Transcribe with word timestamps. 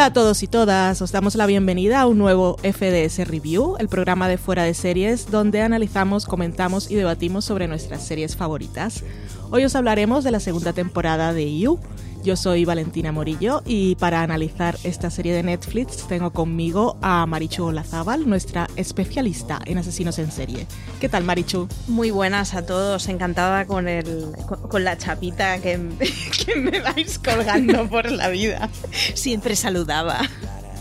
Hola 0.00 0.06
a 0.06 0.12
todos 0.14 0.42
y 0.42 0.46
todas, 0.46 1.02
os 1.02 1.12
damos 1.12 1.34
la 1.34 1.44
bienvenida 1.44 2.00
a 2.00 2.06
un 2.06 2.16
nuevo 2.16 2.56
FDS 2.62 3.28
Review, 3.28 3.76
el 3.78 3.90
programa 3.90 4.28
de 4.28 4.38
fuera 4.38 4.64
de 4.64 4.72
series 4.72 5.30
donde 5.30 5.60
analizamos, 5.60 6.24
comentamos 6.24 6.90
y 6.90 6.94
debatimos 6.94 7.44
sobre 7.44 7.68
nuestras 7.68 8.06
series 8.06 8.34
favoritas. 8.34 9.04
Hoy 9.50 9.62
os 9.62 9.76
hablaremos 9.76 10.24
de 10.24 10.30
la 10.30 10.40
segunda 10.40 10.72
temporada 10.72 11.34
de 11.34 11.54
You, 11.58 11.78
yo 12.22 12.36
soy 12.36 12.64
Valentina 12.64 13.12
Morillo 13.12 13.62
y 13.64 13.94
para 13.96 14.22
analizar 14.22 14.76
esta 14.84 15.10
serie 15.10 15.34
de 15.34 15.42
Netflix 15.42 16.06
tengo 16.08 16.32
conmigo 16.32 16.96
a 17.02 17.24
Marichu 17.26 17.64
Olazábal, 17.64 18.28
nuestra 18.28 18.68
especialista 18.76 19.60
en 19.64 19.78
asesinos 19.78 20.18
en 20.18 20.30
serie. 20.30 20.66
¿Qué 21.00 21.08
tal, 21.08 21.24
Marichu? 21.24 21.68
Muy 21.88 22.10
buenas 22.10 22.54
a 22.54 22.66
todos, 22.66 23.08
encantada 23.08 23.66
con, 23.66 23.88
el, 23.88 24.28
con, 24.68 24.84
la 24.84 24.98
chapita 24.98 25.60
que, 25.60 25.78
que 26.46 26.56
me 26.56 26.80
vais 26.80 27.18
colgando 27.18 27.88
por 27.88 28.10
la 28.10 28.28
vida. 28.28 28.68
Siempre 29.14 29.56
saludaba. 29.56 30.20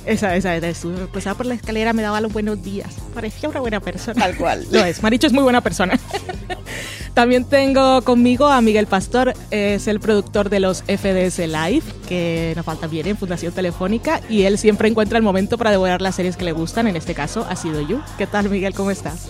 Esa, 0.05 0.35
esa, 0.35 0.55
esa. 0.55 0.89
Pasaba 1.13 1.37
por 1.37 1.45
la 1.45 1.55
escalera, 1.55 1.93
me 1.93 2.01
daba 2.01 2.21
los 2.21 2.31
buenos 2.33 2.61
días. 2.63 2.95
Parecía 3.13 3.49
una 3.49 3.59
buena 3.59 3.79
persona. 3.79 4.19
Tal 4.19 4.35
cual. 4.37 4.65
Lo 4.71 4.83
es. 4.83 5.03
Maricho 5.03 5.27
es 5.27 5.33
muy 5.33 5.43
buena 5.43 5.61
persona. 5.61 5.99
También 7.13 7.43
tengo 7.43 8.01
conmigo 8.03 8.47
a 8.47 8.61
Miguel 8.61 8.87
Pastor, 8.87 9.33
es 9.51 9.87
el 9.87 9.99
productor 9.99 10.49
de 10.49 10.61
los 10.61 10.83
FDS 10.83 11.39
Live, 11.39 11.83
que 12.07 12.53
nos 12.55 12.65
falta 12.65 12.87
bien 12.87 13.07
en 13.07 13.17
Fundación 13.17 13.51
Telefónica, 13.51 14.21
y 14.29 14.43
él 14.43 14.57
siempre 14.57 14.87
encuentra 14.87 15.17
el 15.17 15.23
momento 15.23 15.57
para 15.57 15.71
devorar 15.71 16.01
las 16.01 16.15
series 16.15 16.37
que 16.37 16.45
le 16.45 16.53
gustan, 16.53 16.87
en 16.87 16.95
este 16.95 17.15
caso 17.15 17.45
ha 17.49 17.55
sido 17.57 17.81
You. 17.81 17.99
¿Qué 18.17 18.25
tal 18.25 18.49
Miguel? 18.49 18.73
¿Cómo 18.73 18.91
estás? 18.91 19.27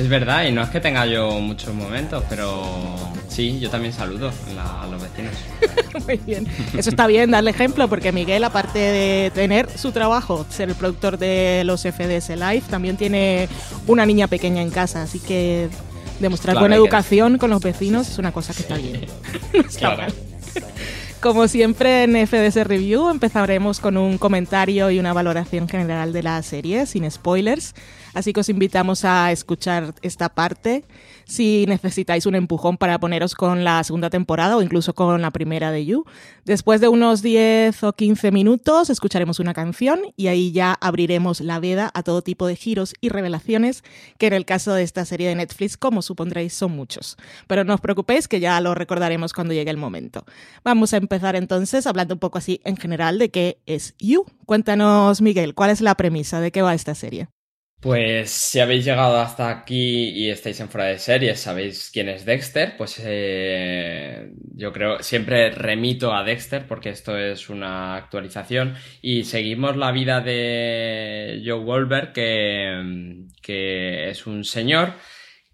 Es 0.00 0.08
verdad, 0.08 0.44
y 0.46 0.52
no 0.52 0.62
es 0.62 0.70
que 0.70 0.80
tenga 0.80 1.04
yo 1.04 1.40
muchos 1.40 1.74
momentos, 1.74 2.24
pero 2.30 2.64
sí, 3.28 3.60
yo 3.60 3.68
también 3.68 3.92
saludo 3.92 4.32
a 4.58 4.86
los 4.86 5.02
vecinos. 5.02 5.34
Muy 6.06 6.16
bien. 6.16 6.46
Eso 6.74 6.88
está 6.88 7.06
bien, 7.06 7.30
darle 7.30 7.50
ejemplo, 7.50 7.86
porque 7.86 8.10
Miguel, 8.10 8.42
aparte 8.44 8.78
de 8.78 9.30
tener 9.34 9.68
su 9.76 9.92
trabajo, 9.92 10.46
ser 10.48 10.70
el 10.70 10.74
productor 10.74 11.18
de 11.18 11.64
los 11.66 11.82
FDS 11.82 12.30
Live, 12.30 12.62
también 12.70 12.96
tiene 12.96 13.46
una 13.86 14.06
niña 14.06 14.26
pequeña 14.26 14.62
en 14.62 14.70
casa, 14.70 15.02
así 15.02 15.20
que 15.20 15.68
demostrar 16.18 16.58
buena 16.58 16.76
educación 16.76 17.36
con 17.36 17.50
los 17.50 17.60
vecinos 17.60 18.08
es 18.08 18.18
una 18.18 18.32
cosa 18.32 18.54
que 18.54 18.62
está 18.62 18.78
bien. 18.78 19.04
claro. 19.78 20.10
Como 21.20 21.46
siempre 21.46 22.04
en 22.04 22.26
FDS 22.26 22.66
Review 22.66 23.10
empezaremos 23.10 23.80
con 23.80 23.98
un 23.98 24.16
comentario 24.16 24.90
y 24.90 24.98
una 24.98 25.12
valoración 25.12 25.68
general 25.68 26.14
de 26.14 26.22
la 26.22 26.42
serie, 26.42 26.86
sin 26.86 27.10
spoilers. 27.10 27.74
Así 28.14 28.32
que 28.32 28.40
os 28.40 28.48
invitamos 28.48 29.04
a 29.04 29.32
escuchar 29.32 29.94
esta 30.02 30.28
parte 30.30 30.84
si 31.24 31.64
necesitáis 31.68 32.26
un 32.26 32.34
empujón 32.34 32.76
para 32.76 32.98
poneros 32.98 33.34
con 33.34 33.62
la 33.62 33.84
segunda 33.84 34.10
temporada 34.10 34.56
o 34.56 34.62
incluso 34.62 34.94
con 34.94 35.22
la 35.22 35.30
primera 35.30 35.70
de 35.70 35.86
You. 35.86 36.04
Después 36.44 36.80
de 36.80 36.88
unos 36.88 37.22
10 37.22 37.84
o 37.84 37.92
15 37.92 38.32
minutos 38.32 38.90
escucharemos 38.90 39.38
una 39.38 39.54
canción 39.54 40.00
y 40.16 40.26
ahí 40.26 40.50
ya 40.50 40.76
abriremos 40.80 41.40
la 41.40 41.60
veda 41.60 41.90
a 41.94 42.02
todo 42.02 42.22
tipo 42.22 42.46
de 42.46 42.56
giros 42.56 42.94
y 43.00 43.10
revelaciones 43.10 43.84
que 44.18 44.26
en 44.26 44.32
el 44.32 44.44
caso 44.44 44.74
de 44.74 44.82
esta 44.82 45.04
serie 45.04 45.28
de 45.28 45.36
Netflix, 45.36 45.76
como 45.76 46.02
supondréis, 46.02 46.52
son 46.52 46.72
muchos. 46.72 47.16
Pero 47.46 47.64
no 47.64 47.74
os 47.74 47.80
preocupéis 47.80 48.26
que 48.26 48.40
ya 48.40 48.60
lo 48.60 48.74
recordaremos 48.74 49.32
cuando 49.32 49.54
llegue 49.54 49.70
el 49.70 49.76
momento. 49.76 50.24
Vamos 50.64 50.92
a 50.92 50.96
empezar 50.96 51.36
entonces 51.36 51.86
hablando 51.86 52.14
un 52.14 52.20
poco 52.20 52.38
así 52.38 52.60
en 52.64 52.76
general 52.76 53.18
de 53.18 53.30
qué 53.30 53.58
es 53.66 53.94
You. 53.98 54.24
Cuéntanos, 54.46 55.20
Miguel, 55.22 55.54
¿cuál 55.54 55.70
es 55.70 55.80
la 55.80 55.94
premisa? 55.94 56.40
¿De 56.40 56.50
qué 56.50 56.62
va 56.62 56.74
esta 56.74 56.94
serie? 56.94 57.28
Pues 57.80 58.30
si 58.30 58.60
habéis 58.60 58.84
llegado 58.84 59.18
hasta 59.18 59.48
aquí 59.48 60.10
y 60.10 60.28
estáis 60.28 60.60
en 60.60 60.68
fuera 60.68 60.88
de 60.88 60.98
series, 60.98 61.40
sabéis 61.40 61.90
quién 61.90 62.10
es 62.10 62.26
Dexter, 62.26 62.76
pues 62.76 63.00
eh, 63.02 64.32
yo 64.54 64.70
creo, 64.70 65.02
siempre 65.02 65.50
remito 65.50 66.12
a 66.12 66.22
Dexter 66.22 66.66
porque 66.66 66.90
esto 66.90 67.16
es 67.16 67.48
una 67.48 67.96
actualización 67.96 68.74
y 69.00 69.24
seguimos 69.24 69.78
la 69.78 69.92
vida 69.92 70.20
de 70.20 71.42
Joe 71.42 72.12
que, 72.12 73.24
que 73.40 74.10
es 74.10 74.26
un 74.26 74.44
señor 74.44 74.92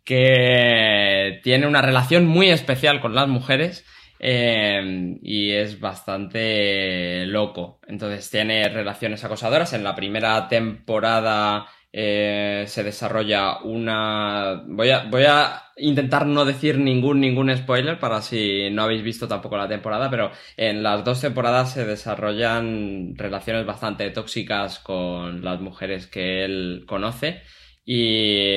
que 0.04 1.38
tiene 1.44 1.68
una 1.68 1.80
relación 1.82 2.26
muy 2.26 2.50
especial 2.50 3.00
con 3.00 3.14
las 3.14 3.28
mujeres 3.28 3.84
eh, 4.18 5.16
y 5.22 5.52
es 5.52 5.78
bastante 5.78 7.24
loco. 7.26 7.80
Entonces 7.86 8.28
tiene 8.30 8.68
relaciones 8.68 9.22
acosadoras. 9.24 9.72
En 9.74 9.84
la 9.84 9.94
primera 9.94 10.48
temporada 10.48 11.66
eh, 11.98 12.64
se 12.66 12.84
desarrolla 12.84 13.62
una... 13.62 14.62
Voy 14.66 14.90
a, 14.90 15.04
voy 15.04 15.24
a 15.26 15.62
intentar 15.76 16.26
no 16.26 16.44
decir 16.44 16.78
ningún, 16.78 17.20
ningún 17.20 17.56
spoiler 17.56 17.98
para 17.98 18.20
si 18.20 18.68
no 18.70 18.82
habéis 18.82 19.02
visto 19.02 19.26
tampoco 19.26 19.56
la 19.56 19.66
temporada, 19.66 20.10
pero 20.10 20.30
en 20.58 20.82
las 20.82 21.02
dos 21.04 21.22
temporadas 21.22 21.72
se 21.72 21.86
desarrollan 21.86 23.14
relaciones 23.16 23.64
bastante 23.64 24.10
tóxicas 24.10 24.78
con 24.78 25.42
las 25.42 25.58
mujeres 25.62 26.06
que 26.06 26.44
él 26.44 26.84
conoce. 26.86 27.40
Y, 27.86 28.50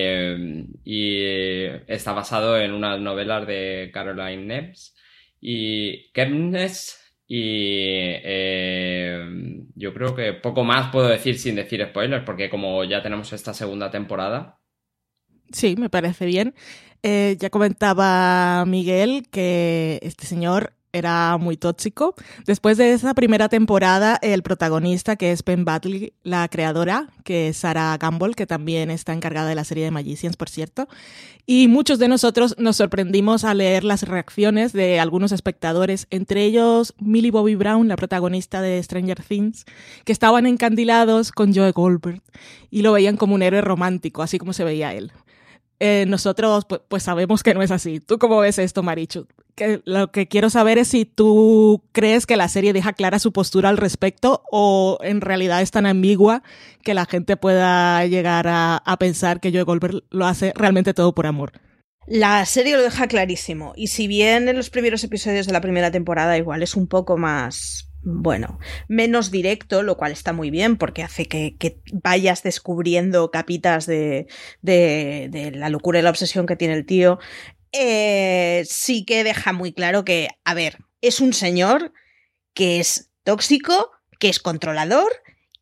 y 0.83 1.63
está 1.87 2.11
basado 2.11 2.59
en 2.59 2.73
unas 2.73 2.99
novelas 2.99 3.47
de 3.47 3.89
Caroline 3.93 4.43
Neves 4.43 4.97
y 5.39 6.11
Kemnes 6.11 7.08
y 7.31 8.17
eh, 8.23 9.23
yo 9.75 9.93
creo 9.93 10.15
que 10.15 10.33
poco 10.33 10.63
más 10.63 10.91
puedo 10.91 11.07
decir 11.07 11.37
sin 11.37 11.55
decir 11.55 11.85
spoilers, 11.85 12.25
porque 12.25 12.49
como 12.49 12.83
ya 12.83 13.03
tenemos 13.03 13.31
esta 13.33 13.53
segunda 13.53 13.91
temporada. 13.91 14.59
Sí, 15.51 15.75
me 15.77 15.91
parece 15.91 16.25
bien. 16.25 16.55
Eh, 17.03 17.37
ya 17.39 17.51
comentaba 17.51 18.65
Miguel 18.65 19.27
que 19.29 19.99
este 20.01 20.25
señor 20.25 20.73
era 20.91 21.37
muy 21.37 21.57
tóxico. 21.57 22.15
Después 22.45 22.77
de 22.77 22.93
esa 22.93 23.13
primera 23.13 23.49
temporada, 23.49 24.17
el 24.21 24.43
protagonista, 24.43 25.15
que 25.15 25.31
es 25.31 25.43
Ben 25.43 25.65
Batley, 25.65 26.13
la 26.23 26.47
creadora, 26.47 27.09
que 27.23 27.49
es 27.49 27.57
Sarah 27.57 27.97
Gamble, 27.97 28.33
que 28.33 28.47
también 28.47 28.89
está 28.91 29.13
encargada 29.13 29.49
de 29.49 29.55
la 29.55 29.63
serie 29.63 29.83
de 29.85 29.91
Magicians, 29.91 30.37
por 30.37 30.49
cierto, 30.49 30.87
y 31.45 31.67
muchos 31.67 31.99
de 31.99 32.07
nosotros 32.07 32.55
nos 32.57 32.77
sorprendimos 32.77 33.43
al 33.43 33.57
leer 33.57 33.83
las 33.83 34.03
reacciones 34.03 34.73
de 34.73 34.99
algunos 34.99 35.31
espectadores, 35.31 36.07
entre 36.09 36.43
ellos 36.45 36.93
Millie 36.99 37.31
Bobby 37.31 37.55
Brown, 37.55 37.87
la 37.87 37.95
protagonista 37.95 38.61
de 38.61 38.81
Stranger 38.83 39.23
Things, 39.23 39.65
que 40.05 40.11
estaban 40.11 40.45
encandilados 40.45 41.31
con 41.31 41.53
Joe 41.53 41.71
Goldberg 41.71 42.21
y 42.69 42.81
lo 42.83 42.93
veían 42.93 43.17
como 43.17 43.35
un 43.35 43.41
héroe 43.41 43.61
romántico, 43.61 44.21
así 44.21 44.37
como 44.37 44.53
se 44.53 44.63
veía 44.63 44.93
él. 44.93 45.11
Eh, 45.79 46.05
nosotros 46.07 46.65
pues, 46.65 46.81
pues, 46.87 47.03
sabemos 47.03 47.41
que 47.41 47.53
no 47.53 47.61
es 47.61 47.71
así. 47.71 47.99
¿Tú 47.99 48.19
cómo 48.19 48.39
ves 48.39 48.59
esto, 48.59 48.83
Marichu? 48.83 49.27
Que, 49.55 49.81
lo 49.85 50.11
que 50.11 50.27
quiero 50.27 50.49
saber 50.49 50.77
es 50.77 50.89
si 50.89 51.05
tú 51.05 51.83
crees 51.91 52.25
que 52.25 52.37
la 52.37 52.49
serie 52.49 52.73
deja 52.73 52.93
clara 52.93 53.19
su 53.19 53.31
postura 53.31 53.69
al 53.69 53.77
respecto 53.77 54.43
o 54.51 54.99
en 55.01 55.21
realidad 55.21 55.61
es 55.61 55.71
tan 55.71 55.85
ambigua 55.85 56.43
que 56.83 56.93
la 56.93 57.05
gente 57.05 57.37
pueda 57.37 58.05
llegar 58.05 58.47
a, 58.47 58.77
a 58.77 58.97
pensar 58.97 59.39
que 59.39 59.51
Joe 59.51 59.63
Goldberg 59.63 60.03
lo 60.09 60.25
hace 60.25 60.53
realmente 60.55 60.93
todo 60.93 61.13
por 61.13 61.27
amor. 61.27 61.53
La 62.07 62.45
serie 62.45 62.75
lo 62.75 62.81
deja 62.81 63.07
clarísimo 63.07 63.73
y 63.75 63.87
si 63.87 64.07
bien 64.07 64.49
en 64.49 64.55
los 64.55 64.69
primeros 64.69 65.03
episodios 65.03 65.45
de 65.45 65.53
la 65.53 65.61
primera 65.61 65.91
temporada 65.91 66.37
igual 66.37 66.63
es 66.63 66.75
un 66.75 66.87
poco 66.87 67.17
más 67.17 67.88
bueno, 68.01 68.59
menos 68.87 69.31
directo, 69.31 69.83
lo 69.83 69.97
cual 69.97 70.11
está 70.11 70.33
muy 70.33 70.49
bien 70.49 70.77
porque 70.77 71.03
hace 71.03 71.27
que, 71.27 71.81
vayas 71.91 72.43
descubriendo 72.43 73.31
capitas 73.31 73.85
de, 73.85 74.27
de, 74.61 75.51
la 75.53 75.69
locura 75.69 75.99
y 75.99 76.01
la 76.01 76.09
obsesión 76.09 76.45
que 76.45 76.55
tiene 76.55 76.75
el 76.75 76.85
tío. 76.85 77.19
Eh, 77.71 78.63
sí 78.67 79.05
que 79.05 79.23
deja 79.23 79.53
muy 79.53 79.73
claro 79.73 80.03
que, 80.05 80.29
a 80.43 80.53
ver, 80.53 80.77
es 81.01 81.19
un 81.19 81.33
señor 81.33 81.93
que 82.53 82.79
es 82.79 83.11
tóxico, 83.23 83.91
que 84.19 84.29
es 84.29 84.39
controlador 84.39 85.11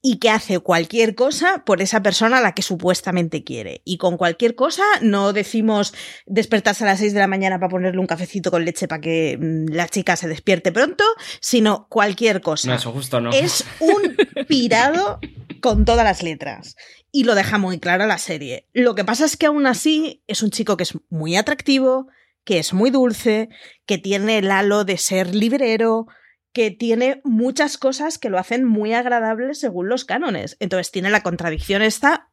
y 0.02 0.20
que 0.20 0.30
hace 0.30 0.60
cualquier 0.60 1.16
cosa 1.16 1.64
por 1.66 1.82
esa 1.82 2.04
persona 2.04 2.38
a 2.38 2.42
la 2.42 2.54
que 2.54 2.62
supuestamente 2.62 3.44
quiere. 3.44 3.82
Y 3.84 3.98
con 3.98 4.18
cualquier 4.18 4.56
cosa 4.56 4.84
no 5.02 5.34
decimos 5.34 5.94
despertarse 6.26 6.84
a 6.84 6.88
las 6.88 7.00
6 7.00 7.14
de 7.14 7.20
la 7.20 7.28
mañana 7.28 7.60
para 7.60 7.70
ponerle 7.70 8.00
un 8.00 8.08
cafecito 8.08 8.52
con 8.52 8.64
leche 8.64 8.88
para 8.88 9.02
que 9.02 9.38
mm, 9.40 9.74
la 9.74 9.88
chica 9.88 10.16
se 10.16 10.28
despierte 10.28 10.72
pronto, 10.72 11.04
sino 11.40 11.88
cualquier 11.90 12.42
cosa. 12.42 12.70
No, 12.70 12.76
eso 12.76 12.92
justo 12.92 13.20
no. 13.20 13.32
Es 13.32 13.66
un 13.80 14.16
pirado 14.48 15.20
con 15.62 15.86
todas 15.86 16.06
las 16.06 16.24
letras. 16.24 16.76
Y 17.12 17.24
lo 17.24 17.36
deja 17.36 17.58
muy 17.58 17.80
claro 17.80 18.06
la 18.06 18.18
serie. 18.18 18.68
Lo 18.74 18.94
que 18.94 19.06
pasa 19.06 19.26
es 19.26 19.38
que 19.38 19.48
aún 19.48 19.66
así 19.66 20.24
es 20.28 20.44
un 20.44 20.52
chico 20.52 20.78
que 20.78 20.84
es 20.84 20.98
muy 21.10 21.36
atractivo, 21.36 22.08
que 22.44 22.60
es 22.60 22.74
muy 22.74 22.92
dulce, 22.92 23.50
que 23.86 23.98
tiene 23.98 24.38
el 24.38 24.52
halo 24.52 24.86
de 24.86 24.98
ser 24.98 25.34
librero, 25.34 26.08
que 26.54 26.72
tiene 26.72 27.22
muchas 27.24 27.78
cosas 27.78 28.18
que 28.18 28.30
lo 28.30 28.40
hacen 28.40 28.66
muy 28.66 28.94
agradable 28.94 29.54
según 29.54 29.90
los 29.90 30.06
cánones. 30.06 30.58
Entonces 30.60 30.92
tiene 30.92 31.10
la 31.10 31.24
contradicción 31.24 31.82
esta, 31.82 32.32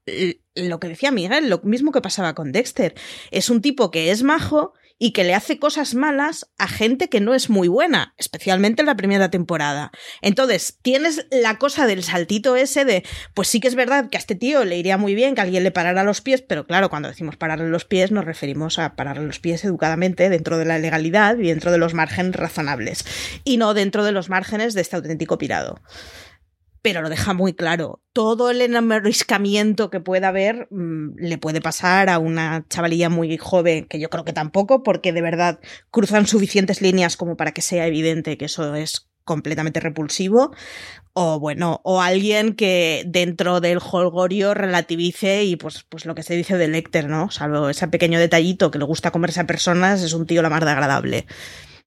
lo 0.54 0.80
que 0.80 0.88
decía 0.88 1.10
Miguel, 1.10 1.48
lo 1.48 1.60
mismo 1.62 1.92
que 1.92 2.00
pasaba 2.00 2.34
con 2.34 2.52
Dexter. 2.52 2.94
Es 3.30 3.50
un 3.50 3.60
tipo 3.60 3.90
que 3.90 4.10
es 4.10 4.22
majo 4.22 4.74
y 4.98 5.12
que 5.12 5.24
le 5.24 5.34
hace 5.34 5.58
cosas 5.58 5.94
malas 5.94 6.48
a 6.56 6.68
gente 6.68 7.08
que 7.08 7.20
no 7.20 7.34
es 7.34 7.50
muy 7.50 7.68
buena, 7.68 8.14
especialmente 8.16 8.82
en 8.82 8.86
la 8.86 8.96
primera 8.96 9.30
temporada. 9.30 9.90
Entonces, 10.22 10.78
tienes 10.82 11.26
la 11.30 11.58
cosa 11.58 11.86
del 11.86 12.04
saltito 12.04 12.56
ese 12.56 12.84
de, 12.84 13.04
pues 13.34 13.48
sí 13.48 13.60
que 13.60 13.68
es 13.68 13.74
verdad 13.74 14.08
que 14.08 14.16
a 14.16 14.20
este 14.20 14.34
tío 14.36 14.64
le 14.64 14.78
iría 14.78 14.96
muy 14.96 15.14
bien 15.14 15.34
que 15.34 15.40
alguien 15.40 15.64
le 15.64 15.72
parara 15.72 16.04
los 16.04 16.20
pies, 16.20 16.42
pero 16.42 16.66
claro, 16.66 16.90
cuando 16.90 17.08
decimos 17.08 17.36
pararle 17.36 17.68
los 17.68 17.84
pies 17.84 18.12
nos 18.12 18.24
referimos 18.24 18.78
a 18.78 18.94
pararle 18.94 19.26
los 19.26 19.40
pies 19.40 19.64
educadamente 19.64 20.28
dentro 20.28 20.58
de 20.58 20.64
la 20.64 20.78
legalidad 20.78 21.36
y 21.38 21.48
dentro 21.48 21.72
de 21.72 21.78
los 21.78 21.94
márgenes 21.94 22.36
razonables, 22.36 23.04
y 23.42 23.56
no 23.56 23.74
dentro 23.74 24.04
de 24.04 24.12
los 24.12 24.28
márgenes 24.28 24.74
de 24.74 24.80
este 24.80 24.96
auténtico 24.96 25.38
pirado 25.38 25.82
pero 26.84 27.00
lo 27.00 27.08
deja 27.08 27.32
muy 27.32 27.54
claro. 27.54 28.02
Todo 28.12 28.50
el 28.50 28.60
enamoriscamiento 28.60 29.88
que 29.88 30.00
pueda 30.00 30.28
haber 30.28 30.68
mm, 30.70 31.14
le 31.16 31.38
puede 31.38 31.62
pasar 31.62 32.10
a 32.10 32.18
una 32.18 32.66
chavalilla 32.68 33.08
muy 33.08 33.38
joven, 33.38 33.86
que 33.86 33.98
yo 33.98 34.10
creo 34.10 34.26
que 34.26 34.34
tampoco, 34.34 34.82
porque 34.82 35.14
de 35.14 35.22
verdad 35.22 35.60
cruzan 35.90 36.26
suficientes 36.26 36.82
líneas 36.82 37.16
como 37.16 37.38
para 37.38 37.52
que 37.52 37.62
sea 37.62 37.86
evidente 37.86 38.36
que 38.36 38.44
eso 38.44 38.74
es 38.74 39.08
completamente 39.24 39.80
repulsivo, 39.80 40.54
o 41.14 41.40
bueno, 41.40 41.80
o 41.84 42.02
alguien 42.02 42.54
que 42.54 43.04
dentro 43.06 43.62
del 43.62 43.78
holgorio 43.78 44.52
relativice 44.52 45.44
y 45.44 45.56
pues, 45.56 45.86
pues 45.88 46.04
lo 46.04 46.14
que 46.14 46.22
se 46.22 46.36
dice 46.36 46.58
de 46.58 46.68
Lecter, 46.68 47.08
¿no? 47.08 47.30
Salvo 47.30 47.70
ese 47.70 47.88
pequeño 47.88 48.18
detallito 48.18 48.70
que 48.70 48.78
le 48.78 48.84
gusta 48.84 49.10
comerse 49.10 49.40
a 49.40 49.46
personas, 49.46 50.02
es 50.02 50.12
un 50.12 50.26
tío 50.26 50.42
la 50.42 50.50
más 50.50 50.62
de 50.62 50.70
agradable. 50.70 51.26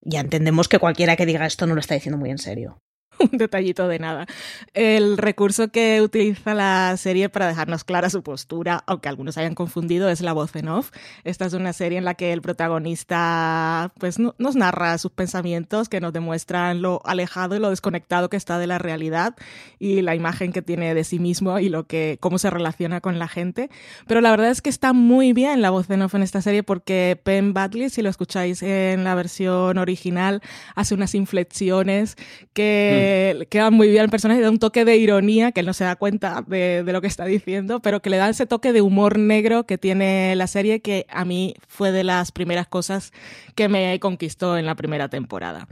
Ya 0.02 0.22
entendemos 0.22 0.68
que 0.68 0.80
cualquiera 0.80 1.16
que 1.16 1.28
diga 1.28 1.46
esto 1.46 1.68
no 1.68 1.76
lo 1.76 1.82
está 1.82 1.94
diciendo 1.94 2.18
muy 2.18 2.32
en 2.32 2.40
serio. 2.40 2.82
un 3.32 3.38
detallito 3.38 3.88
de 3.88 4.00
nada. 4.00 4.28
El 4.74 5.18
recurso 5.18 5.70
que 5.70 6.02
utiliza 6.02 6.54
la 6.54 6.96
serie 6.98 7.30
para 7.30 7.48
dejarnos 7.48 7.84
clara 7.84 8.10
su 8.10 8.24
postura, 8.24 8.84
aunque 8.86 9.10
algunos 9.10 9.38
hayan 9.38 9.56
confundido, 9.56 10.10
es 10.10 10.22
la 10.22 10.34
voz 10.34 10.56
en 10.56 10.70
off. 10.70 10.92
Esta 11.24 11.46
es 11.46 11.54
una 11.54 11.74
serie 11.74 11.98
en 11.98 12.06
la 12.06 12.14
que 12.14 12.34
el 12.34 12.42
protagonista 12.42 13.92
pues, 14.00 14.18
nos 14.20 14.56
narra 14.56 14.98
sus 14.98 15.12
pensamientos 15.12 15.90
que 15.90 16.02
nos 16.02 16.14
demuestran 16.14 16.82
lo 16.82 17.02
alejado 17.06 17.56
y 17.56 17.60
lo 17.60 17.70
desconectado 17.70 18.30
que 18.30 18.38
está 18.38 18.60
de 18.60 18.68
la 18.68 18.78
realidad 18.78 19.36
y 19.80 20.02
la 20.02 20.16
imagen 20.16 20.52
que 20.52 20.62
tiene 20.62 20.94
de 20.94 21.04
sí 21.04 21.20
mismo 21.20 21.60
y 21.60 21.70
lo 21.70 21.86
que, 21.86 22.18
cómo 22.20 22.38
se 22.38 22.50
relaciona 22.50 23.02
con 23.02 23.20
la 23.20 23.28
gente. 23.28 23.70
Pero 24.08 24.22
la 24.22 24.32
verdad 24.32 24.50
es 24.50 24.62
que 24.62 24.70
está 24.70 24.94
muy 24.94 25.34
bien 25.34 25.62
la 25.62 25.70
voz 25.70 25.90
en 25.90 26.02
off 26.02 26.16
en 26.16 26.24
esta 26.24 26.42
serie 26.42 26.64
porque 26.64 27.20
Penn 27.22 27.54
Badley, 27.54 27.90
si 27.90 28.02
lo 28.02 28.10
escucháis 28.10 28.62
en 28.64 29.04
la 29.04 29.16
versión 29.16 29.78
original, 29.78 30.42
hace 30.76 30.94
unas 30.94 31.16
inflexiones 31.16 32.16
que... 32.54 33.04
Mm 33.04 33.07
que 33.08 33.48
queda 33.48 33.72
muy 33.72 33.90
bien 33.90 34.04
el 34.04 34.10
personaje, 34.10 34.42
da 34.42 34.50
un 34.50 34.60
toque 34.60 34.86
de 34.86 34.98
ironía, 34.98 35.52
que 35.52 35.62
él 35.62 35.66
no 35.66 35.74
se 35.74 35.84
da 35.84 35.96
cuenta 35.96 36.44
de, 36.46 36.84
lo 36.86 37.02
que 37.02 37.08
está 37.08 37.26
diciendo, 37.26 37.80
pero 37.80 38.02
que 38.02 38.10
le 38.10 38.18
da 38.18 38.30
ese 38.30 38.46
toque 38.46 38.74
de 38.74 38.82
humor 38.82 39.18
negro 39.18 39.66
que 39.66 39.78
tiene 39.78 40.36
la 40.36 40.48
serie, 40.48 40.82
que 40.82 41.06
a 41.10 41.26
mí 41.26 41.56
fue 41.68 41.92
de 41.92 42.04
las 42.04 42.32
primeras 42.32 42.68
cosas 42.68 43.14
que 43.56 43.70
me 43.70 44.00
conquistó 44.00 44.58
en 44.58 44.66
la 44.66 44.76
primera 44.76 45.10
temporada. 45.10 45.68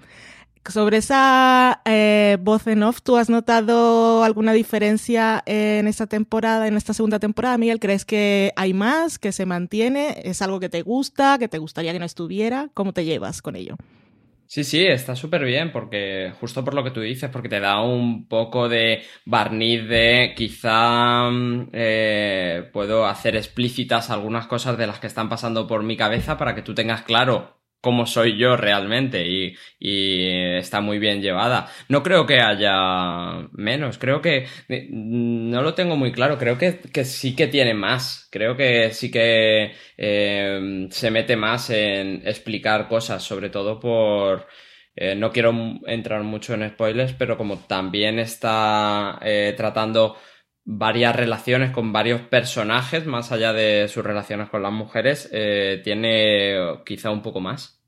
Sobre 0.68 0.98
esa 0.98 1.82
eh, 1.86 2.38
voz 2.42 2.66
en 2.66 2.82
off, 2.82 3.02
¿tú 3.04 3.18
has 3.18 3.30
notado 3.30 4.24
alguna 4.24 4.52
diferencia 4.54 5.44
en 5.46 5.88
esta 5.88 6.08
temporada, 6.08 6.68
en 6.68 6.76
esta 6.76 6.94
segunda 6.96 7.20
temporada, 7.20 7.58
Miguel? 7.60 7.80
¿Crees 7.80 8.04
que 8.04 8.52
hay 8.56 8.74
más, 8.74 9.20
que 9.20 9.32
se 9.32 9.46
mantiene? 9.46 10.22
¿Es 10.24 10.42
algo 10.42 10.60
que 10.60 10.70
te 10.70 10.82
gusta, 10.82 11.38
que 11.38 11.48
te 11.48 11.60
gustaría 11.60 11.94
que 11.94 12.00
no 12.00 12.06
estuviera? 12.06 12.70
¿Cómo 12.74 12.94
te 12.94 13.06
llevas 13.06 13.44
con 13.44 13.56
ello? 13.56 13.76
Sí, 14.48 14.64
sí, 14.64 14.86
está 14.86 15.16
súper 15.16 15.44
bien 15.44 15.72
porque 15.72 16.32
justo 16.40 16.64
por 16.64 16.76
lo 16.76 16.84
que 16.84 16.92
tú 16.92 17.02
dices, 17.02 17.30
porque 17.32 17.50
te 17.50 17.60
da 17.60 17.82
un 17.82 18.28
poco 18.28 18.70
de 18.70 19.04
barniz 19.26 19.88
de 19.88 20.34
quizá 20.38 21.30
mm, 21.32 21.70
eh, 21.74 22.70
puedo 22.72 23.08
hacer 23.08 23.36
explícitas 23.36 24.12
algunas 24.12 24.46
cosas 24.48 24.78
de 24.78 24.86
las 24.88 25.00
que 25.00 25.08
están 25.08 25.30
pasando 25.30 25.66
por 25.66 25.82
mi 25.84 25.98
cabeza 25.98 26.38
para 26.38 26.54
que 26.54 26.62
tú 26.62 26.76
tengas 26.76 27.02
claro 27.02 27.55
cómo 27.86 28.08
soy 28.08 28.36
yo 28.36 28.58
realmente 28.58 29.28
y, 29.28 29.56
está 30.58 30.82
muy 30.82 30.98
bien 30.98 31.22
llevada. 31.22 31.68
No 31.88 32.02
creo 32.02 32.26
que 32.26 32.40
haya 32.42 33.48
menos, 33.52 34.00
creo 34.00 34.22
que 34.22 34.48
eh, 34.70 34.88
no 34.90 35.62
lo 35.62 35.76
tengo 35.76 35.96
muy 35.96 36.12
claro, 36.12 36.40
creo 36.40 36.58
que, 36.58 36.80
sí 37.06 37.36
que 37.36 37.46
tiene 37.46 37.76
más, 37.76 38.28
creo 38.32 38.58
que 38.58 38.90
sí 38.92 39.12
que 39.12 39.74
eh, 39.98 40.88
se 40.90 41.12
mete 41.12 41.36
más 41.36 41.70
en 41.70 42.24
explicar 42.26 42.88
cosas, 42.88 43.22
sobre 43.22 43.50
todo 43.50 43.80
por... 43.80 44.48
Eh, 44.96 45.14
no 45.14 45.32
quiero 45.32 45.54
entrar 45.86 46.24
mucho 46.24 46.56
en 46.56 46.68
spoilers, 46.70 47.14
pero 47.14 47.38
como 47.38 47.60
también 47.68 48.18
está 48.18 49.20
tratando 49.58 50.18
varias 50.66 51.16
relaciones 51.16 51.72
con 51.72 51.94
varios 51.94 52.22
personajes, 52.22 53.06
más 53.06 53.32
allá 53.32 53.54
de 53.54 53.88
sus 53.88 54.04
relaciones 54.04 54.50
con 54.50 54.64
las 54.64 54.74
mujeres, 54.74 55.30
tiene 55.84 56.58
quizá 56.86 57.12
un 57.12 57.22
poco 57.22 57.40
más. 57.40 57.80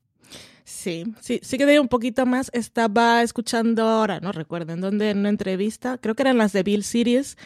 Sí, 0.63 1.05
sí, 1.21 1.39
sí 1.41 1.57
que 1.57 1.65
de 1.65 1.79
un 1.79 1.87
poquito 1.87 2.25
más. 2.25 2.51
Estaba 2.53 3.23
escuchando 3.23 3.83
ahora, 3.87 4.19
no 4.19 4.33
recuerdo 4.33 4.73
en 4.73 4.81
dónde, 4.81 5.09
en 5.09 5.19
una 5.19 5.29
entrevista, 5.29 5.97
creo 5.97 6.13
que 6.13 6.23
eran 6.23 6.37
las 6.37 6.51
de 6.51 6.63
Bill 6.63 6.83
Series, 6.83 7.37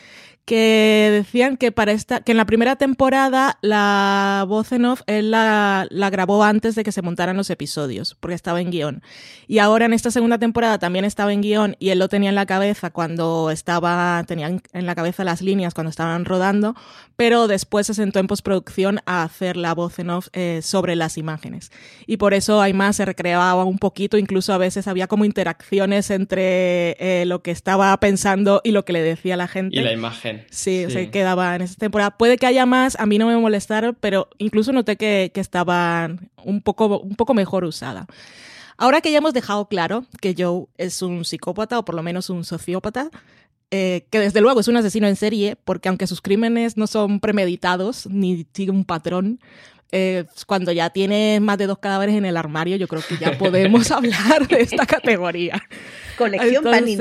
que 0.46 1.10
decían 1.12 1.58
que 1.58 1.72
para 1.72 1.92
esta, 1.92 2.22
que 2.22 2.32
en 2.32 2.38
la 2.38 2.46
primera 2.46 2.76
temporada 2.76 3.58
la 3.62 4.46
voz 4.48 4.72
en 4.72 4.86
off 4.86 5.02
él 5.08 5.32
la, 5.32 5.88
grabó 6.12 6.44
antes 6.44 6.76
de 6.76 6.84
que 6.84 6.92
se 6.92 7.02
montaran 7.02 7.38
los 7.38 7.50
episodios, 7.50 8.16
porque 8.20 8.36
estaba 8.36 8.62
en 8.62 8.72
guion. 8.72 9.04
Y 9.48 9.60
ahora 9.60 9.86
en 9.86 9.94
esta 9.94 10.12
segunda 10.12 10.40
temporada 10.40 10.80
también 10.80 11.06
estaba 11.06 11.34
en 11.34 11.42
guion 11.42 11.76
y 11.80 11.90
él 11.90 12.00
lo 12.00 12.10
tenía 12.10 12.30
en 12.30 12.36
la 12.36 12.46
cabeza 12.46 12.90
cuando 12.90 13.52
estaba, 13.52 14.24
tenía 14.28 14.48
en 14.48 14.86
la 14.86 14.96
cabeza 14.96 15.24
las 15.24 15.42
líneas 15.42 15.74
cuando 15.74 15.90
estaban 15.90 16.26
rodando, 16.26 16.76
pero 17.16 17.48
después 17.48 17.88
se 17.88 17.94
sentó 17.94 18.20
en 18.20 18.28
postproducción 18.28 19.00
a 19.06 19.24
hacer 19.24 19.58
la 19.58 19.76
voz 19.76 20.00
en 20.00 20.10
off 20.10 20.30
eh, 20.34 20.62
sobre 20.64 20.96
las 20.96 21.18
imágenes. 21.18 21.72
Y 22.08 22.18
por 22.18 22.34
eso 22.34 22.62
hay 22.62 22.74
más 22.74 22.96
se 22.96 23.06
recreaba 23.06 23.64
un 23.64 23.78
poquito, 23.78 24.18
incluso 24.18 24.54
a 24.54 24.58
veces 24.58 24.88
había 24.88 25.08
como 25.08 25.26
interacciones 25.26 26.10
entre 26.10 26.96
eh, 27.00 27.26
lo 27.26 27.42
que 27.42 27.52
estaba 27.52 27.96
pensando 28.00 28.62
y 28.64 28.72
lo 28.72 28.86
que 28.86 28.94
le 28.94 29.02
decía 29.02 29.38
la 29.38 29.48
gente. 29.48 29.78
Y 29.78 29.82
la 29.82 29.92
imagen. 29.92 30.31
Sí, 30.50 30.86
se 30.90 31.10
quedaba 31.10 31.56
en 31.56 31.62
esa 31.62 31.76
temporada. 31.76 32.12
Puede 32.12 32.38
que 32.38 32.46
haya 32.46 32.66
más, 32.66 33.00
a 33.00 33.06
mí 33.06 33.18
no 33.18 33.28
me 33.28 33.38
molestaron, 33.38 33.98
pero 34.00 34.30
incluso 34.38 34.72
noté 34.72 34.98
que, 34.98 35.32
que 35.34 35.42
estaban 35.42 36.30
un 36.44 36.62
poco, 36.62 37.00
un 37.00 37.16
poco 37.16 37.34
mejor 37.34 37.64
usada. 37.64 38.08
Ahora 38.78 39.02
que 39.02 39.12
ya 39.12 39.20
hemos 39.20 39.34
dejado 39.34 39.68
claro 39.68 40.06
que 40.22 40.34
Joe 40.38 40.66
es 40.78 41.02
un 41.02 41.24
psicópata 41.24 41.78
o 41.78 41.86
por 41.86 41.94
lo 41.94 42.02
menos 42.02 42.30
un 42.30 42.44
sociópata, 42.44 43.12
eh, 43.70 44.08
que 44.10 44.20
desde 44.20 44.42
luego 44.42 44.60
es 44.60 44.68
un 44.68 44.76
asesino 44.76 45.08
en 45.08 45.16
serie, 45.16 45.56
porque 45.64 45.88
aunque 45.88 46.08
sus 46.08 46.20
crímenes 46.20 46.78
no 46.78 46.88
son 46.88 47.20
premeditados 47.20 48.08
ni 48.08 48.46
sigue 48.54 48.72
un 48.72 48.84
patrón, 48.84 49.40
eh, 49.94 50.26
cuando 50.48 50.72
ya 50.72 50.90
tiene 50.90 51.40
más 51.42 51.58
de 51.58 51.68
dos 51.68 51.78
cadáveres 51.78 52.16
en 52.16 52.26
el 52.26 52.38
armario, 52.38 52.76
yo 52.78 52.88
creo 52.88 53.02
que 53.08 53.18
ya 53.18 53.38
podemos 53.38 53.92
hablar 53.92 54.48
de 54.48 54.62
esta 54.62 54.86
categoría. 54.86 55.62
Colección 56.18 56.64
Panini. 56.64 56.98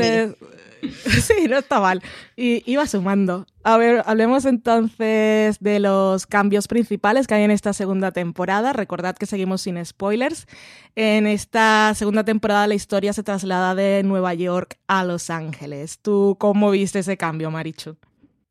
sí, 1.23 1.47
no 1.49 1.59
está 1.59 1.81
mal. 1.81 2.03
Y 2.37 2.63
iba 2.71 2.87
sumando. 2.87 3.47
A 3.63 3.77
ver, 3.77 4.03
hablemos 4.07 4.45
entonces 4.47 5.59
de 5.61 5.81
los 5.81 6.27
cambios 6.27 6.67
principales 6.69 7.27
que 7.27 7.35
hay 7.35 7.45
en 7.45 7.51
esta 7.51 7.73
segunda 7.73 8.11
temporada. 8.13 8.73
Recordad 8.73 9.17
que 9.17 9.27
seguimos 9.27 9.63
sin 9.63 9.85
spoilers. 9.85 10.47
En 10.97 11.27
esta 11.27 11.93
segunda 11.95 12.25
temporada 12.25 12.67
la 12.67 12.75
historia 12.75 13.13
se 13.13 13.23
traslada 13.23 13.75
de 13.75 14.03
Nueva 14.03 14.35
York 14.35 14.79
a 14.89 15.05
Los 15.05 15.31
Ángeles. 15.31 15.99
¿Tú 16.01 16.37
cómo 16.39 16.71
viste 16.71 17.01
ese 17.01 17.17
cambio, 17.17 17.51
Marichu? 17.51 17.97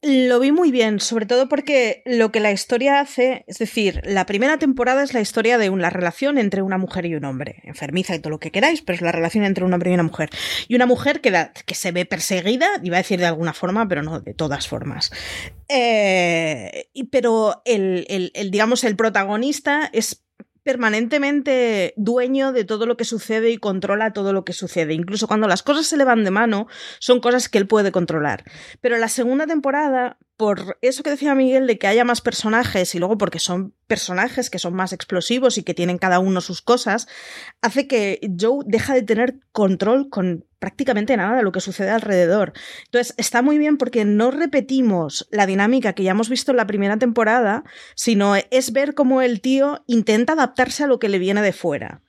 Lo 0.01 0.39
vi 0.39 0.53
muy 0.53 0.71
bien, 0.71 1.01
sobre 1.01 1.25
todo 1.25 1.49
porque 1.49 2.03
lo 2.05 2.31
que 2.31 2.39
la 2.39 2.53
historia 2.53 3.01
hace, 3.01 3.43
es 3.47 3.57
decir, 3.57 4.01
la 4.05 4.25
primera 4.25 4.57
temporada 4.57 5.03
es 5.03 5.13
la 5.13 5.19
historia 5.19 5.57
de 5.57 5.69
una 5.69 5.89
relación 5.89 6.37
entre 6.37 6.61
una 6.61 6.77
mujer 6.77 7.05
y 7.05 7.15
un 7.15 7.25
hombre, 7.25 7.61
enfermiza 7.63 8.15
y 8.15 8.19
todo 8.19 8.29
lo 8.29 8.39
que 8.39 8.51
queráis, 8.51 8.81
pero 8.81 8.95
es 8.95 9.01
la 9.01 9.11
relación 9.11 9.43
entre 9.43 9.65
un 9.65 9.73
hombre 9.73 9.91
y 9.91 9.93
una 9.95 10.03
mujer. 10.03 10.29
Y 10.69 10.75
una 10.75 10.85
mujer 10.85 11.19
que, 11.19 11.49
que 11.65 11.75
se 11.75 11.91
ve 11.91 12.05
perseguida, 12.05 12.69
iba 12.81 12.95
a 12.95 13.01
decir 13.01 13.19
de 13.19 13.25
alguna 13.25 13.53
forma, 13.53 13.89
pero 13.89 14.01
no 14.01 14.21
de 14.21 14.33
todas 14.33 14.69
formas. 14.69 15.11
Eh, 15.67 16.87
pero 17.11 17.61
el, 17.65 18.31
el, 18.33 18.51
digamos, 18.51 18.85
el 18.85 18.95
protagonista 18.95 19.89
es 19.91 20.23
permanentemente 20.63 21.93
dueño 21.97 22.51
de 22.51 22.63
todo 22.63 22.85
lo 22.85 22.97
que 22.97 23.05
sucede 23.05 23.51
y 23.51 23.57
controla 23.57 24.13
todo 24.13 24.33
lo 24.33 24.45
que 24.45 24.53
sucede. 24.53 24.93
Incluso 24.93 25.27
cuando 25.27 25.47
las 25.47 25.63
cosas 25.63 25.87
se 25.87 25.97
le 25.97 26.05
van 26.05 26.23
de 26.23 26.31
mano, 26.31 26.67
son 26.99 27.19
cosas 27.19 27.49
que 27.49 27.57
él 27.57 27.67
puede 27.67 27.91
controlar. 27.91 28.43
Pero 28.81 28.97
la 28.97 29.07
segunda 29.07 29.47
temporada, 29.47 30.17
por 30.37 30.77
eso 30.81 31.03
que 31.03 31.11
decía 31.11 31.35
Miguel 31.35 31.67
de 31.67 31.77
que 31.77 31.87
haya 31.87 32.05
más 32.05 32.21
personajes 32.21 32.93
y 32.95 32.99
luego 32.99 33.17
porque 33.17 33.39
son 33.39 33.73
personajes 33.89 34.49
que 34.49 34.59
son 34.59 34.75
más 34.75 34.93
explosivos 34.93 35.57
y 35.57 35.63
que 35.63 35.73
tienen 35.73 35.97
cada 35.97 36.19
uno 36.19 36.39
sus 36.39 36.61
cosas, 36.61 37.07
hace 37.61 37.87
que 37.87 38.21
Joe 38.39 38.63
deja 38.65 38.93
de 38.93 39.01
tener 39.01 39.39
control 39.51 40.09
con 40.09 40.45
prácticamente 40.59 41.17
nada 41.17 41.35
de 41.35 41.43
lo 41.43 41.51
que 41.51 41.59
sucede 41.59 41.89
alrededor. 41.89 42.53
Entonces, 42.85 43.15
está 43.17 43.41
muy 43.41 43.57
bien 43.57 43.77
porque 43.77 44.05
no 44.05 44.29
repetimos 44.29 45.27
la 45.31 45.47
dinámica 45.47 45.93
que 45.93 46.03
ya 46.03 46.11
hemos 46.11 46.29
visto 46.29 46.51
en 46.51 46.57
la 46.57 46.67
primera 46.67 46.97
temporada, 46.97 47.63
sino 47.95 48.35
es 48.35 48.71
ver 48.71 48.93
cómo 48.93 49.21
el 49.21 49.41
tío 49.41 49.83
intenta 49.87 50.33
adaptarse 50.33 50.83
a 50.83 50.87
lo 50.87 50.99
que 50.99 51.09
le 51.09 51.17
viene 51.17 51.41
de 51.41 51.53
fuera. 51.53 52.03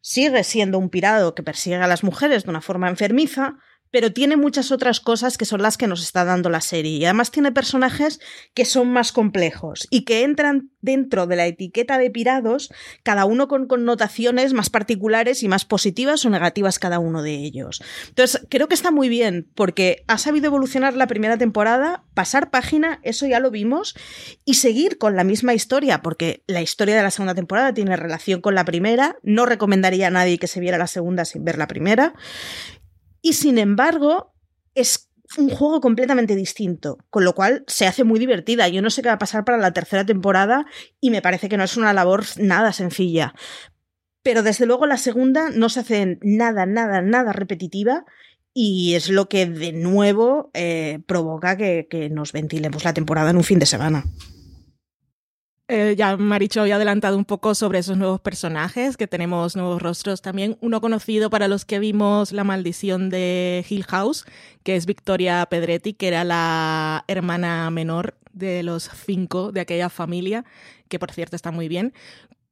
Sigue 0.00 0.44
siendo 0.44 0.78
un 0.78 0.90
pirado 0.90 1.34
que 1.34 1.42
persigue 1.42 1.76
a 1.76 1.88
las 1.88 2.04
mujeres 2.04 2.44
de 2.44 2.50
una 2.50 2.60
forma 2.60 2.88
enfermiza, 2.88 3.58
pero 3.90 4.12
tiene 4.12 4.36
muchas 4.36 4.72
otras 4.72 5.00
cosas 5.00 5.38
que 5.38 5.44
son 5.44 5.62
las 5.62 5.76
que 5.76 5.86
nos 5.86 6.02
está 6.02 6.24
dando 6.24 6.50
la 6.50 6.60
serie. 6.60 6.98
Y 6.98 7.04
además 7.04 7.30
tiene 7.30 7.52
personajes 7.52 8.20
que 8.54 8.64
son 8.64 8.92
más 8.92 9.12
complejos 9.12 9.86
y 9.90 10.04
que 10.04 10.22
entran 10.22 10.70
dentro 10.80 11.26
de 11.26 11.36
la 11.36 11.46
etiqueta 11.46 11.98
de 11.98 12.10
pirados, 12.10 12.72
cada 13.02 13.24
uno 13.24 13.48
con 13.48 13.66
connotaciones 13.66 14.52
más 14.52 14.70
particulares 14.70 15.42
y 15.42 15.48
más 15.48 15.64
positivas 15.64 16.24
o 16.24 16.30
negativas 16.30 16.78
cada 16.78 16.98
uno 16.98 17.22
de 17.22 17.34
ellos. 17.34 17.82
Entonces, 18.08 18.46
creo 18.48 18.68
que 18.68 18.74
está 18.74 18.90
muy 18.90 19.08
bien 19.08 19.50
porque 19.54 20.04
ha 20.06 20.18
sabido 20.18 20.46
evolucionar 20.46 20.94
la 20.94 21.06
primera 21.06 21.36
temporada, 21.36 22.04
pasar 22.14 22.50
página, 22.50 23.00
eso 23.02 23.26
ya 23.26 23.40
lo 23.40 23.50
vimos, 23.50 23.94
y 24.44 24.54
seguir 24.54 24.98
con 24.98 25.16
la 25.16 25.24
misma 25.24 25.54
historia, 25.54 26.02
porque 26.02 26.42
la 26.46 26.62
historia 26.62 26.96
de 26.96 27.02
la 27.02 27.10
segunda 27.10 27.34
temporada 27.34 27.74
tiene 27.74 27.96
relación 27.96 28.40
con 28.40 28.54
la 28.54 28.64
primera. 28.64 29.16
No 29.22 29.46
recomendaría 29.46 30.08
a 30.08 30.10
nadie 30.10 30.38
que 30.38 30.46
se 30.46 30.60
viera 30.60 30.78
la 30.78 30.86
segunda 30.86 31.24
sin 31.24 31.44
ver 31.44 31.58
la 31.58 31.68
primera. 31.68 32.14
Y 33.22 33.34
sin 33.34 33.58
embargo, 33.58 34.34
es 34.74 35.10
un 35.38 35.48
juego 35.48 35.80
completamente 35.80 36.34
distinto, 36.34 36.98
con 37.10 37.24
lo 37.24 37.34
cual 37.34 37.64
se 37.66 37.86
hace 37.86 38.04
muy 38.04 38.18
divertida. 38.18 38.68
Yo 38.68 38.82
no 38.82 38.90
sé 38.90 39.02
qué 39.02 39.08
va 39.08 39.14
a 39.14 39.18
pasar 39.18 39.44
para 39.44 39.58
la 39.58 39.72
tercera 39.72 40.04
temporada 40.04 40.66
y 41.00 41.10
me 41.10 41.22
parece 41.22 41.48
que 41.48 41.56
no 41.56 41.64
es 41.64 41.76
una 41.76 41.92
labor 41.92 42.24
nada 42.38 42.72
sencilla. 42.72 43.34
Pero 44.22 44.42
desde 44.42 44.66
luego 44.66 44.86
la 44.86 44.96
segunda 44.96 45.50
no 45.50 45.68
se 45.68 45.80
hace 45.80 46.18
nada, 46.22 46.66
nada, 46.66 47.00
nada 47.00 47.32
repetitiva 47.32 48.04
y 48.52 48.94
es 48.94 49.08
lo 49.08 49.28
que 49.28 49.46
de 49.46 49.72
nuevo 49.72 50.50
eh, 50.54 50.98
provoca 51.06 51.56
que, 51.56 51.86
que 51.88 52.10
nos 52.10 52.32
ventilemos 52.32 52.84
la 52.84 52.92
temporada 52.92 53.30
en 53.30 53.36
un 53.36 53.44
fin 53.44 53.60
de 53.60 53.66
semana. 53.66 54.04
Eh, 55.72 55.94
ya 55.96 56.16
Maricho 56.16 56.62
había 56.62 56.74
adelantado 56.74 57.16
un 57.16 57.24
poco 57.24 57.54
sobre 57.54 57.78
esos 57.78 57.96
nuevos 57.96 58.20
personajes, 58.20 58.96
que 58.96 59.06
tenemos 59.06 59.54
nuevos 59.54 59.80
rostros 59.80 60.20
también. 60.20 60.58
Uno 60.60 60.80
conocido 60.80 61.30
para 61.30 61.46
los 61.46 61.64
que 61.64 61.78
vimos 61.78 62.32
La 62.32 62.42
maldición 62.42 63.08
de 63.08 63.64
Hill 63.68 63.84
House, 63.84 64.24
que 64.64 64.74
es 64.74 64.84
Victoria 64.84 65.46
Pedretti, 65.48 65.92
que 65.92 66.08
era 66.08 66.24
la 66.24 67.04
hermana 67.06 67.70
menor 67.70 68.16
de 68.32 68.64
los 68.64 68.90
cinco 69.06 69.52
de 69.52 69.60
aquella 69.60 69.90
familia, 69.90 70.44
que 70.88 70.98
por 70.98 71.12
cierto 71.12 71.36
está 71.36 71.52
muy 71.52 71.68
bien. 71.68 71.94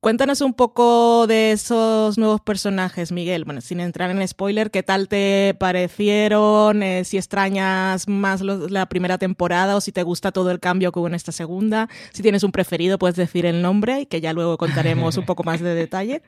Cuéntanos 0.01 0.43
un 0.43 0.55
poco 0.55 1.27
de 1.27 1.51
esos 1.51 2.19
nuevos 2.19 2.41
personajes, 2.41 3.11
Miguel. 3.11 3.45
Bueno, 3.45 3.61
sin 3.61 3.81
entrar 3.81 4.13
en 4.13 4.27
spoiler, 4.29 4.71
¿qué 4.71 4.85
tal 4.85 5.09
te 5.09 5.57
parecieron? 5.59 6.85
Eh, 6.85 7.03
si 7.03 7.17
extrañas 7.17 8.07
más 8.07 8.41
la 8.43 8.87
primera 8.87 9.19
temporada 9.19 9.75
o 9.75 9.81
si 9.81 9.91
te 9.91 10.05
gusta 10.05 10.31
todo 10.31 10.53
el 10.53 10.61
cambio 10.61 10.93
que 10.93 11.01
hubo 11.01 11.09
en 11.09 11.15
esta 11.15 11.33
segunda. 11.33 11.89
Si 12.13 12.23
tienes 12.23 12.45
un 12.45 12.53
preferido, 12.53 12.97
puedes 12.97 13.17
decir 13.17 13.45
el 13.45 13.61
nombre 13.61 14.03
y 14.03 14.07
que 14.07 14.21
ya 14.21 14.33
luego 14.33 14.57
contaremos 14.57 15.17
un 15.17 15.27
poco 15.27 15.43
más 15.43 15.61
de 15.61 15.75
detalle. 15.75 16.23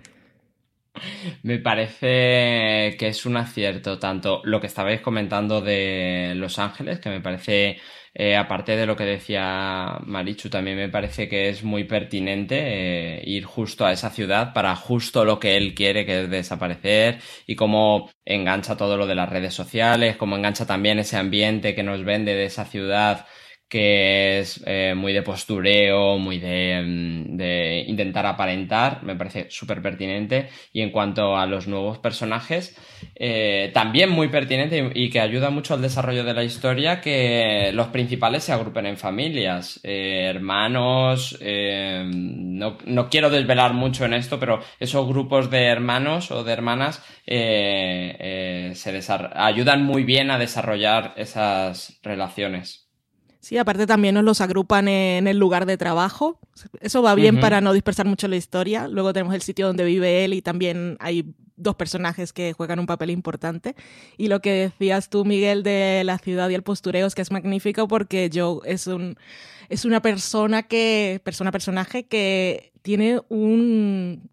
Me 1.45 1.61
parece 1.61 2.97
que 2.99 3.07
es 3.07 3.25
un 3.25 3.37
acierto 3.37 4.01
tanto 4.01 4.41
lo 4.43 4.61
que 4.61 4.67
estabais 4.67 5.01
comentando 5.01 5.61
de 5.61 6.33
Los 6.35 6.59
Ángeles, 6.59 6.99
que 6.99 7.09
me 7.09 7.21
parece 7.21 7.79
eh, 8.15 8.37
aparte 8.37 8.77
de 8.77 8.87
lo 8.87 8.97
que 8.97 9.05
decía 9.05 9.99
Marichu, 10.05 10.51
también 10.51 10.77
me 10.77 10.89
parece 10.89 11.29
que 11.29 11.49
es 11.49 11.63
muy 11.63 11.85
pertinente 11.85 13.19
eh, 13.19 13.23
ir 13.25 13.45
justo 13.45 13.87
a 13.87 13.93
esa 13.93 14.11
ciudad 14.11 14.53
para 14.53 14.75
justo 14.77 15.25
lo 15.25 15.39
que 15.39 15.57
él 15.57 15.75
quiere, 15.75 16.05
que 16.05 16.25
es 16.25 16.31
desaparecer, 16.31 17.21
y 17.47 17.55
cómo 17.57 18.11
engancha 18.25 18.77
todo 18.77 18.97
lo 18.97 19.07
de 19.07 19.15
las 19.15 19.29
redes 19.29 19.55
sociales, 19.55 20.17
cómo 20.17 20.37
engancha 20.37 20.67
también 20.67 20.99
ese 20.99 21.17
ambiente 21.17 21.75
que 21.75 21.83
nos 21.85 22.05
vende 22.05 22.35
de 22.35 22.45
esa 22.47 22.65
ciudad 22.65 23.27
que 23.71 24.41
es 24.41 24.63
eh, 24.67 24.95
muy 24.97 25.13
de 25.13 25.23
postureo, 25.23 26.19
muy 26.19 26.41
de, 26.41 26.83
mm, 26.85 27.89
intentar 27.89 28.27
aparentar, 28.27 29.05
me 29.05 29.15
parece 29.15 29.47
súper 29.49 29.81
pertinente. 29.81 30.49
Y 30.73 30.81
en 30.83 30.91
cuanto 30.91 31.37
a 31.37 31.47
los 31.47 31.69
nuevos 31.69 31.99
personajes, 31.99 32.77
eh, 33.15 33.71
también 33.73 34.11
muy 34.11 34.29
pertinente 34.29 34.91
y, 34.95 35.09
que 35.09 35.21
ayuda 35.21 35.51
mucho 35.51 35.75
al 35.75 35.83
desarrollo 35.83 36.25
de 36.25 36.35
la 36.35 36.43
historia 36.43 37.01
que 37.01 37.71
los 37.73 37.89
principales 37.89 38.43
se 38.45 38.53
agrupen 38.53 38.87
en 38.87 38.97
familias, 38.97 39.79
eh, 39.85 40.27
hermanos, 40.29 41.39
no, 41.41 42.79
no, 42.85 43.09
quiero 43.09 43.31
desvelar 43.31 43.73
mucho 43.75 44.05
en 44.05 44.15
esto, 44.15 44.41
pero 44.41 44.61
esos 44.81 45.07
grupos 45.07 45.51
de 45.51 45.67
hermanos 45.67 46.31
o 46.33 46.43
de 46.43 46.53
hermanas 46.53 47.05
se 47.25 49.01
ayudan 49.35 49.85
muy 49.85 50.03
bien 50.05 50.31
a 50.31 50.39
desarrollar 50.39 51.15
esas 51.17 52.01
relaciones. 52.03 52.90
Sí, 53.41 53.57
aparte 53.57 53.87
también 53.87 54.15
nos 54.15 54.25
los 54.25 54.41
agrupan 54.43 54.87
en 54.87 55.27
el 55.27 55.39
lugar 55.39 55.65
de 55.65 55.79
trabajo. 55.79 56.39
Eso 56.81 57.03
va 57.03 57.15
bien 57.15 57.41
para 57.41 57.63
no 57.63 57.73
dispersar 57.73 58.07
mucho 58.07 58.29
la 58.29 58.37
historia. 58.37 58.87
Luego 58.87 59.15
tenemos 59.15 59.35
el 59.35 59.41
sitio 59.41 59.67
donde 59.67 59.85
vive 59.85 60.25
él 60.25 60.35
y 60.35 60.43
también 60.43 60.99
hay 61.01 61.35
dos 61.57 61.75
personajes 61.75 62.33
que 62.33 62.53
juegan 62.53 62.79
un 62.79 62.87
papel 62.87 63.11
importante. 63.11 63.77
Y 64.19 64.29
lo 64.29 64.41
que 64.41 64.53
decías 64.53 65.09
tú, 65.09 65.25
Miguel, 65.25 65.63
de 65.63 66.03
la 66.05 66.19
ciudad 66.19 66.51
y 66.51 66.55
el 66.55 66.63
postureo 66.63 67.07
es 67.07 67.15
que 67.15 67.23
es 67.23 67.31
magnífico 67.31 67.89
porque 67.89 68.31
Joe 68.33 68.61
es 68.65 68.87
un 68.87 69.17
es 69.71 69.85
una 69.85 70.03
persona 70.03 70.65
que 70.65 71.21
persona 71.25 71.53
personaje 71.53 72.07
que 72.07 72.73
tiene 72.83 73.21
un 73.29 74.29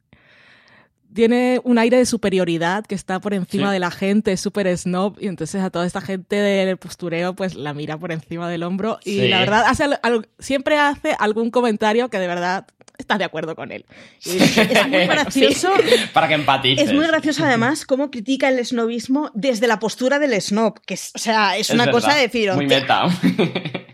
tiene 1.17 1.59
un 1.63 1.79
aire 1.79 1.97
de 1.97 2.05
superioridad 2.05 2.85
que 2.85 2.93
está 2.93 3.19
por 3.19 3.33
encima 3.33 3.73
de 3.73 3.79
la 3.79 3.89
gente, 3.89 4.33
es 4.33 4.39
súper 4.39 4.67
snob, 4.77 5.17
y 5.19 5.25
entonces 5.25 5.63
a 5.63 5.71
toda 5.71 5.87
esta 5.87 5.99
gente 5.99 6.35
del 6.35 6.77
postureo 6.77 7.35
pues 7.35 7.55
la 7.55 7.73
mira 7.73 7.97
por 7.97 8.11
encima 8.11 8.47
del 8.47 8.61
hombro 8.61 8.99
y 9.03 9.27
la 9.27 9.39
verdad 9.39 9.63
hace 9.65 9.85
siempre 10.37 10.77
hace 10.77 11.15
algún 11.17 11.49
comentario 11.49 12.09
que 12.09 12.19
de 12.19 12.27
verdad 12.27 12.67
estás 12.99 13.17
de 13.17 13.23
acuerdo 13.23 13.55
con 13.55 13.71
él. 13.71 13.85
es 14.23 14.87
muy 14.87 15.05
gracioso. 15.07 15.71
para 16.13 16.27
que 16.27 16.35
empatices. 16.35 16.87
Es 16.87 16.93
muy 16.93 17.07
gracioso 17.07 17.43
además 17.45 17.87
cómo 17.87 18.11
critica 18.11 18.49
el 18.49 18.63
snobismo 18.63 19.31
desde 19.33 19.65
la 19.65 19.79
postura 19.79 20.19
del 20.19 20.39
snob, 20.39 20.79
que 20.85 20.93
es, 20.93 21.13
o 21.15 21.17
sea, 21.17 21.57
es, 21.57 21.71
una 21.71 21.89
cosa 21.89 22.13
de 22.13 22.21
decir... 22.21 22.53
Muy 22.53 22.67
meta. 22.67 23.07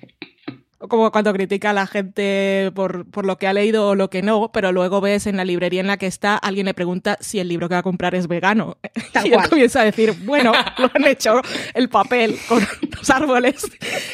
como 0.90 1.12
cuando 1.12 1.34
critica 1.34 1.70
a 1.70 1.74
la 1.74 1.88
gente 1.88 2.72
por, 2.76 3.06
por, 3.06 3.26
lo 3.26 3.38
que 3.38 3.48
ha 3.48 3.54
leído 3.54 3.90
o 3.90 3.96
lo 3.96 4.10
que 4.10 4.22
no, 4.22 4.52
pero 4.52 4.72
luego 4.72 5.02
ves 5.02 5.28
en 5.28 5.38
la 5.38 5.46
librería 5.46 5.82
en 5.82 5.88
la 5.88 5.98
que 5.98 6.08
está, 6.08 6.36
alguien 6.36 6.66
le 6.66 6.74
pregunta 6.74 7.18
si 7.22 7.40
el 7.40 7.48
libro 7.48 7.70
que 7.70 7.76
va 7.76 7.80
a 7.80 7.84
comprar 7.84 8.16
es 8.16 8.28
vegano. 8.28 8.78
y 9.24 9.34
él 9.34 9.50
comienza 9.50 9.82
a 9.82 9.86
decir, 9.86 10.14
bueno, 10.26 10.52
lo 10.78 10.90
han 10.94 11.06
hecho 11.06 11.42
el 11.74 11.90
papel 11.90 12.38
con 12.48 12.66
los 12.98 13.10
árboles. 13.10 13.66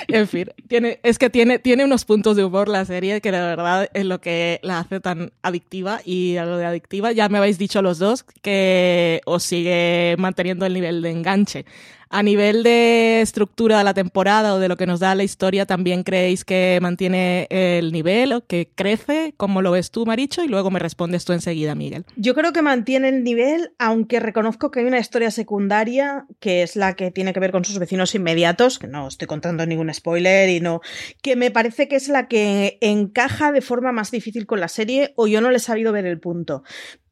en 0.07 0.27
fin, 0.27 0.49
tiene, 0.67 0.99
es 1.03 1.17
que 1.17 1.29
tiene, 1.29 1.59
tiene 1.59 1.85
unos 1.85 2.05
puntos 2.05 2.35
de 2.35 2.43
humor 2.43 2.67
la 2.67 2.85
serie 2.85 3.21
que 3.21 3.31
de 3.31 3.39
verdad 3.39 3.89
es 3.93 4.05
lo 4.05 4.21
que 4.21 4.59
la 4.63 4.79
hace 4.79 4.99
tan 4.99 5.31
adictiva. 5.41 6.01
Y 6.05 6.37
a 6.37 6.45
lo 6.45 6.57
de 6.57 6.65
adictiva, 6.65 7.11
ya 7.11 7.29
me 7.29 7.37
habéis 7.37 7.57
dicho 7.57 7.81
los 7.81 7.99
dos 7.99 8.25
que 8.41 9.21
os 9.25 9.43
sigue 9.43 10.15
manteniendo 10.17 10.65
el 10.65 10.73
nivel 10.73 11.01
de 11.01 11.11
enganche. 11.11 11.65
A 12.11 12.23
nivel 12.23 12.63
de 12.63 13.21
estructura 13.21 13.77
de 13.77 13.83
la 13.83 13.93
temporada 13.93 14.55
o 14.55 14.59
de 14.59 14.67
lo 14.67 14.77
que 14.77 14.87
nos 14.87 14.99
da 14.99 15.13
la 15.13 15.23
historia, 15.23 15.67
¿también 15.67 16.01
creéis 16.01 16.43
que 16.43 16.79
mantiene 16.81 17.45
el 17.51 17.91
nivel 17.91 18.33
o 18.33 18.45
que 18.47 18.71
crece? 18.73 19.35
¿Cómo 19.37 19.61
lo 19.61 19.69
ves 19.69 19.91
tú, 19.91 20.07
Maricho? 20.07 20.43
Y 20.43 20.47
luego 20.47 20.71
me 20.71 20.79
respondes 20.79 21.23
tú 21.23 21.33
enseguida, 21.33 21.75
Miguel. 21.75 22.05
Yo 22.15 22.33
creo 22.33 22.51
que 22.51 22.63
mantiene 22.63 23.09
el 23.09 23.23
nivel, 23.23 23.73
aunque 23.77 24.19
reconozco 24.19 24.71
que 24.71 24.79
hay 24.79 24.87
una 24.87 24.97
historia 24.97 25.29
secundaria 25.29 26.25
que 26.39 26.63
es 26.63 26.75
la 26.75 26.95
que 26.95 27.11
tiene 27.11 27.31
que 27.31 27.39
ver 27.39 27.51
con 27.51 27.63
sus 27.63 27.77
vecinos 27.77 28.15
inmediatos, 28.15 28.79
que 28.79 28.87
no 28.87 29.07
estoy 29.07 29.27
contando 29.27 29.63
ningún 29.67 29.93
spoiler 29.93 30.49
y 30.49 30.61
no, 30.61 30.81
que 31.21 31.35
me 31.35 31.51
parece 31.51 31.87
que 31.87 31.95
es 31.95 32.09
la 32.09 32.27
que 32.27 32.79
encaja 32.81 33.51
de 33.51 33.61
forma 33.61 33.91
más 33.91 34.09
difícil 34.09 34.47
con 34.47 34.59
la 34.59 34.67
serie 34.67 35.13
o 35.15 35.27
yo 35.27 35.41
no 35.41 35.51
le 35.51 35.57
he 35.57 35.59
sabido 35.59 35.91
ver 35.91 36.07
el 36.07 36.19
punto. 36.19 36.63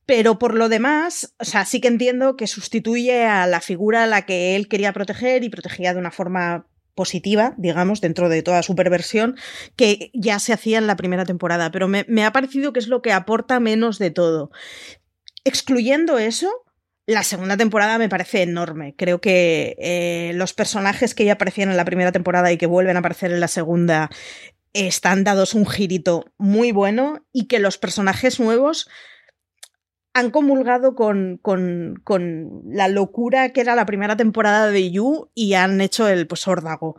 Pero 0.08 0.40
por 0.40 0.56
lo 0.56 0.70
demás, 0.70 1.36
o 1.38 1.44
sea, 1.44 1.66
sí 1.66 1.82
que 1.82 1.90
entiendo 1.90 2.38
que 2.38 2.48
sustituye 2.48 3.26
a 3.26 3.46
la 3.46 3.60
figura 3.60 4.04
a 4.04 4.08
la 4.08 4.26
que 4.26 4.56
él 4.56 4.70
quería 4.70 4.94
proteger 4.94 5.44
y 5.44 5.50
protegía 5.50 5.94
de 5.94 6.00
una 6.00 6.12
forma 6.12 6.66
positiva, 6.96 7.54
digamos, 7.58 8.00
dentro 8.00 8.30
de 8.30 8.42
toda 8.42 8.64
su 8.64 8.74
perversión, 8.74 9.36
que 9.76 10.10
ya 10.14 10.40
se 10.40 10.54
hacía 10.54 10.78
en 10.78 10.88
la 10.88 10.96
primera 10.96 11.26
temporada. 11.26 11.72
Pero 11.72 11.90
me, 11.90 12.06
ha 12.26 12.32
parecido 12.32 12.72
que 12.72 12.80
es 12.80 12.88
lo 12.88 13.02
que 13.02 13.12
aporta 13.12 13.60
menos 13.60 14.00
de 14.00 14.10
todo. 14.10 14.50
Excluyendo 15.44 16.18
eso, 16.18 16.50
la 17.06 17.24
segunda 17.24 17.58
temporada 17.58 17.98
me 17.98 18.08
parece 18.08 18.44
enorme. 18.44 18.96
Creo 18.98 19.20
que 19.20 19.76
eh, 19.78 20.32
los 20.36 20.54
personajes 20.54 21.16
que 21.16 21.26
ya 21.26 21.34
aparecían 21.34 21.70
en 21.70 21.78
la 21.78 21.86
primera 21.86 22.14
temporada 22.14 22.50
y 22.50 22.58
que 22.58 22.66
vuelven 22.66 22.96
a 22.96 23.00
aparecer 23.00 23.34
en 23.34 23.42
la 23.42 23.50
segunda 23.50 24.10
están 24.72 25.26
dados 25.26 25.54
un 25.54 25.66
girito 25.66 26.32
muy 26.38 26.72
bueno 26.72 27.26
y 27.34 27.48
que 27.48 27.60
los 27.60 27.78
personajes 27.78 28.40
nuevos 28.40 28.88
han 30.18 30.32
comulgado 30.32 30.96
con, 30.96 31.38
con, 31.44 32.02
con, 32.04 32.64
la 32.66 32.88
locura 32.88 33.50
que 33.50 33.62
era 33.62 33.76
la 33.76 33.86
primera 33.86 34.18
temporada 34.18 34.72
de 34.72 34.90
You 34.92 35.30
y 35.36 35.54
han 35.54 35.80
hecho 35.80 36.08
el 36.08 36.26
pues 36.26 36.48
órdago. 36.48 36.98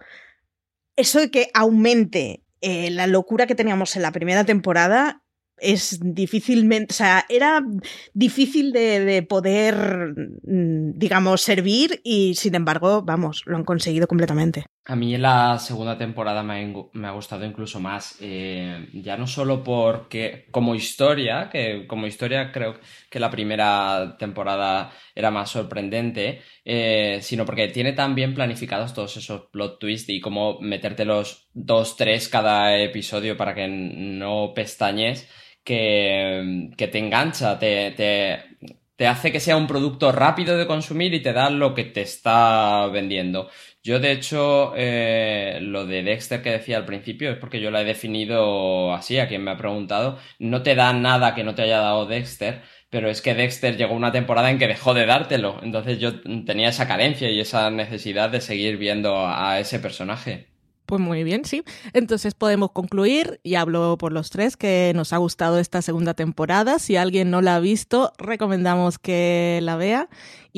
Eso 0.95 1.19
de 1.19 1.31
que 1.31 1.51
aumente 1.53 2.45
eh, 2.61 2.91
la 2.91 3.09
locura 3.09 3.49
que 3.49 3.57
teníamos 3.57 3.97
en 3.97 4.03
la 4.03 4.13
primera 4.13 4.45
temporada 4.45 5.25
es 5.61 5.99
difícilmente, 6.01 6.93
o 6.93 6.97
sea, 6.97 7.25
era 7.29 7.67
difícil 8.15 8.71
de, 8.71 9.27
poder, 9.29 10.15
mm, 10.45 10.93
digamos, 10.97 11.43
servir 11.43 12.01
y 12.05 12.37
sin 12.37 12.55
embargo, 12.55 13.03
vamos, 13.03 13.43
lo 13.47 13.57
han 13.57 13.65
conseguido 13.65 14.07
completamente. 14.07 14.67
A 14.91 14.97
mí 14.97 15.19
la 15.19 15.59
segunda 15.59 15.99
temporada 15.99 16.43
me 16.43 17.07
ha, 17.07 17.11
gustado 17.11 17.45
incluso 17.45 17.79
más, 17.79 18.17
eh, 18.23 18.89
ya 18.95 19.19
no 19.19 19.27
solo 19.27 19.63
porque 19.63 20.47
como 20.51 20.75
historia, 20.75 21.51
que 21.51 21.87
como 21.87 22.07
historia 22.07 22.51
creo 22.51 22.81
que 23.11 23.21
la 23.21 23.31
primera 23.31 24.17
temporada 24.19 24.91
era 25.15 25.31
más 25.31 25.51
sorprendente, 25.51 26.41
eh, 26.65 27.19
sino 27.21 27.45
porque 27.45 27.69
tiene 27.69 27.93
tan 27.93 28.15
bien 28.15 28.35
planificados 28.35 28.95
todos 28.95 29.15
esos 29.19 29.43
plot 29.51 29.79
twists 29.79 30.09
y 30.09 30.21
cómo 30.23 30.59
meterte 30.61 31.05
los 31.05 31.51
dos, 31.53 31.97
tres 31.97 32.31
cada 32.31 32.75
episodio 32.79 33.37
para 33.37 33.55
que 33.55 33.69
no 33.69 34.53
pestañes 34.55 35.29
que, 35.63 36.71
te 36.77 36.99
engancha, 36.99 37.59
te, 37.59 37.91
te, 37.91 39.07
hace 39.07 39.31
que 39.31 39.41
sea 39.41 39.57
un 39.57 39.67
producto 39.67 40.13
rápido 40.13 40.57
de 40.57 40.67
consumir 40.67 41.13
y 41.15 41.23
te 41.23 41.33
da 41.33 41.51
lo 41.51 41.75
que 41.75 41.85
te 41.85 42.01
está 42.03 42.87
vendiendo. 42.89 43.51
Yo, 43.89 44.01
de 44.01 44.13
hecho, 44.13 44.75
eh, 44.77 45.61
lo 45.63 45.87
de 45.87 46.03
Dexter 46.03 46.43
que 46.43 46.51
decía 46.51 46.77
al 46.77 46.85
principio 46.85 47.31
es 47.31 47.39
porque 47.39 47.59
yo 47.59 47.71
la 47.71 47.81
he 47.81 47.87
definido 47.87 48.93
así, 48.93 49.19
a 49.19 49.29
quien 49.29 49.43
me 49.43 49.51
ha 49.53 49.57
preguntado, 49.57 50.19
no 50.39 50.63
te 50.63 50.75
da 50.75 50.93
nada 50.93 51.35
que 51.35 51.43
no 51.43 51.55
te 51.55 51.63
haya 51.63 51.79
dado 51.79 52.05
Dexter, 52.05 52.61
pero 52.91 53.09
es 53.09 53.23
que 53.23 53.33
Dexter 53.33 53.79
llegó 53.79 53.95
una 53.95 54.13
temporada 54.13 54.51
en 54.51 54.59
que 54.59 54.69
dejó 54.69 54.93
de 54.93 55.07
dártelo, 55.07 55.59
entonces 55.63 55.99
yo 55.99 56.21
tenía 56.21 56.69
esa 56.69 56.87
carencia 56.87 57.31
y 57.31 57.41
esa 57.41 57.71
necesidad 57.71 58.29
de 58.29 58.43
seguir 58.43 58.77
viendo 58.77 59.27
a 59.27 59.59
ese 59.59 59.79
personaje. 59.79 60.49
Pues 60.89 61.03
muy 61.03 61.23
bien, 61.23 61.45
sí. 61.45 61.65
Entonces 61.93 62.33
podemos 62.33 62.71
concluir, 62.71 63.41
y 63.43 63.57
hablo 63.57 63.99
por 63.99 64.11
los 64.11 64.31
tres, 64.31 64.57
que 64.57 64.93
nos 64.95 65.13
ha 65.13 65.19
gustado 65.19 65.59
esta 65.59 65.83
segunda 65.83 66.15
temporada. 66.15 66.79
Si 66.79 66.97
alguien 66.97 67.31
no 67.31 67.43
la 67.43 67.57
ha 67.57 67.61
visto, 67.61 68.15
recomendamos 68.17 68.99
que 68.99 69.61
la 69.63 69.77
vea. 69.77 70.09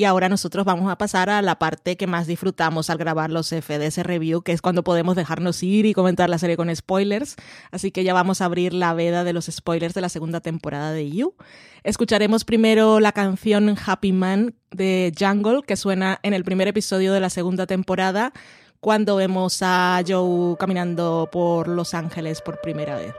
Y 0.01 0.05
ahora 0.05 0.29
nosotros 0.29 0.65
vamos 0.65 0.91
a 0.91 0.97
pasar 0.97 1.29
a 1.29 1.43
la 1.43 1.59
parte 1.59 1.95
que 1.95 2.07
más 2.07 2.25
disfrutamos 2.25 2.89
al 2.89 2.97
grabar 2.97 3.29
los 3.29 3.49
FDS 3.49 3.99
Review, 3.99 4.41
que 4.41 4.51
es 4.51 4.59
cuando 4.59 4.83
podemos 4.83 5.15
dejarnos 5.15 5.61
ir 5.61 5.85
y 5.85 5.93
comentar 5.93 6.27
la 6.27 6.39
serie 6.39 6.57
con 6.57 6.75
spoilers. 6.75 7.35
Así 7.69 7.91
que 7.91 8.03
ya 8.03 8.11
vamos 8.15 8.41
a 8.41 8.45
abrir 8.45 8.73
la 8.73 8.95
veda 8.95 9.23
de 9.23 9.31
los 9.31 9.45
spoilers 9.45 9.93
de 9.93 10.01
la 10.01 10.09
segunda 10.09 10.41
temporada 10.41 10.91
de 10.91 11.11
You. 11.11 11.35
Escucharemos 11.83 12.45
primero 12.45 12.99
la 12.99 13.11
canción 13.11 13.75
Happy 13.85 14.11
Man 14.11 14.55
de 14.71 15.13
Jungle, 15.19 15.61
que 15.67 15.75
suena 15.75 16.19
en 16.23 16.33
el 16.33 16.43
primer 16.43 16.67
episodio 16.67 17.13
de 17.13 17.19
la 17.19 17.29
segunda 17.29 17.67
temporada 17.67 18.33
cuando 18.79 19.17
vemos 19.17 19.59
a 19.61 20.01
Joe 20.07 20.57
caminando 20.57 21.29
por 21.31 21.67
Los 21.67 21.93
Ángeles 21.93 22.41
por 22.41 22.59
primera 22.59 22.95
vez. 22.95 23.13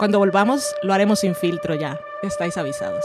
Cuando 0.00 0.18
volvamos, 0.18 0.74
lo 0.82 0.94
haremos 0.94 1.20
sin 1.20 1.36
filtro 1.36 1.76
ya. 1.76 2.00
Estáis 2.24 2.56
avisados. 2.56 3.04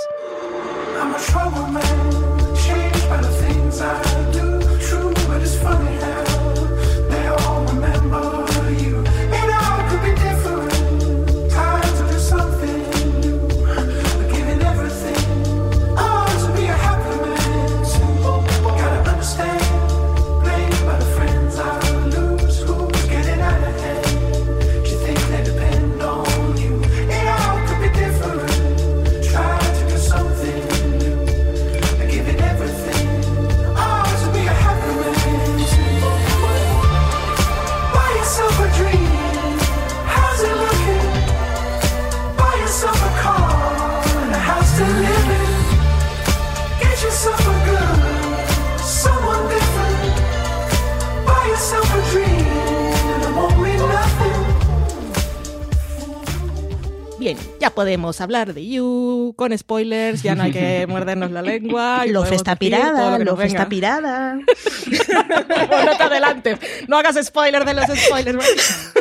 Ya 57.59 57.69
podemos 57.69 58.21
hablar 58.21 58.53
de 58.53 58.67
You 58.67 59.33
con 59.35 59.55
spoilers, 59.57 60.23
ya 60.23 60.35
no 60.35 60.43
hay 60.43 60.51
que 60.51 60.87
mordernos 60.89 61.31
la 61.31 61.41
lengua. 61.41 62.05
Lof 62.07 62.31
está 62.31 62.55
pirada, 62.55 63.19
Lof 63.19 63.41
está 63.41 63.67
pirada. 63.67 64.35
no 65.85 65.97
te 65.97 66.03
adelantes, 66.03 66.59
no 66.87 66.97
hagas 66.97 67.23
spoiler 67.23 67.65
de 67.65 67.73
los 67.73 67.85
spoilers. 67.85 68.45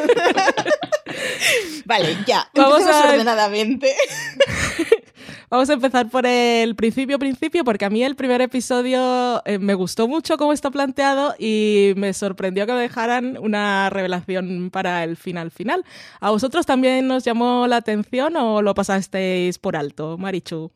vale, 1.84 2.16
ya, 2.26 2.48
vamos 2.54 2.82
a 2.82 3.08
ordenadamente. 3.10 3.94
Vamos 5.50 5.70
a 5.70 5.72
empezar 5.72 6.10
por 6.10 6.26
el 6.26 6.74
principio, 6.76 7.18
principio, 7.18 7.64
porque 7.64 7.86
a 7.86 7.90
mí 7.90 8.02
el 8.04 8.16
primer 8.16 8.42
episodio 8.42 9.42
eh, 9.46 9.58
me 9.58 9.72
gustó 9.72 10.06
mucho 10.06 10.36
cómo 10.36 10.52
está 10.52 10.70
planteado 10.70 11.34
y 11.38 11.94
me 11.96 12.12
sorprendió 12.12 12.66
que 12.66 12.72
dejaran 12.72 13.38
una 13.38 13.88
revelación 13.88 14.68
para 14.70 15.04
el 15.04 15.16
final 15.16 15.50
final. 15.50 15.86
¿A 16.20 16.30
vosotros 16.30 16.66
también 16.66 17.06
nos 17.06 17.24
llamó 17.24 17.66
la 17.66 17.76
atención 17.76 18.36
o 18.36 18.60
lo 18.60 18.74
pasasteis 18.74 19.58
por 19.58 19.74
alto, 19.74 20.18
Marichu? 20.18 20.70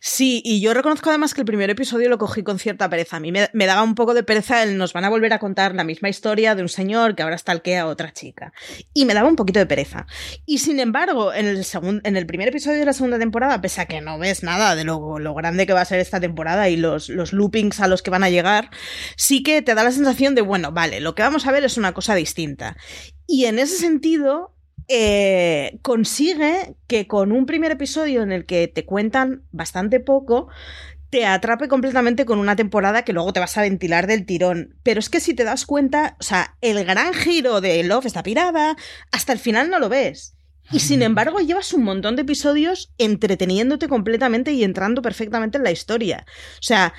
Sí, 0.00 0.40
y 0.42 0.60
yo 0.62 0.72
reconozco 0.72 1.10
además 1.10 1.34
que 1.34 1.42
el 1.42 1.46
primer 1.46 1.68
episodio 1.68 2.08
lo 2.08 2.16
cogí 2.16 2.42
con 2.42 2.58
cierta 2.58 2.88
pereza. 2.88 3.18
A 3.18 3.20
mí 3.20 3.30
me, 3.30 3.66
daba 3.66 3.82
un 3.82 3.94
poco 3.94 4.14
de 4.14 4.22
pereza 4.22 4.62
el 4.62 4.78
nos 4.78 4.94
van 4.94 5.04
a 5.04 5.10
volver 5.10 5.34
a 5.34 5.38
contar 5.38 5.74
la 5.74 5.84
misma 5.84 6.08
historia 6.08 6.54
de 6.54 6.62
un 6.62 6.70
señor 6.70 7.14
que 7.14 7.22
ahora 7.22 7.36
stalkea 7.36 7.82
a 7.82 7.86
otra 7.86 8.12
chica. 8.12 8.54
Y 8.94 9.04
me 9.04 9.12
daba 9.12 9.28
un 9.28 9.36
poquito 9.36 9.58
de 9.58 9.66
pereza. 9.66 10.06
Y 10.46 10.58
sin 10.58 10.80
embargo, 10.80 11.34
en 11.34 11.46
el, 11.46 11.66
en 12.04 12.16
el 12.16 12.26
primer 12.26 12.48
episodio 12.48 12.78
de 12.78 12.86
la 12.86 12.94
segunda 12.94 13.18
temporada, 13.18 13.60
pese 13.60 13.82
a 13.82 13.86
que 13.86 14.00
no 14.00 14.18
ves 14.18 14.42
nada 14.42 14.74
de 14.76 14.84
lo, 14.84 15.18
lo 15.18 15.34
grande 15.34 15.66
que 15.66 15.74
va 15.74 15.82
a 15.82 15.84
ser 15.84 16.00
esta 16.00 16.20
temporada 16.20 16.70
y 16.70 16.76
los, 16.76 17.10
los 17.10 17.34
loopings 17.34 17.80
a 17.80 17.86
los 17.86 18.00
que 18.00 18.10
van 18.10 18.24
a 18.24 18.30
llegar, 18.30 18.70
sí 19.16 19.42
que 19.42 19.60
te 19.60 19.74
da 19.74 19.84
la 19.84 19.92
sensación 19.92 20.34
de, 20.34 20.40
bueno, 20.40 20.72
vale, 20.72 21.00
lo 21.00 21.14
que 21.14 21.22
vamos 21.22 21.46
a 21.46 21.52
ver 21.52 21.64
es 21.64 21.76
una 21.76 21.92
cosa 21.92 22.14
distinta. 22.14 22.78
Y 23.26 23.44
en 23.44 23.58
ese 23.58 23.76
sentido, 23.76 24.55
eh, 24.88 25.78
consigue 25.82 26.76
que 26.86 27.06
con 27.06 27.32
un 27.32 27.46
primer 27.46 27.72
episodio 27.72 28.22
en 28.22 28.32
el 28.32 28.46
que 28.46 28.68
te 28.68 28.84
cuentan 28.84 29.42
bastante 29.50 30.00
poco, 30.00 30.48
te 31.10 31.24
atrape 31.24 31.68
completamente 31.68 32.24
con 32.24 32.38
una 32.38 32.56
temporada 32.56 33.02
que 33.02 33.12
luego 33.12 33.32
te 33.32 33.40
vas 33.40 33.56
a 33.56 33.62
ventilar 33.62 34.06
del 34.06 34.26
tirón. 34.26 34.76
Pero 34.82 35.00
es 35.00 35.08
que 35.08 35.20
si 35.20 35.34
te 35.34 35.44
das 35.44 35.66
cuenta, 35.66 36.16
o 36.20 36.22
sea, 36.22 36.56
el 36.60 36.84
gran 36.84 37.14
giro 37.14 37.60
de 37.60 37.82
Love 37.84 38.06
está 38.06 38.22
pirada, 38.22 38.76
hasta 39.12 39.32
el 39.32 39.38
final 39.38 39.70
no 39.70 39.78
lo 39.78 39.88
ves. 39.88 40.36
Y 40.72 40.80
sin 40.80 41.02
embargo, 41.02 41.38
llevas 41.38 41.72
un 41.72 41.84
montón 41.84 42.16
de 42.16 42.22
episodios 42.22 42.92
entreteniéndote 42.98 43.86
completamente 43.86 44.52
y 44.52 44.64
entrando 44.64 45.00
perfectamente 45.00 45.58
en 45.58 45.64
la 45.64 45.70
historia. 45.70 46.26
O 46.54 46.62
sea, 46.62 46.92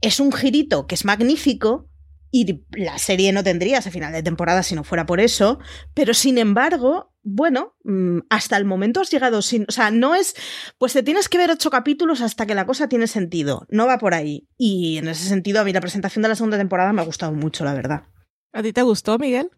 es 0.00 0.18
un 0.18 0.32
girito 0.32 0.88
que 0.88 0.96
es 0.96 1.04
magnífico, 1.04 1.88
y 2.36 2.64
la 2.72 2.98
serie 2.98 3.32
no 3.32 3.42
tendría 3.42 3.78
ese 3.78 3.90
final 3.90 4.12
de 4.12 4.22
temporada 4.22 4.62
si 4.62 4.74
no 4.74 4.84
fuera 4.84 5.06
por 5.06 5.20
eso, 5.20 5.58
pero 5.94 6.12
sin 6.12 6.36
embargo, 6.36 7.14
bueno, 7.22 7.76
mm, 7.84 8.18
hasta 8.28 8.58
el 8.58 8.66
momento 8.66 9.00
has 9.00 9.10
llegado 9.10 9.40
sin, 9.40 9.64
o 9.68 9.72
sea, 9.72 9.90
no 9.90 10.14
es, 10.14 10.34
pues 10.76 10.92
te 10.92 11.02
tienes 11.02 11.30
que 11.30 11.38
ver 11.38 11.50
ocho 11.50 11.70
capítulos 11.70 12.20
hasta 12.20 12.44
que 12.44 12.54
la 12.54 12.66
cosa 12.66 12.88
tiene 12.88 13.06
sentido, 13.06 13.66
no 13.70 13.86
va 13.86 13.96
por 13.96 14.12
ahí. 14.12 14.48
Y 14.58 14.98
en 14.98 15.08
ese 15.08 15.26
sentido, 15.28 15.60
a 15.60 15.64
mí 15.64 15.72
la 15.72 15.80
presentación 15.80 16.22
de 16.22 16.28
la 16.28 16.36
segunda 16.36 16.58
temporada 16.58 16.92
me 16.92 17.00
ha 17.00 17.06
gustado 17.06 17.32
mucho, 17.32 17.64
la 17.64 17.72
verdad. 17.72 18.04
¿A 18.52 18.62
ti 18.62 18.72
te 18.72 18.82
gustó, 18.82 19.18
Miguel? 19.18 19.50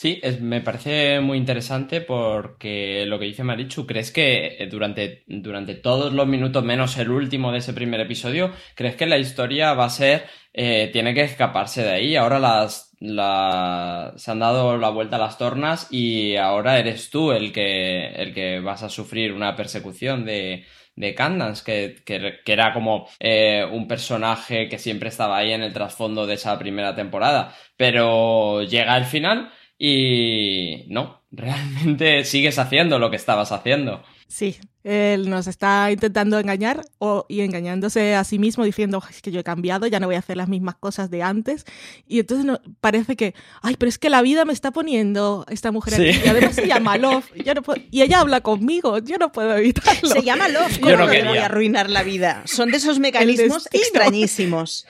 Sí, 0.00 0.20
me 0.40 0.60
parece 0.60 1.18
muy 1.18 1.38
interesante 1.38 2.00
porque 2.00 3.04
lo 3.04 3.18
que 3.18 3.24
dice 3.24 3.42
Marichu, 3.42 3.84
¿crees 3.84 4.12
que 4.12 4.56
eh, 4.56 4.68
durante, 4.70 5.24
durante 5.26 5.74
todos 5.74 6.12
los 6.12 6.24
minutos, 6.24 6.62
menos 6.62 6.96
el 6.98 7.10
último 7.10 7.50
de 7.50 7.58
ese 7.58 7.72
primer 7.72 7.98
episodio, 7.98 8.52
crees 8.76 8.94
que 8.94 9.06
la 9.06 9.18
historia 9.18 9.74
va 9.74 9.86
a 9.86 9.90
ser, 9.90 10.26
eh, 10.60 10.90
tiene 10.92 11.14
que 11.14 11.22
escaparse 11.22 11.84
de 11.84 11.90
ahí? 11.92 12.16
Ahora 12.16 12.40
las, 12.40 12.90
se 12.98 14.30
han 14.30 14.38
dado 14.40 14.76
la 14.76 14.90
vuelta 14.90 15.14
a 15.14 15.20
las 15.20 15.38
tornas 15.38 15.86
y 15.92 16.34
ahora 16.34 16.80
eres 16.80 17.10
tú 17.10 17.30
el 17.30 17.52
que, 17.52 18.08
el 18.08 18.34
que 18.34 18.58
vas 18.58 18.82
a 18.82 18.88
sufrir 18.88 19.32
una 19.32 19.54
persecución 19.54 20.24
de, 20.24 20.64
de 20.96 21.14
Candance, 21.14 21.62
que, 22.04 22.40
era 22.44 22.72
como 22.74 23.06
eh, 23.20 23.64
un 23.70 23.86
personaje 23.86 24.68
que 24.68 24.80
siempre 24.80 25.10
estaba 25.10 25.38
ahí 25.38 25.52
en 25.52 25.62
el 25.62 25.72
trasfondo 25.72 26.26
de 26.26 26.34
esa 26.34 26.58
primera 26.58 26.92
temporada. 26.96 27.54
Pero 27.76 28.64
llega 28.64 28.96
el 28.96 29.04
final 29.04 29.52
y 29.78 30.86
no, 30.88 31.22
realmente 31.30 32.24
sigues 32.24 32.58
haciendo 32.58 32.98
lo 32.98 33.10
que 33.10 33.16
estabas 33.16 33.52
haciendo. 33.52 34.02
Sí, 34.26 34.56
Él 34.84 35.28
nos 35.28 35.46
está 35.46 35.90
intentando 35.90 36.38
engañar 36.38 36.82
o, 36.98 37.26
y 37.28 37.40
engañándose 37.40 38.14
a 38.14 38.24
sí 38.24 38.38
mismo 38.38 38.64
diciendo 38.64 39.02
es 39.10 39.20
que 39.20 39.30
yo 39.30 39.40
he 39.40 39.44
cambiado, 39.44 39.86
ya 39.86 40.00
no 40.00 40.06
voy 40.06 40.16
a 40.16 40.20
hacer 40.20 40.36
las 40.36 40.48
mismas 40.48 40.76
cosas 40.76 41.10
de 41.10 41.22
antes. 41.22 41.64
Y 42.06 42.20
entonces 42.20 42.46
no, 42.46 42.60
parece 42.80 43.16
que, 43.16 43.34
ay, 43.60 43.76
pero 43.78 43.88
es 43.88 43.98
que 43.98 44.08
la 44.08 44.22
vida 44.22 44.44
me 44.44 44.52
está 44.52 44.70
poniendo 44.70 45.44
esta 45.48 45.72
mujer 45.72 45.94
aquí. 45.94 46.20
Y 46.24 46.28
además 46.28 46.54
se 46.54 46.66
llama 46.66 46.96
Love. 46.96 47.30
y 47.90 48.02
ella 48.02 48.20
habla 48.20 48.40
conmigo, 48.40 48.98
yo 48.98 49.16
no 49.18 49.32
puedo 49.32 49.56
evitarlo. 49.56 50.10
Se 50.10 50.22
llama 50.22 50.48
Love, 50.48 50.78
¿cómo 50.80 50.96
no, 50.96 51.06
no 51.06 51.06
voy 51.06 51.38
a 51.38 51.46
arruinar 51.46 51.90
la 51.90 52.02
vida? 52.02 52.42
Son 52.46 52.70
de 52.70 52.76
esos 52.76 52.98
mecanismos 52.98 53.68
extrañísimos. 53.72 54.86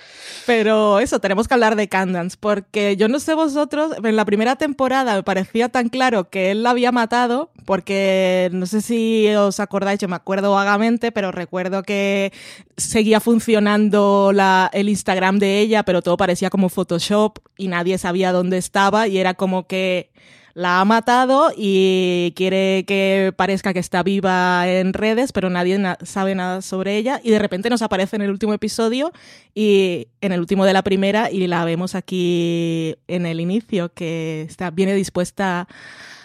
Pero 0.46 0.98
eso, 1.00 1.20
tenemos 1.20 1.48
que 1.48 1.54
hablar 1.54 1.76
de 1.76 1.88
Candance, 1.88 2.36
porque 2.38 2.96
yo 2.96 3.08
no 3.08 3.20
sé 3.20 3.34
vosotros, 3.34 3.92
en 4.02 4.16
la 4.16 4.24
primera 4.24 4.56
temporada 4.56 5.14
me 5.14 5.22
parecía 5.22 5.68
tan 5.68 5.88
claro 5.88 6.30
que 6.30 6.50
él 6.50 6.62
la 6.62 6.70
había 6.70 6.92
matado, 6.92 7.50
porque 7.64 8.48
no 8.52 8.66
sé 8.66 8.80
si 8.80 9.28
os 9.34 9.60
acordáis 9.60 9.87
yo 9.94 10.08
me 10.08 10.16
acuerdo 10.16 10.52
vagamente, 10.52 11.12
pero 11.12 11.32
recuerdo 11.32 11.82
que 11.82 12.32
seguía 12.76 13.20
funcionando 13.20 14.32
la, 14.32 14.70
el 14.72 14.88
Instagram 14.88 15.38
de 15.38 15.60
ella, 15.60 15.82
pero 15.84 16.02
todo 16.02 16.16
parecía 16.16 16.50
como 16.50 16.68
Photoshop 16.68 17.38
y 17.56 17.68
nadie 17.68 17.98
sabía 17.98 18.32
dónde 18.32 18.58
estaba 18.58 19.08
y 19.08 19.18
era 19.18 19.34
como 19.34 19.66
que 19.66 20.10
la 20.58 20.80
ha 20.80 20.84
matado 20.84 21.52
y 21.56 22.32
quiere 22.34 22.84
que 22.84 23.32
parezca 23.36 23.72
que 23.72 23.78
está 23.78 24.02
viva 24.02 24.68
en 24.68 24.92
redes, 24.92 25.30
pero 25.30 25.50
nadie 25.50 25.78
sabe 26.02 26.34
nada 26.34 26.62
sobre 26.62 26.96
ella. 26.96 27.20
Y 27.22 27.30
de 27.30 27.38
repente 27.38 27.70
nos 27.70 27.80
aparece 27.80 28.16
en 28.16 28.22
el 28.22 28.30
último 28.30 28.52
episodio 28.54 29.12
y 29.54 30.08
en 30.20 30.32
el 30.32 30.40
último 30.40 30.64
de 30.64 30.72
la 30.72 30.82
primera 30.82 31.30
y 31.30 31.46
la 31.46 31.64
vemos 31.64 31.94
aquí 31.94 32.96
en 33.06 33.24
el 33.24 33.38
inicio 33.38 33.94
que 33.94 34.42
está 34.48 34.72
viene 34.72 34.94
dispuesta 34.94 35.68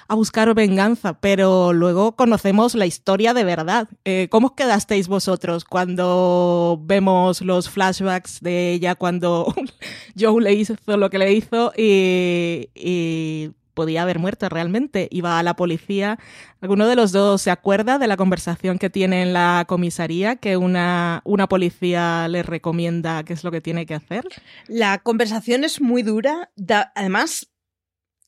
a 0.08 0.16
buscar 0.16 0.54
venganza, 0.54 1.20
pero 1.20 1.74
luego 1.74 2.16
conocemos 2.16 2.76
la 2.76 2.86
historia 2.86 3.34
de 3.34 3.44
verdad. 3.44 3.88
Eh, 4.06 4.28
¿Cómo 4.30 4.48
os 4.48 4.54
quedasteis 4.54 5.08
vosotros 5.08 5.66
cuando 5.66 6.80
vemos 6.84 7.42
los 7.42 7.70
flashbacks 7.70 8.42
de 8.42 8.74
ella 8.74 8.96
cuando 8.96 9.54
Joe 10.20 10.42
le 10.42 10.54
hizo 10.54 10.76
lo 10.86 11.10
que 11.10 11.18
le 11.18 11.34
hizo 11.34 11.74
y, 11.78 13.52
podía 13.74 14.04
haber 14.04 14.20
muerto 14.20 14.50
realmente? 14.50 15.08
Iba 15.10 15.40
a 15.40 15.44
la 15.44 15.56
policía. 15.56 16.20
¿Alguno 16.62 16.88
de 16.88 16.96
los 16.96 17.12
dos 17.12 17.42
se 17.42 17.50
acuerda 17.50 17.98
de 17.98 18.06
la 18.08 18.18
conversación 18.18 18.78
que 18.78 18.92
tiene 18.92 19.24
en 19.24 19.34
la 19.34 19.66
comisaría 19.68 20.36
que 20.36 20.58
una, 20.58 21.22
una 21.26 21.48
policía 21.48 22.28
le 22.28 22.44
recomienda 22.44 23.24
qué 23.24 23.34
es 23.34 23.44
lo 23.44 23.50
que 23.50 23.62
tiene 23.62 23.88
que 23.88 23.96
hacer? 23.96 24.26
La 24.68 25.00
conversación 25.00 25.64
es 25.64 25.82
muy 25.82 26.04
dura. 26.04 26.52
además, 26.94 27.53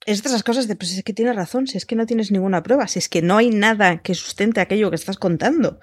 es 0.05 0.21
de 0.21 0.29
esas 0.29 0.43
cosas 0.43 0.67
de, 0.67 0.75
pues 0.75 0.95
es 0.95 1.03
que 1.03 1.13
tienes 1.13 1.35
razón, 1.35 1.67
si 1.67 1.77
es 1.77 1.85
que 1.85 1.95
no 1.95 2.05
tienes 2.05 2.31
ninguna 2.31 2.63
prueba, 2.63 2.87
si 2.87 2.99
es 2.99 3.09
que 3.09 3.21
no 3.21 3.37
hay 3.37 3.49
nada 3.49 4.01
que 4.01 4.13
sustente 4.13 4.61
aquello 4.61 4.89
que 4.89 4.95
estás 4.95 5.17
contando. 5.17 5.79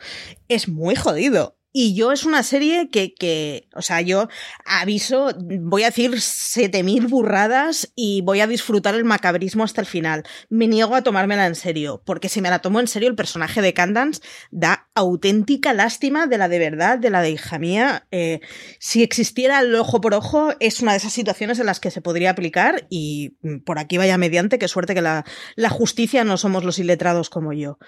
Es 0.49 0.69
muy 0.69 0.95
jodido. 0.95 1.59
Y 1.75 1.95
yo 1.95 2.13
es 2.13 2.25
una 2.25 2.43
serie 2.43 2.91
que, 2.91 3.15
que, 3.15 3.69
o 3.75 3.81
sea, 3.81 4.03
yo 4.03 4.29
aviso, 4.67 5.31
voy 5.39 5.85
a 5.85 5.87
decir 5.87 6.21
7000 6.21 7.07
burradas 7.07 7.91
y 7.97 8.21
voy 8.21 8.41
a 8.41 8.47
disfrutar 8.47 8.95
el 8.95 9.05
macabrismo 9.05 9.65
hasta 9.65 9.81
el 9.81 9.87
final. 9.87 10.23
Me 10.51 10.69
niego 10.69 10.95
a 10.95 11.03
tomármela 11.03 11.47
en 11.47 11.55
serio, 11.55 12.03
porque 12.05 12.29
si 12.29 12.43
me 12.43 12.51
la 12.51 12.59
tomo 12.59 12.79
en 12.79 12.89
serio, 12.89 13.09
el 13.09 13.15
personaje 13.15 13.63
de 13.63 13.73
Candance 13.73 14.21
da 14.51 14.82
auténtica 14.95 15.73
lástima 15.73 16.27
de 16.27 16.39
la 16.39 16.49
de 16.49 16.59
verdad, 16.59 16.99
de 16.99 17.11
la 17.11 17.23
de 17.23 17.31
hija 17.31 17.59
mía. 17.59 18.07
Eh, 18.11 18.41
si 18.79 19.03
existiera 19.03 19.61
el 19.61 19.75
ojo 19.75 20.01
por 20.01 20.15
ojo, 20.15 20.53
es 20.61 20.81
una 20.81 20.93
de 20.93 20.99
esas 20.99 21.13
situaciones 21.13 21.59
en 21.59 21.67
las 21.67 21.81
que 21.81 21.91
se 21.91 22.03
podría 22.03 22.31
aplicar 22.31 22.87
y 22.91 23.37
por 23.65 23.79
aquí 23.79 23.99
vaya 23.99 24.19
mediante, 24.19 24.59
qué 24.59 24.69
suerte 24.69 24.95
que 24.95 25.03
la, 25.03 25.25
la 25.57 25.71
justicia 25.71 26.25
no 26.25 26.37
somos 26.37 26.65
los 26.65 26.79
iletrados 26.79 27.31
como 27.31 27.53
yo 27.53 27.79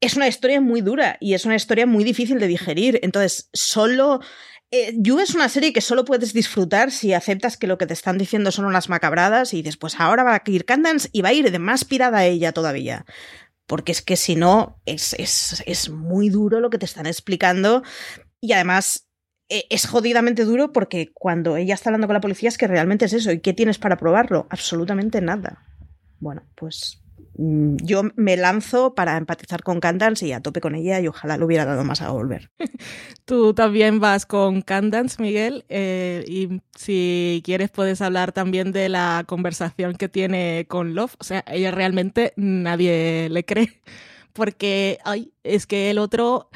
es 0.00 0.16
una 0.16 0.28
historia 0.28 0.60
muy 0.60 0.80
dura 0.80 1.16
y 1.20 1.34
es 1.34 1.44
una 1.46 1.56
historia 1.56 1.86
muy 1.86 2.04
difícil 2.04 2.38
de 2.38 2.46
digerir. 2.46 3.00
Entonces, 3.02 3.48
solo... 3.52 4.20
Eh, 4.72 4.94
you 4.98 5.20
es 5.20 5.32
una 5.32 5.48
serie 5.48 5.72
que 5.72 5.80
solo 5.80 6.04
puedes 6.04 6.32
disfrutar 6.32 6.90
si 6.90 7.12
aceptas 7.12 7.56
que 7.56 7.68
lo 7.68 7.78
que 7.78 7.86
te 7.86 7.92
están 7.92 8.18
diciendo 8.18 8.50
son 8.50 8.64
unas 8.64 8.88
macabradas 8.88 9.54
y 9.54 9.62
después 9.62 9.94
ahora 10.00 10.24
va 10.24 10.34
a 10.34 10.42
ir 10.44 10.64
Candance 10.64 11.08
y 11.12 11.22
va 11.22 11.28
a 11.28 11.32
ir 11.32 11.52
de 11.52 11.60
más 11.60 11.84
pirada 11.84 12.18
a 12.18 12.26
ella 12.26 12.50
todavía. 12.50 13.06
Porque 13.66 13.92
es 13.92 14.02
que 14.02 14.16
si 14.16 14.36
no, 14.36 14.80
es, 14.86 15.14
es, 15.14 15.62
es 15.66 15.90
muy 15.90 16.28
duro 16.28 16.60
lo 16.60 16.70
que 16.70 16.78
te 16.78 16.86
están 16.86 17.06
explicando 17.06 17.82
y 18.40 18.52
además 18.52 19.08
eh, 19.48 19.64
es 19.70 19.86
jodidamente 19.86 20.44
duro 20.44 20.72
porque 20.72 21.12
cuando 21.14 21.56
ella 21.56 21.74
está 21.74 21.90
hablando 21.90 22.06
con 22.06 22.14
la 22.14 22.20
policía 22.20 22.48
es 22.48 22.58
que 22.58 22.66
realmente 22.66 23.04
es 23.04 23.12
eso. 23.12 23.32
¿Y 23.32 23.40
qué 23.40 23.52
tienes 23.52 23.78
para 23.78 23.96
probarlo? 23.96 24.46
Absolutamente 24.50 25.20
nada. 25.20 25.62
Bueno, 26.18 26.42
pues 26.54 27.02
yo 27.38 28.02
me 28.16 28.36
lanzo 28.36 28.94
para 28.94 29.16
empatizar 29.16 29.62
con 29.62 29.80
Candance 29.80 30.26
y 30.26 30.32
a 30.32 30.40
tope 30.40 30.60
con 30.60 30.74
ella 30.74 31.00
y 31.00 31.08
ojalá 31.08 31.36
lo 31.36 31.46
hubiera 31.46 31.64
dado 31.64 31.84
más 31.84 32.00
a 32.00 32.10
volver. 32.10 32.50
Tú 33.24 33.52
también 33.52 34.00
vas 34.00 34.24
con 34.26 34.62
Candance, 34.62 35.20
Miguel, 35.20 35.64
eh, 35.68 36.24
y 36.26 36.60
si 36.76 37.42
quieres 37.44 37.70
puedes 37.70 38.00
hablar 38.00 38.32
también 38.32 38.72
de 38.72 38.88
la 38.88 39.24
conversación 39.26 39.94
que 39.94 40.08
tiene 40.08 40.66
con 40.68 40.94
Love. 40.94 41.16
O 41.18 41.24
sea, 41.24 41.44
ella 41.46 41.70
realmente 41.70 42.32
nadie 42.36 43.28
le 43.30 43.44
cree 43.44 43.80
porque 44.32 44.98
ay, 45.04 45.32
es 45.42 45.66
que 45.66 45.90
el 45.90 45.98
otro 45.98 46.48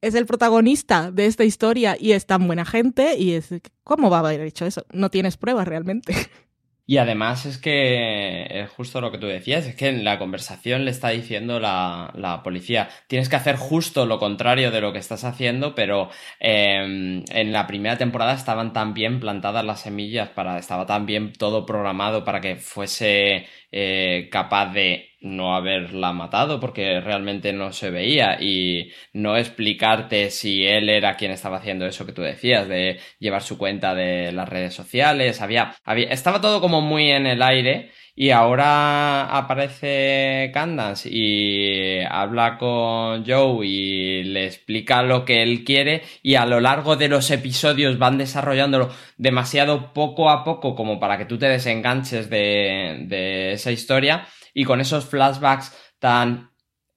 es 0.00 0.14
el 0.14 0.26
protagonista 0.26 1.10
de 1.10 1.26
esta 1.26 1.44
historia 1.44 1.96
y 1.98 2.12
es 2.12 2.26
tan 2.26 2.46
buena 2.46 2.64
gente 2.64 3.16
y 3.16 3.32
es 3.32 3.48
¿cómo 3.82 4.10
va 4.10 4.18
a 4.18 4.20
haber 4.20 4.42
hecho 4.42 4.66
eso? 4.66 4.84
No 4.92 5.10
tienes 5.10 5.36
pruebas 5.36 5.66
realmente. 5.66 6.14
Y 6.90 6.96
además 6.96 7.44
es 7.44 7.58
que 7.58 8.46
es 8.62 8.70
justo 8.70 9.02
lo 9.02 9.12
que 9.12 9.18
tú 9.18 9.26
decías, 9.26 9.66
es 9.66 9.74
que 9.76 9.88
en 9.88 10.04
la 10.04 10.18
conversación 10.18 10.86
le 10.86 10.90
está 10.90 11.10
diciendo 11.10 11.60
la, 11.60 12.10
la 12.14 12.42
policía, 12.42 12.88
tienes 13.08 13.28
que 13.28 13.36
hacer 13.36 13.56
justo 13.56 14.06
lo 14.06 14.18
contrario 14.18 14.70
de 14.70 14.80
lo 14.80 14.90
que 14.94 14.98
estás 14.98 15.22
haciendo, 15.24 15.74
pero 15.74 16.08
em, 16.40 17.24
en 17.30 17.52
la 17.52 17.66
primera 17.66 17.98
temporada 17.98 18.32
estaban 18.32 18.72
tan 18.72 18.94
bien 18.94 19.20
plantadas 19.20 19.66
las 19.66 19.82
semillas, 19.82 20.30
para, 20.30 20.58
estaba 20.58 20.86
tan 20.86 21.04
bien 21.04 21.34
todo 21.34 21.66
programado 21.66 22.24
para 22.24 22.40
que 22.40 22.56
fuese 22.56 23.46
eh, 23.70 24.30
capaz 24.32 24.72
de 24.72 25.07
no 25.20 25.54
haberla 25.54 26.12
matado 26.12 26.60
porque 26.60 27.00
realmente 27.00 27.52
no 27.52 27.72
se 27.72 27.90
veía. 27.90 28.38
Y 28.40 28.92
no 29.12 29.36
explicarte 29.36 30.30
si 30.30 30.66
él 30.66 30.88
era 30.88 31.16
quien 31.16 31.30
estaba 31.32 31.58
haciendo 31.58 31.86
eso 31.86 32.06
que 32.06 32.12
tú 32.12 32.22
decías 32.22 32.68
de 32.68 33.00
llevar 33.18 33.42
su 33.42 33.58
cuenta 33.58 33.94
de 33.94 34.32
las 34.32 34.48
redes 34.48 34.74
sociales. 34.74 35.40
Había, 35.40 35.74
había 35.84 36.08
estaba 36.10 36.40
todo 36.40 36.60
como 36.60 36.80
muy 36.80 37.10
en 37.10 37.26
el 37.26 37.42
aire 37.42 37.90
y 38.20 38.30
ahora 38.30 39.36
aparece 39.36 40.50
Candance 40.52 41.08
y 41.08 42.00
habla 42.00 42.58
con 42.58 43.24
Joe 43.24 43.64
y 43.64 44.24
le 44.24 44.46
explica 44.46 45.02
lo 45.04 45.24
que 45.24 45.40
él 45.44 45.62
quiere 45.62 46.02
y 46.20 46.34
a 46.34 46.44
lo 46.44 46.58
largo 46.58 46.96
de 46.96 47.06
los 47.06 47.30
episodios 47.30 47.96
van 47.96 48.18
desarrollándolo 48.18 48.90
demasiado 49.18 49.92
poco 49.92 50.30
a 50.30 50.42
poco 50.42 50.74
como 50.74 50.98
para 50.98 51.16
que 51.16 51.26
tú 51.26 51.38
te 51.38 51.46
desenganches 51.46 52.28
de, 52.28 53.04
de 53.06 53.52
esa 53.52 53.70
historia 53.70 54.26
y 54.58 54.64
con 54.64 54.80
esos 54.80 55.04
flashbacks 55.04 55.70
tan 56.00 56.50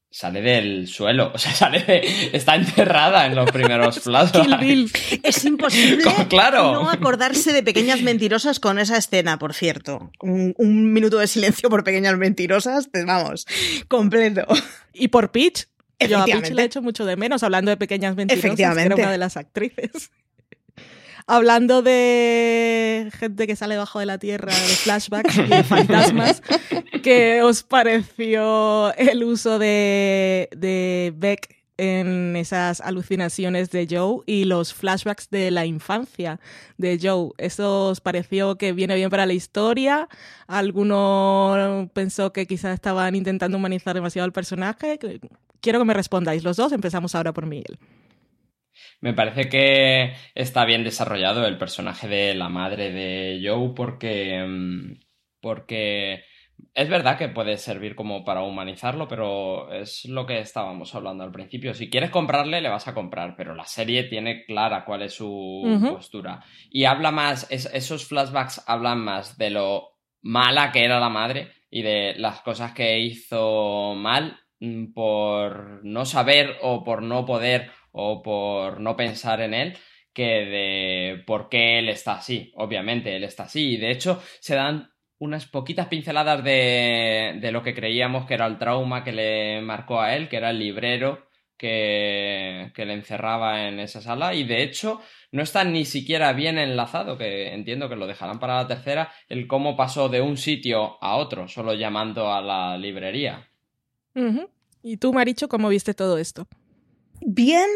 sale 0.10 0.42
del 0.42 0.88
suelo, 0.88 1.32
o 1.36 1.38
sea, 1.38 1.54
sale 1.54 1.84
de, 1.84 2.30
está 2.34 2.56
enterrada 2.56 3.28
en 3.28 3.36
los 3.36 3.52
primeros 3.52 4.00
flashbacks. 4.04 4.92
Es 5.22 5.46
imposible 5.46 6.04
claro. 6.30 6.74
no 6.74 6.90
acordarse 6.90 7.54
de 7.54 7.62
pequeñas 7.62 8.02
mentirosas 8.02 8.60
con 8.60 8.80
esa 8.80 8.98
escena, 8.98 9.38
por 9.38 9.54
cierto. 9.54 10.10
Un, 10.22 10.92
minuto 10.92 11.20
de 11.20 11.28
silencio 11.28 11.70
por 11.70 11.84
pequeñas 11.84 12.18
mentirosas, 12.18 12.90
pues 12.92 13.06
vamos, 13.06 13.46
completo. 13.88 14.48
Y 14.92 15.10
por 15.10 15.32
Peach, 15.32 15.68
yo 16.10 16.18
a 16.18 16.26
Peach 16.26 16.50
le 16.50 16.64
he 16.64 16.66
hecho 16.66 16.82
mucho 16.82 17.06
de 17.06 17.16
menos 17.16 17.44
hablando 17.44 17.70
de 17.70 17.78
pequeñas 17.78 18.16
mentirosas, 18.16 18.44
Efectivamente. 18.44 18.94
era 18.94 19.04
una 19.04 19.12
de 19.12 19.18
las 19.20 19.38
actrices. 19.38 20.10
Hablando 21.28 21.82
de 21.82 23.10
gente 23.18 23.48
que 23.48 23.56
sale 23.56 23.78
bajo 23.78 24.00
de 24.00 24.06
la 24.06 24.18
tierra, 24.18 24.54
de 24.54 24.76
flashbacks 24.76 25.38
y 25.38 25.44
de 25.44 25.64
fantasmas, 25.64 26.42
¿qué 27.04 27.42
os 27.44 27.64
pareció 27.64 28.94
el 28.96 29.24
uso 29.24 29.60
de, 29.60 30.50
de 30.56 31.14
Beck 31.16 31.62
en 31.82 32.36
esas 32.36 32.80
alucinaciones 32.80 33.72
de 33.72 33.88
Joe 33.90 34.22
y 34.28 34.44
los 34.44 34.72
flashbacks 34.72 35.32
de 35.32 35.50
la 35.50 35.66
infancia 35.66 36.40
de 36.78 37.00
Joe. 37.02 37.32
¿Eso 37.40 37.88
os 37.88 38.02
pareció 38.02 38.56
que 38.56 38.72
viene 38.72 38.94
bien 38.94 39.10
para 39.10 39.26
la 39.26 39.34
historia? 39.34 40.08
¿Alguno 40.46 41.90
pensó 41.94 42.34
que 42.34 42.46
quizás 42.46 42.76
estaban 42.76 43.16
intentando 43.16 43.58
humanizar 43.58 43.96
demasiado 43.96 44.26
al 44.26 44.32
personaje? 44.32 45.00
Quiero 45.60 45.80
que 45.80 45.86
me 45.86 45.96
respondáis 45.96 46.44
los 46.44 46.58
dos. 46.58 46.72
Empezamos 46.72 47.16
ahora 47.16 47.34
por 47.34 47.48
Miguel. 47.48 47.80
Me 49.02 49.14
parece 49.14 49.50
que 49.50 50.14
está 50.36 50.64
bien 50.64 50.84
desarrollado 50.84 51.46
el 51.46 51.58
personaje 51.58 52.08
de 52.08 52.36
la 52.36 52.50
madre 52.50 52.92
de 52.92 53.42
Joe 53.44 53.74
porque, 53.76 54.46
mm, 54.48 55.00
porque 55.42 56.24
es 56.74 56.88
verdad 56.88 57.18
que 57.18 57.28
puede 57.28 57.58
servir 57.58 57.96
como 57.96 58.24
para 58.24 58.44
humanizarlo, 58.44 59.08
pero 59.08 59.74
es 59.74 60.06
lo 60.06 60.26
que 60.28 60.40
estábamos 60.40 60.94
hablando 60.94 61.24
al 61.24 61.32
principio. 61.32 61.74
Si 61.74 61.90
quieres 61.90 62.12
comprarle, 62.12 62.62
le 62.62 62.70
vas 62.70 62.88
a 62.88 62.94
comprar, 62.94 63.36
pero 63.36 63.56
la 63.56 63.66
serie 63.66 64.04
tiene 64.04 64.46
clara 64.46 64.86
cuál 64.86 65.02
es 65.02 65.14
su 65.14 65.64
postura. 65.92 66.44
Y 66.70 66.86
habla 66.86 67.12
más, 67.12 67.48
esos 67.52 68.06
flashbacks 68.06 68.64
hablan 68.68 69.00
más 69.00 69.38
de 69.38 69.50
lo 69.50 69.98
mala 70.22 70.72
que 70.72 70.86
era 70.86 71.00
la 71.00 71.10
madre 71.10 71.52
y 71.72 71.82
de 71.82 72.14
las 72.18 72.42
cosas 72.42 72.74
que 72.74 73.00
hizo 73.00 73.96
mal 73.96 74.40
mm, 74.60 74.94
por 74.94 75.84
no 75.84 76.06
saber 76.06 76.58
o 76.62 76.84
por 76.84 77.02
no 77.02 77.26
poder 77.26 77.72
o 77.92 78.22
por 78.22 78.80
no 78.80 78.96
pensar 78.96 79.42
en 79.42 79.54
él 79.54 79.78
que 80.14 80.24
de 80.24 81.24
por 81.26 81.50
qué 81.50 81.80
él 81.80 81.90
está 81.90 82.14
así. 82.14 82.52
Obviamente, 82.56 83.16
él 83.16 83.24
está 83.24 83.44
así. 83.44 83.74
Y 83.74 83.78
de 83.78 83.92
hecho, 83.92 84.22
se 84.40 84.56
dan 84.56 84.92
unas 85.20 85.46
poquitas 85.46 85.88
pinceladas 85.88 86.44
de, 86.44 87.38
de 87.40 87.52
lo 87.52 87.64
que 87.64 87.76
creíamos 87.76 88.26
que 88.26 88.34
era 88.34 88.48
el 88.48 88.58
trauma 88.58 89.04
que 89.04 89.12
le 89.12 89.62
marcó 89.62 90.02
a 90.02 90.16
él, 90.16 90.28
que 90.28 90.38
era 90.38 90.50
el 90.50 90.60
librero 90.60 91.28
que, 91.58 92.72
que 92.74 92.86
le 92.86 92.94
encerraba 92.94 93.68
en 93.68 93.80
esa 93.80 94.02
sala. 94.02 94.34
Y 94.34 94.44
de 94.44 94.64
hecho, 94.64 95.00
no 95.32 95.44
está 95.44 95.64
ni 95.64 95.86
siquiera 95.86 96.34
bien 96.34 96.58
enlazado, 96.58 97.18
que 97.18 97.54
entiendo 97.54 97.88
que 97.88 97.96
lo 97.96 98.08
dejarán 98.08 98.40
para 98.40 98.56
la 98.56 98.68
tercera, 98.68 99.12
el 99.30 99.48
cómo 99.48 99.78
pasó 99.78 100.10
de 100.10 100.22
un 100.22 100.38
sitio 100.38 100.98
a 101.02 101.16
otro, 101.18 101.48
solo 101.48 101.76
llamando 101.76 102.34
a 102.34 102.42
la 102.42 102.78
librería. 102.78 103.48
¿Y 104.82 104.98
tú, 104.98 105.14
Maricho, 105.14 105.48
cómo 105.48 105.70
viste 105.70 105.94
todo 105.94 106.18
esto? 106.18 106.48
Bien, 107.22 107.68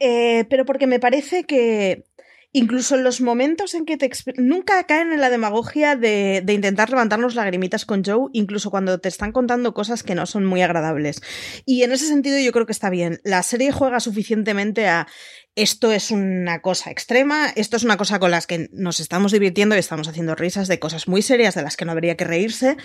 eh, 0.00 0.44
pero 0.50 0.64
porque 0.64 0.86
me 0.86 0.98
parece 1.00 1.44
que 1.44 2.04
incluso 2.52 2.96
en 2.96 3.04
los 3.04 3.20
momentos 3.20 3.74
en 3.74 3.86
que 3.86 3.96
te 3.96 4.10
nunca 4.36 4.82
caen 4.84 5.12
en 5.12 5.20
la 5.20 5.30
demagogia 5.30 5.94
de, 5.94 6.42
de, 6.44 6.52
intentar 6.52 6.90
levantarnos 6.90 7.36
lagrimitas 7.36 7.84
con 7.84 8.02
Joe, 8.04 8.28
incluso 8.32 8.70
cuando 8.70 8.98
te 8.98 9.08
están 9.08 9.30
contando 9.30 9.72
cosas 9.72 10.02
que 10.02 10.16
no 10.16 10.26
son 10.26 10.44
muy 10.44 10.62
agradables. 10.62 11.22
Y 11.64 11.84
en 11.84 11.92
ese 11.92 12.06
sentido 12.06 12.38
yo 12.40 12.50
creo 12.50 12.66
que 12.66 12.72
está 12.72 12.90
bien. 12.90 13.20
La 13.22 13.44
serie 13.44 13.70
juega 13.70 14.00
suficientemente 14.00 14.88
a 14.88 15.06
esto 15.56 15.92
es 15.92 16.10
una 16.10 16.60
cosa 16.60 16.90
extrema, 16.90 17.48
esto 17.56 17.76
es 17.76 17.82
una 17.82 17.96
cosa 17.96 18.18
con 18.18 18.30
las 18.30 18.46
que 18.46 18.68
nos 18.72 19.00
estamos 19.00 19.32
divirtiendo 19.32 19.74
y 19.74 19.78
estamos 19.78 20.06
haciendo 20.08 20.34
risas 20.34 20.68
de 20.68 20.78
cosas 20.78 21.08
muy 21.08 21.22
serias 21.22 21.54
de 21.54 21.62
las 21.62 21.76
que 21.76 21.84
no 21.84 21.92
habría 21.92 22.16
que 22.16 22.24
reírse, 22.24 22.76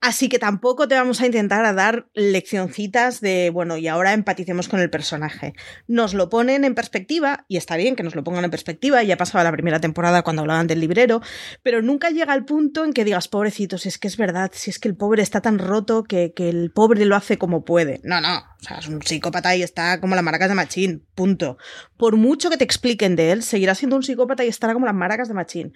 así 0.00 0.28
que 0.28 0.38
tampoco 0.38 0.88
te 0.88 0.94
vamos 0.94 1.20
a 1.20 1.26
intentar 1.26 1.74
dar 1.74 2.08
leccioncitas 2.14 3.20
de, 3.20 3.50
bueno, 3.50 3.76
y 3.76 3.88
ahora 3.88 4.14
empaticemos 4.14 4.68
con 4.68 4.80
el 4.80 4.88
personaje. 4.88 5.52
Nos 5.86 6.14
lo 6.14 6.30
ponen 6.30 6.64
en 6.64 6.74
perspectiva, 6.74 7.44
y 7.48 7.58
está 7.58 7.76
bien 7.76 7.96
que 7.96 8.02
nos 8.02 8.14
lo 8.14 8.24
pongan 8.24 8.44
en 8.44 8.50
perspectiva, 8.50 9.02
ya 9.02 9.16
pasaba 9.16 9.44
la 9.44 9.52
primera 9.52 9.80
temporada 9.80 10.22
cuando 10.22 10.42
hablaban 10.42 10.66
del 10.66 10.80
librero, 10.80 11.20
pero 11.62 11.82
nunca 11.82 12.10
llega 12.10 12.32
al 12.32 12.44
punto 12.44 12.84
en 12.84 12.92
que 12.92 13.04
digas, 13.04 13.28
pobrecito, 13.28 13.78
si 13.78 13.88
es 13.88 13.98
que 13.98 14.08
es 14.08 14.16
verdad, 14.16 14.50
si 14.54 14.70
es 14.70 14.78
que 14.78 14.88
el 14.88 14.96
pobre 14.96 15.22
está 15.22 15.42
tan 15.42 15.58
roto 15.58 16.04
que, 16.04 16.32
que 16.34 16.48
el 16.48 16.70
pobre 16.72 17.04
lo 17.04 17.14
hace 17.14 17.36
como 17.36 17.64
puede. 17.64 18.00
No, 18.04 18.20
no, 18.20 18.38
o 18.38 18.64
sea, 18.64 18.78
es 18.78 18.88
un 18.88 19.02
psicópata 19.02 19.54
y 19.54 19.62
está 19.62 20.00
como 20.00 20.14
la 20.14 20.22
maracas 20.22 20.48
de 20.48 20.54
Machín, 20.54 21.06
punto. 21.14 21.58
Mucho 22.14 22.50
que 22.50 22.56
te 22.56 22.64
expliquen 22.64 23.16
de 23.16 23.32
él, 23.32 23.42
seguirá 23.42 23.74
siendo 23.74 23.96
un 23.96 24.02
psicópata 24.02 24.44
y 24.44 24.48
estará 24.48 24.74
como 24.74 24.86
las 24.86 24.94
maracas 24.94 25.28
de 25.28 25.34
Machín. 25.34 25.72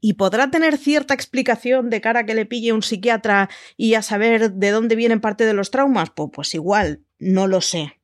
Y 0.00 0.14
podrá 0.14 0.50
tener 0.50 0.76
cierta 0.76 1.14
explicación 1.14 1.88
de 1.88 2.00
cara 2.00 2.20
a 2.20 2.26
que 2.26 2.34
le 2.34 2.46
pille 2.46 2.72
un 2.72 2.82
psiquiatra 2.82 3.48
y 3.76 3.94
a 3.94 4.02
saber 4.02 4.52
de 4.52 4.70
dónde 4.70 4.96
vienen 4.96 5.20
parte 5.20 5.46
de 5.46 5.54
los 5.54 5.70
traumas. 5.70 6.10
Pues, 6.10 6.30
pues 6.32 6.54
igual, 6.54 7.04
no 7.18 7.46
lo 7.46 7.60
sé. 7.60 8.00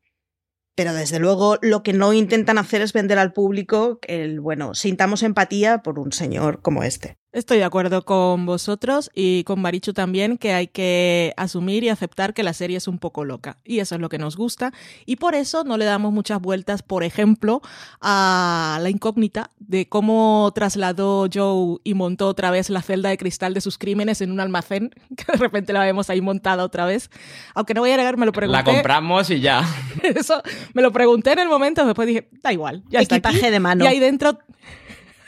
Pero 0.77 0.93
desde 0.93 1.19
luego 1.19 1.59
lo 1.62 1.83
que 1.83 1.95
no 1.95 2.12
intentan 2.12 2.59
hacer 2.59 2.83
es 2.83 2.93
vender 2.93 3.19
al 3.19 3.33
público 3.33 3.99
el, 4.03 4.41
bueno, 4.41 4.75
sintamos 4.75 5.23
empatía 5.23 5.79
por 5.79 5.99
un 5.99 6.12
señor 6.12 6.61
como 6.61 6.83
este. 6.83 7.19
Estoy 7.37 7.59
de 7.59 7.64
acuerdo 7.64 8.03
con 8.03 8.46
vosotros 8.46 9.11
y 9.14 9.44
con 9.44 9.61
Marichu 9.61 9.92
también 9.92 10.38
que 10.38 10.55
hay 10.55 10.68
que 10.68 11.35
asumir 11.37 11.85
y 11.85 11.90
aceptar 11.90 12.33
que 12.33 12.42
la 12.42 12.55
serie 12.55 12.79
es 12.79 12.88
un 12.88 12.99
poco 12.99 13.27
loca 13.27 13.59
y 13.62 13.81
eso 13.81 13.94
es 13.94 14.01
lo 14.01 14.09
que 14.09 14.16
nos 14.16 14.38
gusta 14.38 14.72
y 15.05 15.16
por 15.16 15.35
eso 15.35 15.62
no 15.62 15.77
le 15.77 15.85
damos 15.85 16.14
muchas 16.14 16.40
vueltas, 16.40 16.83
por 16.83 17.05
ejemplo, 17.05 17.61
a 18.01 18.79
la 18.81 18.88
incógnita 18.88 19.51
de 19.59 19.87
cómo 19.87 20.51
trasladó 20.55 21.29
Joe 21.31 21.77
y 21.85 21.92
montó 21.92 22.29
otra 22.29 22.51
vez 22.51 22.70
la 22.70 22.81
celda 22.81 23.11
de 23.11 23.18
cristal 23.18 23.53
de 23.53 23.61
sus 23.61 23.77
crímenes 23.77 24.22
en 24.22 24.33
un 24.33 24.40
almacén, 24.40 24.94
que 25.14 25.31
de 25.31 25.37
repente 25.37 25.75
la 25.75 25.81
vemos 25.81 26.09
ahí 26.09 26.22
montada 26.22 26.64
otra 26.64 26.87
vez. 26.87 27.11
Aunque 27.55 27.75
no 27.75 27.83
voy 27.83 27.90
a 27.90 27.99
negar, 27.99 28.16
me 28.16 28.25
lo 28.25 28.33
pregunté. 28.33 28.57
La 28.57 28.64
compramos 28.64 29.29
y 29.29 29.40
ya. 29.40 29.62
Eso 30.03 30.40
me 30.72 30.81
lo 30.81 30.90
pregunté 30.90 31.33
en 31.33 31.40
el 31.40 31.49
momento, 31.49 31.85
después 31.85 32.09
dije, 32.09 32.31
da 32.42 32.51
igual, 32.51 32.83
ya 32.88 33.03
Equipaje 33.03 33.37
está 33.37 33.46
aquí. 33.46 33.53
de 33.53 33.61
mano. 33.61 33.85
Y 33.85 33.88
ahí 33.88 34.01
dentro 34.01 34.38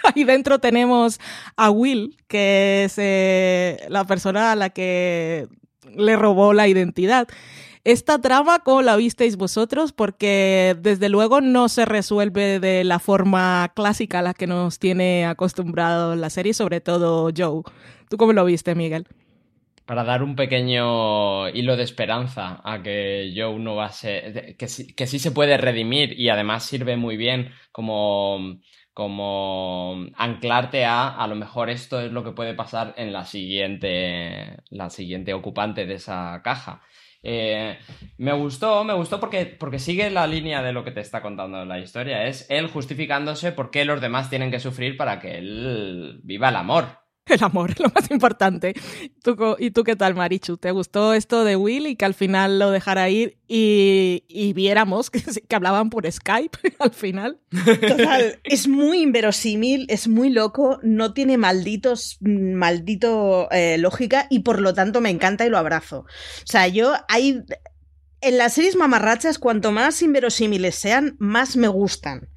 ahí 0.14 0.24
dentro 0.24 0.58
tenemos 0.58 1.20
a 1.56 1.70
Will, 1.70 2.16
que 2.28 2.84
es 2.84 2.94
eh, 2.98 3.78
la 3.88 4.04
persona 4.04 4.52
a 4.52 4.56
la 4.56 4.70
que 4.70 5.48
le 5.94 6.16
robó 6.16 6.52
la 6.52 6.68
identidad. 6.68 7.28
Esta 7.84 8.20
trama, 8.20 8.58
¿cómo 8.58 8.82
la 8.82 8.96
visteis 8.96 9.37
vosotros? 9.37 9.92
Porque 9.92 10.76
desde 10.80 11.08
luego 11.08 11.40
no 11.40 11.68
se 11.68 11.87
resuelve 11.87 12.61
de 12.61 12.84
la 12.84 12.98
forma 12.98 13.72
clásica 13.74 14.18
a 14.18 14.22
la 14.22 14.34
que 14.34 14.46
nos 14.46 14.78
tiene 14.78 15.24
acostumbrado 15.24 16.14
la 16.14 16.28
serie, 16.28 16.52
sobre 16.52 16.80
todo 16.80 17.30
Joe. 17.34 17.62
¿Tú 18.11 18.16
cómo 18.16 18.32
lo 18.32 18.44
viste, 18.44 18.74
Miguel? 18.74 19.06
Para 19.87 20.04
dar 20.04 20.22
un 20.22 20.37
pequeño 20.37 21.48
hilo 21.48 21.76
de 21.76 21.84
esperanza 21.84 22.61
a 22.62 22.82
que 22.82 23.32
Joe 23.34 23.58
no 23.58 23.76
va 23.76 23.87
a 23.87 23.92
ser. 23.92 24.54
que 24.58 24.68
sí, 24.68 24.92
que 24.92 25.06
sí 25.06 25.18
se 25.18 25.30
puede 25.30 25.56
redimir 25.56 26.12
y 26.18 26.28
además 26.28 26.64
sirve 26.64 26.98
muy 26.98 27.16
bien 27.16 27.52
como 27.72 28.58
como 28.98 30.06
anclarte 30.16 30.84
a 30.84 31.06
a 31.06 31.28
lo 31.28 31.37
mejor 31.37 31.70
esto 31.70 32.00
es 32.00 32.11
lo 32.11 32.24
que 32.24 32.32
puede 32.32 32.54
pasar 32.54 32.94
en 32.96 33.12
la 33.12 33.24
siguiente 33.24 34.56
la 34.70 34.90
siguiente 34.90 35.34
ocupante 35.34 35.87
de 35.87 35.94
esa 35.94 36.40
caja. 36.42 36.82
Eh, 37.22 37.78
me 38.16 38.32
gustó 38.32 38.82
me 38.82 38.94
gustó 38.94 39.20
porque 39.20 39.46
porque 39.46 39.78
sigue 39.78 40.11
la 40.11 40.26
línea 40.26 40.64
de 40.64 40.72
lo 40.72 40.82
que 40.82 40.90
te 40.90 41.00
está 41.00 41.22
contando 41.22 41.64
la 41.64 41.78
historia. 41.78 42.26
Es 42.26 42.50
él 42.50 42.66
justificándose 42.66 43.52
por 43.52 43.70
qué 43.70 43.84
los 43.84 44.00
demás 44.00 44.30
tienen 44.30 44.50
que 44.50 44.58
sufrir 44.58 44.96
para 44.96 45.20
que 45.20 45.38
él 45.38 46.18
viva 46.24 46.48
el 46.48 46.56
amor 46.56 47.07
el 47.28 47.42
amor, 47.42 47.74
lo 47.80 47.90
más 47.94 48.10
importante. 48.10 48.74
¿Tú, 49.22 49.36
¿Y 49.58 49.70
tú 49.70 49.84
qué 49.84 49.96
tal, 49.96 50.14
Marichu? 50.14 50.56
¿Te 50.56 50.70
gustó 50.70 51.14
esto 51.14 51.44
de 51.44 51.56
Will 51.56 51.86
y 51.86 51.96
que 51.96 52.04
al 52.04 52.14
final 52.14 52.58
lo 52.58 52.70
dejara 52.70 53.08
ir 53.08 53.38
y, 53.46 54.24
y 54.28 54.52
viéramos 54.52 55.10
que, 55.10 55.22
que, 55.22 55.56
hablaban 55.56 55.90
por 55.90 56.10
Skype 56.10 56.58
al 56.78 56.92
final? 56.92 57.40
Total, 57.64 58.40
es 58.44 58.68
muy 58.68 59.02
inverosímil, 59.02 59.86
es 59.88 60.08
muy 60.08 60.30
loco, 60.30 60.78
no 60.82 61.12
tiene 61.12 61.38
malditos, 61.38 62.18
maldito 62.20 63.50
eh, 63.50 63.78
lógica 63.78 64.26
y 64.30 64.40
por 64.40 64.60
lo 64.60 64.74
tanto 64.74 65.00
me 65.00 65.10
encanta 65.10 65.46
y 65.46 65.50
lo 65.50 65.58
abrazo. 65.58 66.00
O 66.00 66.46
sea, 66.46 66.68
yo 66.68 66.94
hay... 67.08 67.42
En 68.20 68.36
las 68.36 68.54
series 68.54 68.74
mamarrachas, 68.74 69.38
cuanto 69.38 69.70
más 69.70 70.02
inverosímiles 70.02 70.74
sean, 70.74 71.14
más 71.20 71.56
me 71.56 71.68
gustan. 71.68 72.28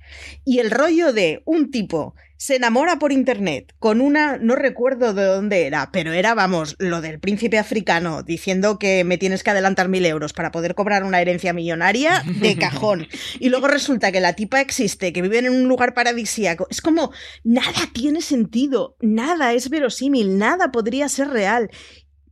Y 0.45 0.59
el 0.59 0.71
rollo 0.71 1.13
de 1.13 1.41
un 1.45 1.71
tipo 1.71 2.15
se 2.41 2.55
enamora 2.55 2.97
por 2.97 3.11
internet 3.11 3.71
con 3.77 4.01
una, 4.01 4.37
no 4.37 4.55
recuerdo 4.55 5.13
de 5.13 5.25
dónde 5.25 5.67
era, 5.67 5.91
pero 5.91 6.11
era, 6.11 6.33
vamos, 6.33 6.75
lo 6.79 6.99
del 6.99 7.19
príncipe 7.19 7.59
africano 7.59 8.23
diciendo 8.23 8.79
que 8.79 9.03
me 9.03 9.19
tienes 9.19 9.43
que 9.43 9.51
adelantar 9.51 9.89
mil 9.89 10.03
euros 10.07 10.33
para 10.33 10.51
poder 10.51 10.73
cobrar 10.73 11.03
una 11.03 11.21
herencia 11.21 11.53
millonaria 11.53 12.23
de 12.41 12.55
cajón. 12.59 13.07
Y 13.39 13.49
luego 13.49 13.67
resulta 13.67 14.11
que 14.11 14.21
la 14.21 14.33
tipa 14.33 14.59
existe, 14.59 15.13
que 15.13 15.21
vive 15.21 15.37
en 15.37 15.51
un 15.51 15.67
lugar 15.67 15.93
paradisíaco. 15.93 16.65
Es 16.71 16.81
como, 16.81 17.11
nada 17.43 17.87
tiene 17.93 18.21
sentido, 18.21 18.97
nada 19.01 19.53
es 19.53 19.69
verosímil, 19.69 20.39
nada 20.39 20.71
podría 20.71 21.09
ser 21.09 21.27
real. 21.27 21.69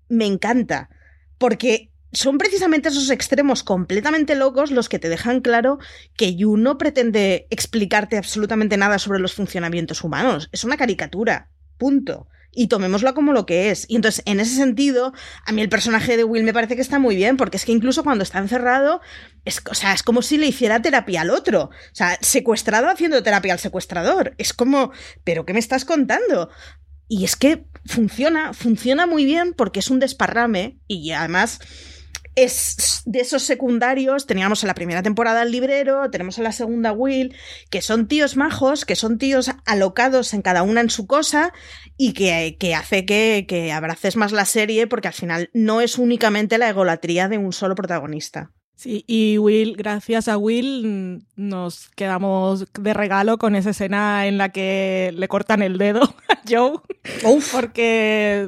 Me 0.08 0.26
encanta. 0.26 0.90
Porque 1.38 1.89
son 2.12 2.38
precisamente 2.38 2.90
esos 2.90 3.10
extremos 3.10 3.64
completamente 3.64 4.36
locos 4.36 4.72
los 4.72 4.90
que 4.90 5.00
te 5.00 5.10
dejan 5.10 5.42
claro 5.42 5.80
que 6.16 6.36
Yu 6.36 6.58
no 6.58 6.78
pretende 6.78 7.48
explicarte 7.50 8.18
absolutamente 8.18 8.78
nada 8.78 9.00
sobre 9.00 9.20
los 9.20 9.34
funcionamientos 9.34 10.04
humanos. 10.04 10.50
Es 10.52 10.64
una 10.64 10.78
caricatura. 10.78 11.52
Punto. 11.78 12.28
Y 12.52 12.68
tomémosla 12.68 13.14
como 13.14 13.32
lo 13.32 13.46
que 13.46 13.70
es. 13.70 13.86
Y 13.88 13.96
entonces, 13.96 14.24
en 14.26 14.40
ese 14.40 14.56
sentido, 14.56 15.14
a 15.46 15.52
mí 15.52 15.62
el 15.62 15.70
personaje 15.70 16.18
de 16.18 16.24
Will 16.24 16.44
me 16.44 16.54
parece 16.54 16.76
que 16.76 16.82
está 16.82 16.98
muy 16.98 17.16
bien, 17.16 17.38
porque 17.38 17.58
es 17.58 17.66
que 17.66 17.72
incluso 17.72 18.04
cuando 18.04 18.24
está 18.24 18.40
encerrado, 18.40 19.02
es, 19.46 19.62
o 19.70 19.76
sea, 19.76 19.94
es 19.94 20.02
como 20.02 20.24
si 20.24 20.38
le 20.38 20.48
hiciera 20.48 20.82
terapia 20.82 21.22
al 21.22 21.30
otro. 21.30 21.66
O 21.66 21.96
sea, 21.96 22.18
secuestrado 22.22 22.90
haciendo 22.90 23.22
terapia 23.22 23.54
al 23.54 23.60
secuestrador. 23.60 24.34
Es 24.40 24.54
como, 24.54 24.92
¿pero 25.24 25.46
qué 25.46 25.54
me 25.54 25.60
estás 25.60 25.86
contando? 25.86 26.50
Y 27.08 27.24
es 27.24 27.36
que 27.36 27.66
funciona, 27.86 28.54
funciona 28.54 29.06
muy 29.06 29.26
bien 29.26 29.54
porque 29.54 29.80
es 29.80 29.90
un 29.90 30.00
desparrame 30.00 30.80
y 30.88 31.12
además 31.12 31.60
es 32.36 33.02
de 33.06 33.20
esos 33.20 33.44
secundarios, 33.44 34.26
teníamos 34.26 34.64
en 34.64 34.68
la 34.68 34.74
primera 34.74 35.04
temporada 35.04 35.44
el 35.44 35.52
librero, 35.52 36.10
tenemos 36.10 36.38
en 36.38 36.44
la 36.46 36.52
segunda 36.52 36.92
Will, 36.92 37.36
que 37.70 37.82
son 37.82 38.08
tíos 38.08 38.38
majos, 38.38 38.86
que 38.86 38.96
son 38.96 39.18
tíos 39.18 39.52
alocados 39.66 40.34
en 40.34 40.42
cada 40.42 40.64
una 40.64 40.82
en 40.82 40.90
su 40.90 41.08
cosa 41.08 41.54
y 41.98 42.14
que, 42.14 42.58
que 42.60 42.76
hace 42.76 43.06
que, 43.06 43.46
que 43.48 43.72
abraces 43.72 44.16
más 44.16 44.32
la 44.32 44.46
serie 44.46 44.88
porque 44.88 45.08
al 45.08 45.14
final 45.14 45.50
no 45.54 45.82
es 45.82 45.98
únicamente 45.98 46.58
la 46.58 46.70
egolatría 46.70 47.28
de 47.28 47.38
un 47.38 47.54
solo 47.54 47.76
protagonista. 47.76 48.52
Sí, 48.80 49.04
y 49.08 49.38
Will, 49.40 49.76
gracias 49.76 50.30
a 50.30 50.38
Will, 50.38 51.22
nos 51.36 51.90
quedamos 51.98 52.66
de 52.72 52.94
regalo 52.94 53.38
con 53.38 53.56
esa 53.56 53.72
escena 53.72 54.26
en 54.26 54.38
la 54.38 54.54
que 54.54 55.12
le 55.18 55.28
cortan 55.28 55.62
el 55.62 55.78
dedo 55.78 56.02
a 56.30 56.40
Joe. 56.48 56.80
Uf. 57.26 57.52
Porque 57.52 58.48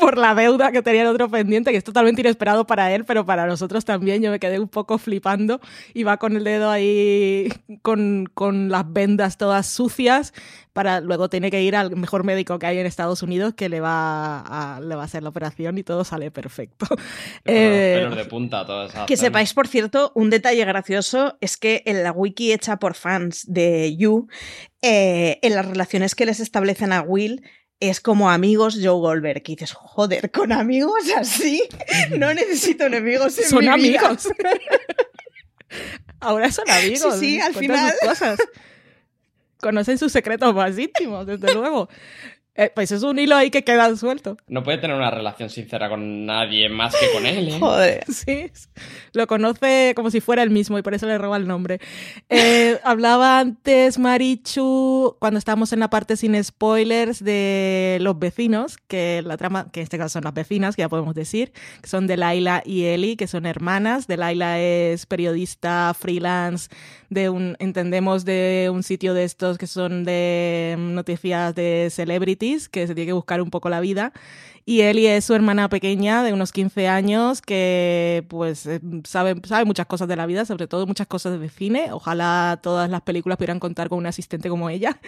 por 0.00 0.16
la 0.16 0.34
deuda 0.34 0.72
que 0.72 0.80
tenía 0.80 1.02
el 1.02 1.08
otro 1.08 1.28
pendiente, 1.28 1.70
que 1.70 1.76
es 1.76 1.84
totalmente 1.84 2.22
inesperado 2.22 2.66
para 2.66 2.94
él, 2.94 3.04
pero 3.04 3.26
para 3.26 3.44
nosotros 3.44 3.84
también. 3.84 4.22
Yo 4.22 4.30
me 4.30 4.40
quedé 4.40 4.58
un 4.58 4.68
poco 4.68 4.96
flipando 4.96 5.60
y 5.92 6.04
va 6.04 6.16
con 6.16 6.34
el 6.34 6.44
dedo 6.44 6.70
ahí 6.70 7.52
con, 7.82 8.30
con 8.32 8.70
las 8.70 8.90
vendas 8.90 9.36
todas 9.36 9.66
sucias 9.66 10.32
para 10.72 11.00
luego 11.00 11.28
tiene 11.28 11.50
que 11.50 11.62
ir 11.62 11.76
al 11.76 11.94
mejor 11.96 12.24
médico 12.24 12.58
que 12.58 12.66
hay 12.66 12.78
en 12.78 12.86
Estados 12.86 13.22
Unidos 13.22 13.54
que 13.54 13.68
le 13.68 13.80
va 13.80 14.40
a, 14.40 14.80
le 14.80 14.94
va 14.94 15.02
a 15.02 15.04
hacer 15.04 15.22
la 15.22 15.28
operación 15.28 15.76
y 15.78 15.82
todo 15.82 16.04
sale 16.04 16.30
perfecto. 16.30 16.86
Eh, 17.44 17.96
pelos 17.98 18.16
de 18.16 18.24
punta, 18.24 18.64
todo 18.64 18.86
eso. 18.86 19.04
Que 19.06 19.16
sepáis, 19.42 19.54
por 19.54 19.66
cierto, 19.68 20.12
un 20.14 20.30
detalle 20.30 20.64
gracioso 20.64 21.36
es 21.40 21.56
que 21.56 21.82
en 21.86 22.02
la 22.02 22.12
wiki 22.12 22.52
hecha 22.52 22.76
por 22.78 22.94
fans 22.94 23.44
de 23.48 23.96
You, 23.96 24.28
eh, 24.82 25.38
en 25.42 25.54
las 25.54 25.66
relaciones 25.66 26.14
que 26.14 26.26
les 26.26 26.38
establecen 26.40 26.92
a 26.92 27.02
Will, 27.02 27.42
es 27.80 28.00
como 28.00 28.30
amigos 28.30 28.74
Joe 28.80 29.00
Goldberg. 29.00 29.42
Y 29.46 29.56
dices, 29.56 29.72
joder, 29.72 30.30
con 30.30 30.52
amigos 30.52 31.02
así, 31.16 31.62
no 32.16 32.32
necesito 32.32 32.86
enemigos 32.86 33.36
en 33.38 33.44
Son 33.44 33.58
mi 33.64 33.88
vida". 33.88 34.00
amigos. 34.00 34.28
Ahora 36.20 36.52
son 36.52 36.70
amigos. 36.70 37.18
Sí, 37.18 37.32
sí, 37.32 37.40
al 37.40 37.52
sus 37.52 37.60
final. 37.60 37.92
cosas. 38.00 38.38
Conocen 39.60 39.98
sus 39.98 40.12
secretos 40.12 40.54
más 40.54 40.78
íntimos, 40.78 41.26
desde 41.26 41.52
luego. 41.54 41.88
Eh, 42.54 42.70
pues 42.74 42.92
es 42.92 43.02
un 43.02 43.18
hilo 43.18 43.34
ahí 43.34 43.50
que 43.50 43.64
queda 43.64 43.96
suelto. 43.96 44.36
No 44.46 44.62
puede 44.62 44.76
tener 44.76 44.94
una 44.94 45.10
relación 45.10 45.48
sincera 45.48 45.88
con 45.88 46.26
nadie 46.26 46.68
más 46.68 46.94
que 46.94 47.10
con 47.10 47.24
él, 47.24 47.48
¿eh? 47.48 47.56
Joder. 47.60 48.04
Sí, 48.12 48.50
lo 49.14 49.26
conoce 49.26 49.94
como 49.96 50.10
si 50.10 50.20
fuera 50.20 50.42
el 50.42 50.50
mismo 50.50 50.78
y 50.78 50.82
por 50.82 50.92
eso 50.92 51.06
le 51.06 51.16
roba 51.16 51.38
el 51.38 51.48
nombre. 51.48 51.80
Eh, 52.28 52.78
hablaba 52.84 53.38
antes 53.38 53.98
Marichu, 53.98 55.16
cuando 55.18 55.38
estábamos 55.38 55.72
en 55.72 55.80
la 55.80 55.88
parte 55.88 56.18
sin 56.18 56.42
spoilers, 56.44 57.24
de 57.24 57.96
los 58.02 58.18
vecinos, 58.18 58.76
que 58.86 59.22
la 59.24 59.38
trama, 59.38 59.70
que 59.72 59.80
en 59.80 59.84
este 59.84 59.96
caso 59.96 60.14
son 60.14 60.24
las 60.24 60.34
vecinas, 60.34 60.76
que 60.76 60.82
ya 60.82 60.90
podemos 60.90 61.14
decir, 61.14 61.52
que 61.80 61.88
son 61.88 62.06
Delaila 62.06 62.62
y 62.66 62.84
Eli, 62.84 63.16
que 63.16 63.28
son 63.28 63.46
hermanas. 63.46 64.06
Delaila 64.06 64.60
es 64.60 65.06
periodista 65.06 65.94
freelance 65.98 66.68
de 67.08 67.28
un, 67.30 67.56
entendemos, 67.60 68.24
de 68.24 68.70
un 68.72 68.82
sitio 68.82 69.14
de 69.14 69.24
estos 69.24 69.58
que 69.58 69.66
son 69.66 70.04
de 70.04 70.76
noticias 70.78 71.54
de 71.54 71.88
que 72.70 72.86
se 72.86 72.94
tiene 72.94 73.06
que 73.06 73.12
buscar 73.12 73.40
un 73.40 73.50
poco 73.50 73.68
la 73.68 73.80
vida. 73.80 74.12
Y 74.64 74.82
Ellie 74.82 75.16
es 75.16 75.24
su 75.24 75.34
hermana 75.34 75.68
pequeña 75.68 76.22
de 76.22 76.32
unos 76.32 76.52
15 76.52 76.86
años 76.86 77.42
que 77.42 78.24
pues 78.28 78.66
eh, 78.66 78.80
sabe, 79.04 79.34
sabe 79.44 79.64
muchas 79.64 79.86
cosas 79.86 80.06
de 80.06 80.16
la 80.16 80.26
vida, 80.26 80.44
sobre 80.44 80.68
todo 80.68 80.86
muchas 80.86 81.06
cosas 81.08 81.40
de 81.40 81.48
cine. 81.48 81.92
Ojalá 81.92 82.60
todas 82.62 82.88
las 82.88 83.02
películas 83.02 83.38
pudieran 83.38 83.58
contar 83.58 83.88
con 83.88 83.98
un 83.98 84.06
asistente 84.06 84.48
como 84.48 84.70
ella. 84.70 85.00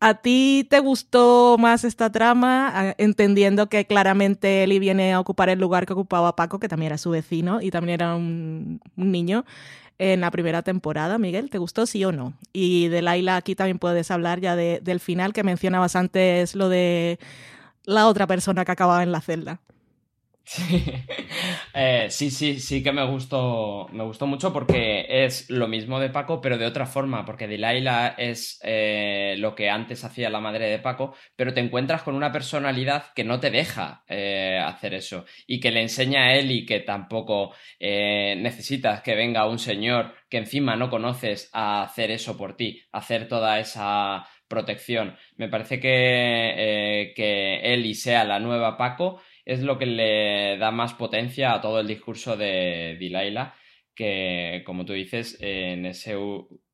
¿A 0.00 0.14
ti 0.14 0.66
te 0.68 0.80
gustó 0.80 1.56
más 1.58 1.82
esta 1.82 2.12
trama? 2.12 2.70
Ah, 2.72 2.94
Entendiendo 2.98 3.68
que 3.68 3.86
claramente 3.86 4.62
Ellie 4.62 4.78
viene 4.78 5.14
a 5.14 5.20
ocupar 5.20 5.48
el 5.48 5.58
lugar 5.58 5.86
que 5.86 5.94
ocupaba 5.94 6.36
Paco, 6.36 6.60
que 6.60 6.68
también 6.68 6.88
era 6.88 6.98
su 6.98 7.10
vecino 7.10 7.60
y 7.62 7.70
también 7.70 7.94
era 7.94 8.14
un 8.14 8.80
niño 8.96 9.44
en 9.98 10.20
la 10.20 10.30
primera 10.30 10.62
temporada. 10.62 11.18
Miguel, 11.18 11.50
¿te 11.50 11.58
gustó 11.58 11.86
sí 11.86 12.04
o 12.04 12.12
no? 12.12 12.34
Y 12.52 12.88
de 12.88 13.02
Laila 13.02 13.36
aquí 13.36 13.54
también 13.54 13.78
puedes 13.78 14.10
hablar 14.10 14.40
ya 14.40 14.56
de- 14.56 14.80
del 14.82 15.00
final 15.00 15.32
que 15.32 15.42
mencionabas 15.44 15.96
antes, 15.96 16.54
lo 16.54 16.68
de 16.68 17.18
la 17.84 18.06
otra 18.08 18.26
persona 18.26 18.64
que 18.64 18.72
acababa 18.72 19.02
en 19.02 19.12
la 19.12 19.20
celda. 19.20 19.60
Sí. 20.54 20.84
Eh, 21.76 22.06
sí, 22.10 22.30
sí, 22.30 22.60
sí 22.60 22.82
que 22.82 22.92
me 22.92 23.04
gustó, 23.06 23.88
me 23.92 24.04
gustó 24.04 24.26
mucho 24.26 24.52
porque 24.52 25.06
es 25.08 25.50
lo 25.50 25.66
mismo 25.68 25.98
de 25.98 26.10
Paco, 26.10 26.40
pero 26.40 26.56
de 26.58 26.66
otra 26.66 26.86
forma, 26.86 27.24
porque 27.24 27.48
Delilah 27.48 28.14
es 28.18 28.60
eh, 28.62 29.34
lo 29.38 29.54
que 29.54 29.70
antes 29.70 30.04
hacía 30.04 30.30
la 30.30 30.40
madre 30.40 30.68
de 30.68 30.78
Paco, 30.78 31.14
pero 31.34 31.52
te 31.54 31.60
encuentras 31.60 32.02
con 32.02 32.14
una 32.14 32.30
personalidad 32.30 33.06
que 33.14 33.24
no 33.24 33.40
te 33.40 33.50
deja 33.50 34.04
eh, 34.08 34.60
hacer 34.64 34.94
eso 34.94 35.24
y 35.46 35.58
que 35.60 35.70
le 35.72 35.82
enseña 35.82 36.26
a 36.26 36.34
él 36.34 36.64
que 36.66 36.80
tampoco 36.80 37.52
necesitas 37.80 39.00
que 39.02 39.14
venga 39.14 39.48
un 39.48 39.58
señor 39.58 40.14
que 40.28 40.38
encima 40.38 40.76
no 40.76 40.90
conoces 40.90 41.50
a 41.52 41.82
hacer 41.82 42.10
eso 42.10 42.36
por 42.36 42.56
ti, 42.56 42.82
hacer 42.92 43.26
toda 43.28 43.58
esa 43.58 44.26
protección. 44.48 45.16
Me 45.36 45.48
parece 45.48 45.80
que, 45.80 47.12
que 47.16 47.94
sea 47.94 48.24
la 48.24 48.38
nueva 48.40 48.76
Paco 48.76 49.20
es 49.44 49.62
lo 49.62 49.78
que 49.78 49.86
le 49.86 50.58
da 50.58 50.70
más 50.70 50.94
potencia 50.94 51.52
a 51.52 51.60
todo 51.60 51.80
el 51.80 51.86
discurso 51.86 52.36
de 52.36 52.96
Delilah, 52.98 53.54
que 53.94 54.62
como 54.64 54.84
tú 54.84 54.92
dices, 54.92 55.38
en 55.40 55.86
ese 55.86 56.16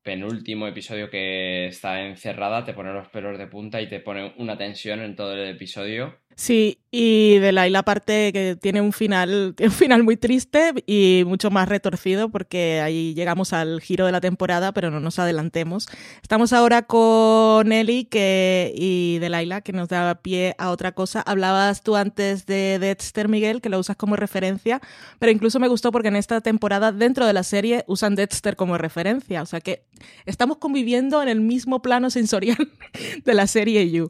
penúltimo 0.01 0.67
episodio 0.67 1.09
que 1.09 1.67
está 1.67 2.01
encerrada 2.01 2.65
te 2.65 2.73
pone 2.73 2.91
los 2.91 3.09
pelos 3.09 3.37
de 3.37 3.47
punta 3.47 3.81
y 3.81 3.87
te 3.87 3.99
pone 3.99 4.33
una 4.37 4.57
tensión 4.57 5.01
en 5.01 5.15
todo 5.15 5.33
el 5.33 5.49
episodio. 5.49 6.19
Sí, 6.41 6.81
y 6.89 7.37
de 7.37 7.51
Laila 7.51 7.79
aparte 7.79 8.33
que 8.33 8.57
tiene 8.59 8.81
un 8.81 8.93
final, 8.93 9.53
un 9.61 9.71
final 9.71 10.01
muy 10.01 10.17
triste 10.17 10.73
y 10.87 11.23
mucho 11.27 11.51
más 11.51 11.69
retorcido 11.69 12.29
porque 12.29 12.81
ahí 12.81 13.13
llegamos 13.13 13.53
al 13.53 13.79
giro 13.79 14.07
de 14.07 14.11
la 14.11 14.21
temporada, 14.21 14.73
pero 14.73 14.89
no 14.89 14.99
nos 14.99 15.19
adelantemos. 15.19 15.87
Estamos 16.23 16.51
ahora 16.51 16.81
con 16.81 17.71
Eli 17.71 18.05
que, 18.05 18.73
y 18.75 19.19
de 19.19 19.29
Laila 19.29 19.61
que 19.61 19.71
nos 19.71 19.87
da 19.87 20.15
pie 20.15 20.55
a 20.57 20.71
otra 20.71 20.93
cosa. 20.93 21.21
Hablabas 21.21 21.83
tú 21.83 21.95
antes 21.95 22.47
de 22.47 22.79
Dexter, 22.79 23.29
Miguel, 23.29 23.61
que 23.61 23.69
lo 23.69 23.77
usas 23.77 23.95
como 23.95 24.15
referencia, 24.15 24.81
pero 25.19 25.31
incluso 25.31 25.59
me 25.59 25.67
gustó 25.67 25.91
porque 25.91 26.07
en 26.07 26.15
esta 26.15 26.41
temporada 26.41 26.91
dentro 26.91 27.27
de 27.27 27.33
la 27.33 27.43
serie 27.43 27.85
usan 27.85 28.15
Dexter 28.15 28.55
como 28.55 28.79
referencia, 28.79 29.43
o 29.43 29.45
sea 29.45 29.61
que 29.61 29.85
estamos 30.25 30.57
conviviendo 30.57 31.21
en 31.21 31.29
el 31.29 31.39
mismo 31.39 31.83
plano 31.83 32.09
sensorial 32.09 32.57
de 33.23 33.33
la 33.35 33.45
serie 33.45 33.91
You. 33.91 34.09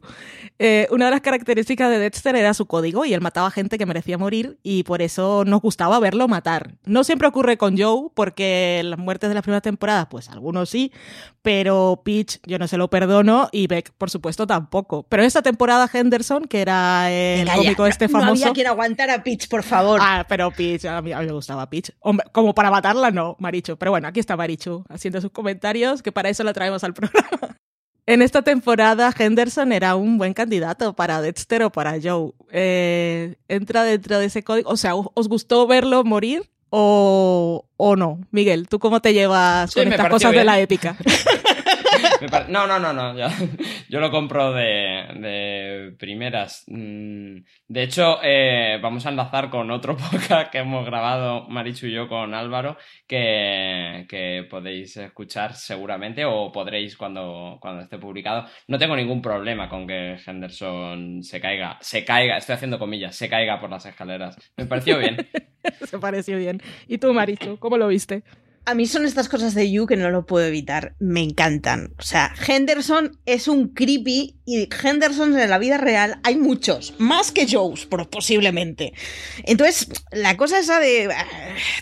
Eh, 0.58 0.88
una 0.90 1.04
de 1.04 1.10
las 1.10 1.20
características 1.20 1.90
de 1.90 1.98
Dexter 1.98 2.21
era 2.30 2.54
su 2.54 2.66
código 2.66 3.04
y 3.04 3.14
él 3.14 3.20
mataba 3.20 3.50
gente 3.50 3.78
que 3.78 3.86
merecía 3.86 4.18
morir 4.18 4.58
y 4.62 4.82
por 4.84 5.02
eso 5.02 5.44
nos 5.44 5.60
gustaba 5.60 5.98
verlo 5.98 6.28
matar. 6.28 6.74
No 6.84 7.04
siempre 7.04 7.28
ocurre 7.28 7.56
con 7.56 7.78
Joe 7.78 8.10
porque 8.14 8.82
las 8.84 8.98
muertes 8.98 9.28
de 9.28 9.34
las 9.34 9.42
primeras 9.42 9.62
temporadas, 9.62 10.06
pues 10.10 10.28
algunos 10.28 10.70
sí, 10.70 10.92
pero 11.42 12.02
Peach 12.04 12.38
yo 12.46 12.58
no 12.58 12.68
se 12.68 12.76
lo 12.76 12.88
perdono 12.88 13.48
y 13.52 13.66
Beck 13.66 13.92
por 13.92 14.10
supuesto 14.10 14.46
tampoco. 14.46 15.04
Pero 15.08 15.22
esta 15.22 15.42
temporada 15.42 15.88
Henderson, 15.92 16.44
que 16.44 16.62
era 16.62 17.10
el 17.10 17.40
Venga, 17.40 17.56
ya, 17.56 17.62
cómico 17.62 17.86
este 17.86 18.08
no, 18.08 18.12
No 18.12 18.20
famoso... 18.20 18.44
había 18.44 18.54
quien 18.54 18.66
aguantara 18.66 19.14
a 19.14 19.22
Peach, 19.22 19.48
por 19.48 19.62
favor. 19.62 20.00
Ah, 20.02 20.24
pero 20.28 20.50
Peach, 20.50 20.84
a 20.84 21.02
mí, 21.02 21.12
a 21.12 21.20
mí 21.20 21.26
me 21.26 21.32
gustaba 21.32 21.68
Peach. 21.68 21.92
Hombre, 22.00 22.26
como 22.32 22.54
para 22.54 22.70
matarla, 22.70 23.10
no, 23.10 23.36
Marichu. 23.38 23.76
Pero 23.76 23.90
bueno, 23.90 24.08
aquí 24.08 24.20
está 24.20 24.36
Marichu 24.36 24.84
haciendo 24.88 25.20
sus 25.20 25.30
comentarios, 25.30 26.02
que 26.02 26.12
para 26.12 26.28
eso 26.28 26.44
la 26.44 26.52
traemos 26.52 26.84
al 26.84 26.94
programa. 26.94 27.51
En 28.06 28.20
esta 28.20 28.42
temporada, 28.42 29.14
Henderson 29.16 29.72
era 29.72 29.94
un 29.94 30.18
buen 30.18 30.34
candidato 30.34 30.94
para 30.94 31.20
Dexter 31.22 31.62
o 31.62 31.70
para 31.70 31.98
Joe. 32.02 32.32
Eh, 32.50 33.36
entra 33.48 33.84
dentro 33.84 34.18
de 34.18 34.26
ese 34.26 34.42
código. 34.42 34.70
O 34.70 34.76
sea, 34.76 34.94
¿os 34.96 35.28
gustó 35.28 35.66
verlo 35.68 36.02
morir 36.02 36.50
o, 36.70 37.66
o 37.76 37.96
no? 37.96 38.20
Miguel, 38.32 38.68
¿tú 38.68 38.80
cómo 38.80 39.00
te 39.00 39.14
llevas 39.14 39.70
Sí, 39.72 39.80
con 39.80 39.92
estas 39.92 40.08
cosas 40.08 40.32
de 40.32 40.44
la 40.44 40.58
épica? 40.58 40.96
No, 42.48 42.66
no, 42.66 42.78
no, 42.78 42.92
no. 42.92 43.16
Yo, 43.16 43.26
yo 43.88 44.00
lo 44.00 44.10
compro 44.10 44.52
de, 44.52 45.06
de 45.20 45.94
primeras. 45.98 46.64
Mm, 46.68 47.38
De 47.68 47.82
hecho, 47.82 48.18
eh, 48.22 48.78
vamos 48.82 49.06
a 49.06 49.10
enlazar 49.10 49.50
con 49.50 49.70
otro 49.70 49.96
podcast 50.10 50.50
que 50.50 50.58
hemos 50.58 50.84
grabado 50.86 51.48
Marichu 51.48 51.86
y 51.86 51.92
yo 51.92 52.08
con 52.08 52.34
Álvaro, 52.34 52.76
que, 53.06 54.06
que 54.08 54.46
podéis 54.50 54.96
escuchar 54.96 55.54
seguramente 55.54 56.24
o 56.24 56.50
podréis 56.52 56.96
cuando, 56.96 57.58
cuando 57.60 57.82
esté 57.82 57.98
publicado. 57.98 58.46
No 58.68 58.78
tengo 58.78 58.96
ningún 58.96 59.22
problema 59.22 59.68
con 59.68 59.86
que 59.86 60.16
Henderson 60.24 61.22
se 61.22 61.40
caiga, 61.40 61.78
se 61.80 62.04
caiga, 62.04 62.36
estoy 62.36 62.54
haciendo 62.54 62.78
comillas, 62.78 63.16
se 63.16 63.28
caiga 63.28 63.60
por 63.60 63.70
las 63.70 63.86
escaleras. 63.86 64.36
Me 64.56 64.66
pareció 64.66 64.98
bien. 64.98 65.16
Se 65.84 65.96
pareció 65.98 66.38
bien. 66.38 66.60
¿Y 66.88 66.98
tú, 66.98 67.12
Marichu, 67.14 67.56
cómo 67.58 67.76
lo 67.78 67.86
viste? 67.86 68.24
A 68.64 68.74
mí 68.74 68.86
son 68.86 69.04
estas 69.04 69.28
cosas 69.28 69.54
de 69.54 69.70
You 69.72 69.86
que 69.86 69.96
no 69.96 70.10
lo 70.10 70.24
puedo 70.24 70.46
evitar. 70.46 70.94
Me 71.00 71.20
encantan. 71.20 71.94
O 71.98 72.02
sea, 72.02 72.32
Henderson 72.46 73.18
es 73.26 73.48
un 73.48 73.68
creepy 73.68 74.36
y 74.44 74.68
Henderson 74.82 75.38
en 75.38 75.50
la 75.50 75.58
vida 75.58 75.78
real 75.78 76.20
hay 76.24 76.36
muchos, 76.36 76.94
más 76.98 77.32
que 77.32 77.46
Joes, 77.50 77.86
posiblemente. 77.86 78.92
Entonces, 79.44 79.88
la 80.10 80.36
cosa 80.36 80.58
esa 80.60 80.78
de 80.78 81.12
ah, 81.12 81.26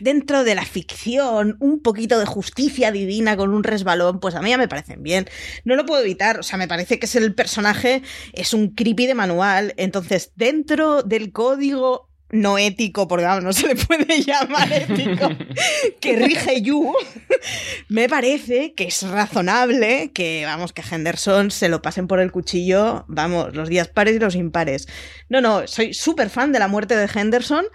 dentro 0.00 0.44
de 0.44 0.54
la 0.54 0.64
ficción, 0.64 1.56
un 1.60 1.80
poquito 1.80 2.18
de 2.18 2.26
justicia 2.26 2.92
divina 2.92 3.36
con 3.36 3.52
un 3.52 3.62
resbalón, 3.62 4.20
pues 4.20 4.34
a 4.34 4.40
mí 4.40 4.50
ya 4.50 4.58
me 4.58 4.68
parecen 4.68 5.02
bien. 5.02 5.26
No 5.64 5.76
lo 5.76 5.84
puedo 5.84 6.02
evitar. 6.02 6.40
O 6.40 6.42
sea, 6.42 6.58
me 6.58 6.68
parece 6.68 6.98
que 6.98 7.06
es 7.06 7.14
el 7.14 7.34
personaje, 7.34 8.02
es 8.32 8.54
un 8.54 8.74
creepy 8.74 9.06
de 9.06 9.14
manual. 9.14 9.74
Entonces, 9.76 10.32
dentro 10.34 11.02
del 11.02 11.32
código 11.32 12.09
no 12.32 12.58
ético, 12.58 13.08
porque 13.08 13.24
vamos, 13.24 13.44
no 13.44 13.52
se 13.52 13.68
le 13.68 13.76
puede 13.76 14.22
llamar 14.24 14.72
ético, 14.72 15.28
que 16.00 16.16
rige 16.16 16.62
You, 16.62 16.92
me 17.88 18.08
parece 18.08 18.74
que 18.74 18.84
es 18.84 19.02
razonable 19.02 20.12
que, 20.12 20.44
vamos, 20.44 20.72
que 20.72 20.82
Henderson 20.88 21.50
se 21.50 21.68
lo 21.68 21.82
pasen 21.82 22.06
por 22.06 22.20
el 22.20 22.32
cuchillo, 22.32 23.04
vamos, 23.08 23.54
los 23.54 23.68
días 23.68 23.88
pares 23.88 24.16
y 24.16 24.18
los 24.18 24.34
impares. 24.34 24.88
No, 25.28 25.40
no, 25.40 25.66
soy 25.66 25.94
súper 25.94 26.30
fan 26.30 26.52
de 26.52 26.58
la 26.58 26.68
muerte 26.68 26.96
de 26.96 27.08
Henderson 27.12 27.66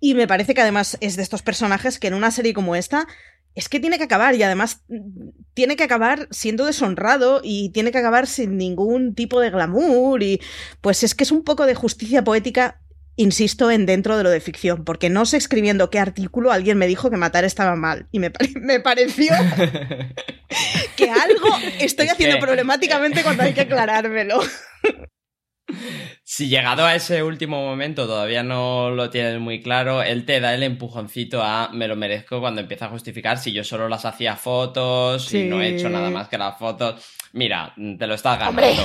y 0.00 0.14
me 0.14 0.26
parece 0.26 0.54
que 0.54 0.60
además 0.60 0.96
es 1.00 1.16
de 1.16 1.22
estos 1.22 1.42
personajes 1.42 1.98
que 1.98 2.08
en 2.08 2.14
una 2.14 2.30
serie 2.30 2.54
como 2.54 2.76
esta 2.76 3.06
es 3.54 3.68
que 3.68 3.80
tiene 3.80 3.98
que 3.98 4.04
acabar 4.04 4.34
y 4.34 4.42
además 4.42 4.82
mm, 4.88 5.28
tiene 5.54 5.76
que 5.76 5.84
acabar 5.84 6.28
siendo 6.30 6.66
deshonrado 6.66 7.40
y 7.42 7.70
tiene 7.70 7.92
que 7.92 7.98
acabar 7.98 8.26
sin 8.26 8.56
ningún 8.56 9.14
tipo 9.14 9.40
de 9.40 9.50
glamour 9.50 10.22
y 10.22 10.40
pues 10.80 11.02
es 11.02 11.14
que 11.14 11.24
es 11.24 11.32
un 11.32 11.44
poco 11.44 11.66
de 11.66 11.74
justicia 11.74 12.24
poética 12.24 12.80
insisto 13.16 13.70
en 13.70 13.86
dentro 13.86 14.16
de 14.16 14.24
lo 14.24 14.30
de 14.30 14.40
ficción, 14.40 14.84
porque 14.84 15.10
no 15.10 15.26
sé 15.26 15.36
escribiendo 15.36 15.90
qué 15.90 15.98
artículo 15.98 16.52
alguien 16.52 16.78
me 16.78 16.86
dijo 16.86 17.10
que 17.10 17.16
matar 17.16 17.44
estaba 17.44 17.76
mal 17.76 18.08
y 18.10 18.18
me, 18.18 18.32
me 18.60 18.80
pareció 18.80 19.32
que 20.96 21.10
algo 21.10 21.48
estoy 21.80 22.08
haciendo 22.08 22.38
problemáticamente 22.38 23.22
cuando 23.22 23.44
hay 23.44 23.54
que 23.54 23.62
aclarármelo. 23.62 24.40
Si 26.36 26.48
llegado 26.48 26.84
a 26.84 26.96
ese 26.96 27.22
último 27.22 27.64
momento 27.64 28.08
todavía 28.08 28.42
no 28.42 28.90
lo 28.90 29.08
tienes 29.08 29.38
muy 29.38 29.62
claro, 29.62 30.02
él 30.02 30.26
te 30.26 30.40
da 30.40 30.52
el 30.52 30.64
empujoncito 30.64 31.40
a 31.44 31.70
me 31.72 31.86
lo 31.86 31.94
merezco 31.94 32.40
cuando 32.40 32.60
empieza 32.60 32.86
a 32.86 32.88
justificar 32.88 33.38
si 33.38 33.52
yo 33.52 33.62
solo 33.62 33.88
las 33.88 34.04
hacía 34.04 34.34
fotos 34.34 35.32
y 35.32 35.44
no 35.44 35.62
he 35.62 35.76
hecho 35.76 35.88
nada 35.88 36.10
más 36.10 36.26
que 36.26 36.36
las 36.36 36.58
fotos. 36.58 37.00
Mira, 37.32 37.72
te 37.76 38.08
lo 38.08 38.14
estás 38.14 38.40
ganando. 38.40 38.82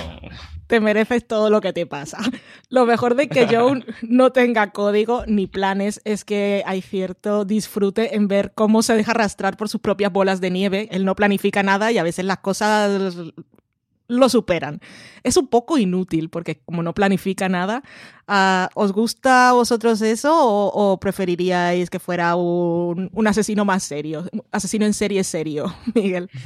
te 0.67 0.79
mereces 0.79 1.25
todo 1.25 1.49
lo 1.49 1.59
que 1.59 1.73
te 1.73 1.87
pasa. 1.87 2.19
Lo 2.69 2.85
mejor 2.85 3.15
de 3.15 3.27
que 3.27 3.47
Joe 3.47 3.83
no 4.03 4.31
tenga 4.31 4.69
código 4.69 5.23
ni 5.25 5.47
planes 5.47 6.01
es 6.05 6.25
que 6.25 6.61
hay 6.67 6.83
cierto 6.83 7.45
disfrute 7.45 8.15
en 8.15 8.27
ver 8.27 8.53
cómo 8.53 8.83
se 8.83 8.93
deja 8.93 9.13
arrastrar 9.13 9.57
por 9.57 9.69
sus 9.69 9.81
propias 9.81 10.11
bolas 10.11 10.39
de 10.39 10.51
nieve. 10.51 10.87
Él 10.91 11.03
no 11.03 11.15
planifica 11.15 11.63
nada 11.63 11.91
y 11.91 11.97
a 11.97 12.03
veces 12.03 12.25
las 12.25 12.37
cosas 12.37 13.31
lo 14.09 14.27
superan. 14.27 14.81
Es 15.23 15.37
un 15.37 15.47
poco 15.47 15.77
inútil 15.77 16.29
porque 16.29 16.59
como 16.65 16.83
no 16.83 16.93
planifica 16.93 17.47
nada, 17.47 17.83
ah, 18.27 18.69
¿os 18.73 18.91
gusta 18.91 19.49
a 19.49 19.53
vosotros 19.53 20.01
eso 20.01 20.33
o, 20.33 20.99
preferiríais 20.99 21.89
que 21.89 21.99
fuera 21.99 22.35
un, 22.35 23.09
asesino 23.27 23.63
más 23.63 23.83
serio? 23.83 24.25
Asesino 24.51 24.85
en 24.85 24.93
serie 24.93 25.23
serio, 25.23 25.73
Miguel. 25.95 26.29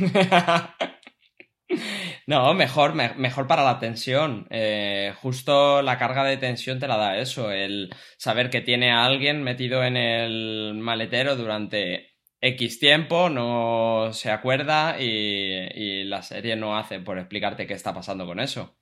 No, 2.28 2.54
mejor, 2.54 2.94
mejor 2.94 3.48
para 3.48 3.64
la 3.64 3.80
tensión. 3.80 4.46
Eh, 4.52 5.14
justo 5.22 5.82
la 5.82 5.98
carga 5.98 6.24
de 6.24 6.38
tensión 6.38 6.80
te 6.80 6.88
la 6.88 6.98
da 6.98 7.18
eso, 7.18 7.52
el 7.52 7.90
saber 8.18 8.52
que 8.52 8.62
tiene 8.62 8.92
a 8.92 9.06
alguien 9.06 9.42
metido 9.42 9.84
en 9.84 9.98
el 9.98 10.76
maletero 10.76 11.36
durante 11.36 12.13
X 12.44 12.78
tiempo, 12.78 13.30
no 13.30 14.10
se 14.12 14.30
acuerda 14.30 15.02
y, 15.02 16.04
la 16.04 16.22
serie 16.22 16.58
no 16.58 16.78
hace 16.78 17.00
por 17.00 17.18
explicarte 17.18 17.66
qué 17.66 17.74
está 17.74 17.94
pasando 17.94 18.26
con 18.26 18.42
eso. 18.42 18.76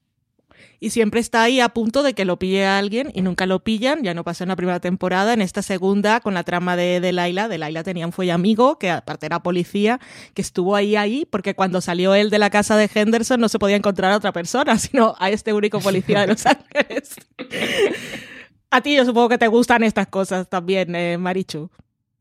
Y 0.79 0.89
siempre 0.89 1.19
está 1.19 1.43
ahí 1.43 1.59
a 1.59 1.69
punto 1.69 2.01
de 2.01 2.15
que 2.15 2.25
lo 2.25 2.39
pille 2.39 2.65
a 2.65 2.79
alguien 2.79 3.11
y 3.13 3.21
nunca 3.21 3.45
lo 3.45 3.63
pillan. 3.63 4.01
Ya 4.01 4.15
no 4.15 4.23
pasó 4.23 4.43
en 4.43 4.47
la 4.47 4.55
primera 4.55 4.79
temporada. 4.79 5.33
En 5.33 5.43
esta 5.43 5.61
segunda, 5.61 6.21
con 6.21 6.33
la 6.33 6.43
trama 6.43 6.75
de, 6.75 6.99
de 6.99 7.11
Laila, 7.11 7.47
de 7.47 7.59
Laila 7.59 7.83
tenía 7.83 8.07
un 8.07 8.29
amigo, 8.31 8.79
que 8.79 8.89
aparte 8.89 9.27
era 9.27 9.43
policía, 9.43 9.99
que 10.33 10.41
estuvo 10.41 10.75
ahí, 10.75 10.95
ahí, 10.95 11.27
porque 11.29 11.53
cuando 11.53 11.81
salió 11.81 12.15
él 12.15 12.31
de 12.31 12.39
la 12.39 12.49
casa 12.49 12.75
de 12.77 12.89
Henderson 12.91 13.39
no 13.39 13.47
se 13.47 13.59
podía 13.59 13.75
encontrar 13.75 14.11
a 14.11 14.17
otra 14.17 14.33
persona, 14.33 14.75
sino 14.79 15.13
a 15.19 15.29
este 15.29 15.53
único 15.53 15.79
policía 15.81 16.21
de 16.21 16.27
Los 16.27 16.47
Ángeles. 16.47 17.15
a 18.71 18.81
ti 18.81 18.95
yo 18.95 19.05
supongo 19.05 19.29
que 19.29 19.37
te 19.37 19.47
gustan 19.47 19.83
estas 19.83 20.07
cosas 20.07 20.49
también, 20.49 20.95
eh, 20.95 21.19
Marichu 21.19 21.69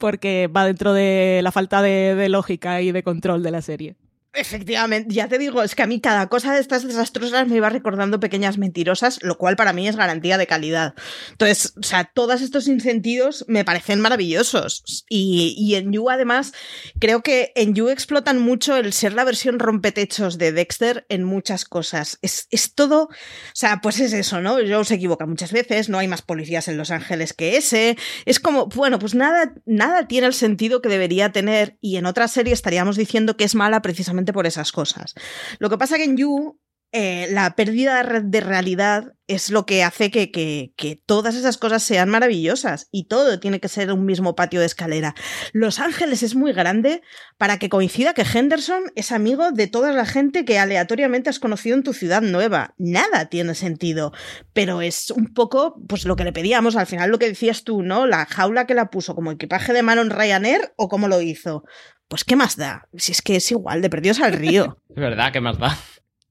porque 0.00 0.48
va 0.48 0.64
dentro 0.64 0.92
de 0.92 1.40
la 1.44 1.52
falta 1.52 1.80
de, 1.82 2.28
lógica 2.28 2.80
y 2.80 2.90
de 2.90 3.04
control 3.04 3.44
de 3.44 3.50
la 3.52 3.62
serie. 3.62 3.94
Efectivamente, 4.32 5.12
ya 5.12 5.26
te 5.26 5.38
digo, 5.38 5.60
es 5.60 5.74
que 5.74 5.82
a 5.82 5.88
mí 5.88 6.00
cada 6.00 6.28
cosa 6.28 6.54
de 6.54 6.60
estas 6.60 6.86
desastrosas 6.86 7.48
me 7.48 7.56
iba 7.56 7.68
recordando 7.68 8.20
pequeñas 8.20 8.58
mentirosas, 8.58 9.18
lo 9.22 9.36
cual 9.36 9.56
para 9.56 9.72
mí 9.72 9.88
es 9.88 9.96
garantía 9.96 10.38
de 10.38 10.46
calidad. 10.46 10.94
Entonces, 11.32 11.72
o 11.76 11.82
sea, 11.82 12.04
todos 12.14 12.40
estos 12.40 12.68
incentivos 12.68 13.44
me 13.48 13.64
parecen 13.64 14.00
maravillosos. 14.00 15.04
Y, 15.08 15.56
y 15.58 15.74
en 15.74 15.92
You, 15.92 16.10
además, 16.10 16.52
creo 17.00 17.24
que 17.24 17.50
en 17.56 17.74
You 17.74 17.88
explotan 17.88 18.38
mucho 18.38 18.76
el 18.76 18.92
ser 18.92 19.14
la 19.14 19.24
versión 19.24 19.58
rompetechos 19.58 20.38
de 20.38 20.52
Dexter 20.52 21.06
en 21.08 21.24
muchas 21.24 21.64
cosas. 21.64 22.20
Es, 22.22 22.46
es 22.52 22.76
todo, 22.76 23.06
o 23.06 23.08
sea, 23.52 23.80
pues 23.82 23.98
es 23.98 24.12
eso, 24.12 24.40
¿no? 24.40 24.52
Joe 24.52 24.84
se 24.84 24.94
equivoca 24.94 25.26
muchas 25.26 25.50
veces, 25.50 25.88
no 25.88 25.98
hay 25.98 26.06
más 26.06 26.22
policías 26.22 26.68
en 26.68 26.76
Los 26.76 26.92
Ángeles 26.92 27.32
que 27.32 27.56
ese. 27.56 27.96
Es 28.26 28.38
como, 28.38 28.66
bueno, 28.66 29.00
pues 29.00 29.16
nada, 29.16 29.54
nada 29.66 30.06
tiene 30.06 30.28
el 30.28 30.34
sentido 30.34 30.80
que 30.82 30.88
debería 30.88 31.32
tener, 31.32 31.78
y 31.80 31.96
en 31.96 32.06
otra 32.06 32.28
serie 32.28 32.52
estaríamos 32.52 32.96
diciendo 32.96 33.36
que 33.36 33.42
es 33.42 33.56
mala 33.56 33.82
precisamente 33.82 34.19
por 34.32 34.46
esas 34.46 34.72
cosas. 34.72 35.14
Lo 35.58 35.70
que 35.70 35.78
pasa 35.78 35.96
que 35.96 36.04
en 36.04 36.16
You 36.16 36.58
eh, 36.92 37.28
la 37.30 37.54
pérdida 37.54 38.02
de 38.02 38.40
realidad 38.40 39.14
es 39.28 39.50
lo 39.50 39.64
que 39.64 39.84
hace 39.84 40.10
que, 40.10 40.32
que, 40.32 41.02
todas 41.06 41.36
esas 41.36 41.56
cosas 41.56 41.84
sean 41.84 42.08
maravillosas 42.08 42.88
y 42.90 43.06
todo 43.06 43.38
tiene 43.38 43.60
que 43.60 43.68
ser 43.68 43.92
un 43.92 44.04
mismo 44.04 44.34
patio 44.34 44.58
de 44.58 44.66
escalera. 44.66 45.14
Los 45.52 45.78
Ángeles 45.78 46.24
es 46.24 46.34
muy 46.34 46.52
grande 46.52 47.00
para 47.38 47.60
que 47.60 47.68
coincida 47.68 48.12
que 48.12 48.22
Henderson 48.24 48.82
es 48.96 49.12
amigo 49.12 49.52
de 49.52 49.68
toda 49.68 49.92
la 49.92 50.04
gente 50.04 50.44
que 50.44 50.58
aleatoriamente 50.58 51.30
has 51.30 51.38
conocido 51.38 51.76
en 51.76 51.84
tu 51.84 51.92
ciudad 51.92 52.22
nueva. 52.22 52.74
Nada 52.76 53.26
tiene 53.26 53.54
sentido, 53.54 54.12
pero 54.52 54.82
es 54.82 55.12
un 55.12 55.32
poco 55.32 55.80
pues 55.88 56.04
lo 56.06 56.16
que 56.16 56.24
le 56.24 56.32
pedíamos, 56.32 56.74
al 56.74 56.88
final 56.88 57.10
lo 57.10 57.20
que 57.20 57.28
decías 57.28 57.62
tú, 57.62 57.82
¿no? 57.82 58.08
La 58.08 58.26
jaula 58.26 58.66
que 58.66 58.74
la 58.74 58.90
puso 58.90 59.14
como 59.14 59.30
equipaje 59.30 59.72
de 59.72 59.84
mano 59.84 60.02
en 60.02 60.10
Ryanair 60.10 60.72
o 60.74 60.88
cómo 60.88 61.06
lo 61.06 61.20
hizo. 61.20 61.62
Pues 62.10 62.24
qué 62.24 62.34
más 62.34 62.56
da, 62.56 62.88
si 62.96 63.12
es 63.12 63.22
que 63.22 63.36
es 63.36 63.52
igual, 63.52 63.82
de 63.82 63.88
perdidos 63.88 64.20
al 64.20 64.32
río. 64.32 64.76
Es 64.90 64.96
verdad, 64.96 65.32
qué 65.32 65.40
más 65.40 65.56
da. 65.58 65.78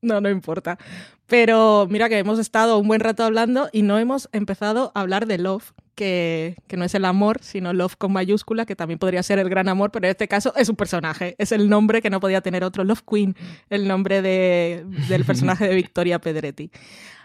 No, 0.01 0.19
no 0.19 0.29
importa. 0.29 0.77
Pero 1.25 1.87
mira 1.89 2.09
que 2.09 2.17
hemos 2.17 2.37
estado 2.37 2.77
un 2.77 2.87
buen 2.89 2.99
rato 2.99 3.23
hablando 3.23 3.69
y 3.71 3.81
no 3.83 3.97
hemos 3.97 4.27
empezado 4.33 4.91
a 4.93 4.99
hablar 4.99 5.25
de 5.25 5.37
love, 5.37 5.71
que, 5.95 6.57
que, 6.67 6.75
no 6.75 6.83
es 6.83 6.95
el 6.95 7.05
amor, 7.05 7.37
sino 7.41 7.71
love 7.71 7.95
con 7.95 8.11
mayúscula, 8.11 8.65
que 8.65 8.75
también 8.75 8.99
podría 8.99 9.23
ser 9.23 9.39
el 9.39 9.49
gran 9.49 9.69
amor, 9.69 9.91
pero 9.91 10.05
en 10.05 10.11
este 10.11 10.27
caso 10.27 10.53
es 10.57 10.67
un 10.67 10.75
personaje. 10.75 11.35
Es 11.37 11.53
el 11.53 11.69
nombre 11.69 12.01
que 12.01 12.09
no 12.09 12.19
podía 12.19 12.41
tener 12.41 12.65
otro. 12.65 12.83
Love 12.83 13.03
Queen, 13.09 13.35
el 13.69 13.87
nombre 13.87 14.21
de, 14.21 14.83
del 15.07 15.23
personaje 15.23 15.65
de 15.65 15.75
Victoria 15.75 16.19
Pedretti. 16.19 16.71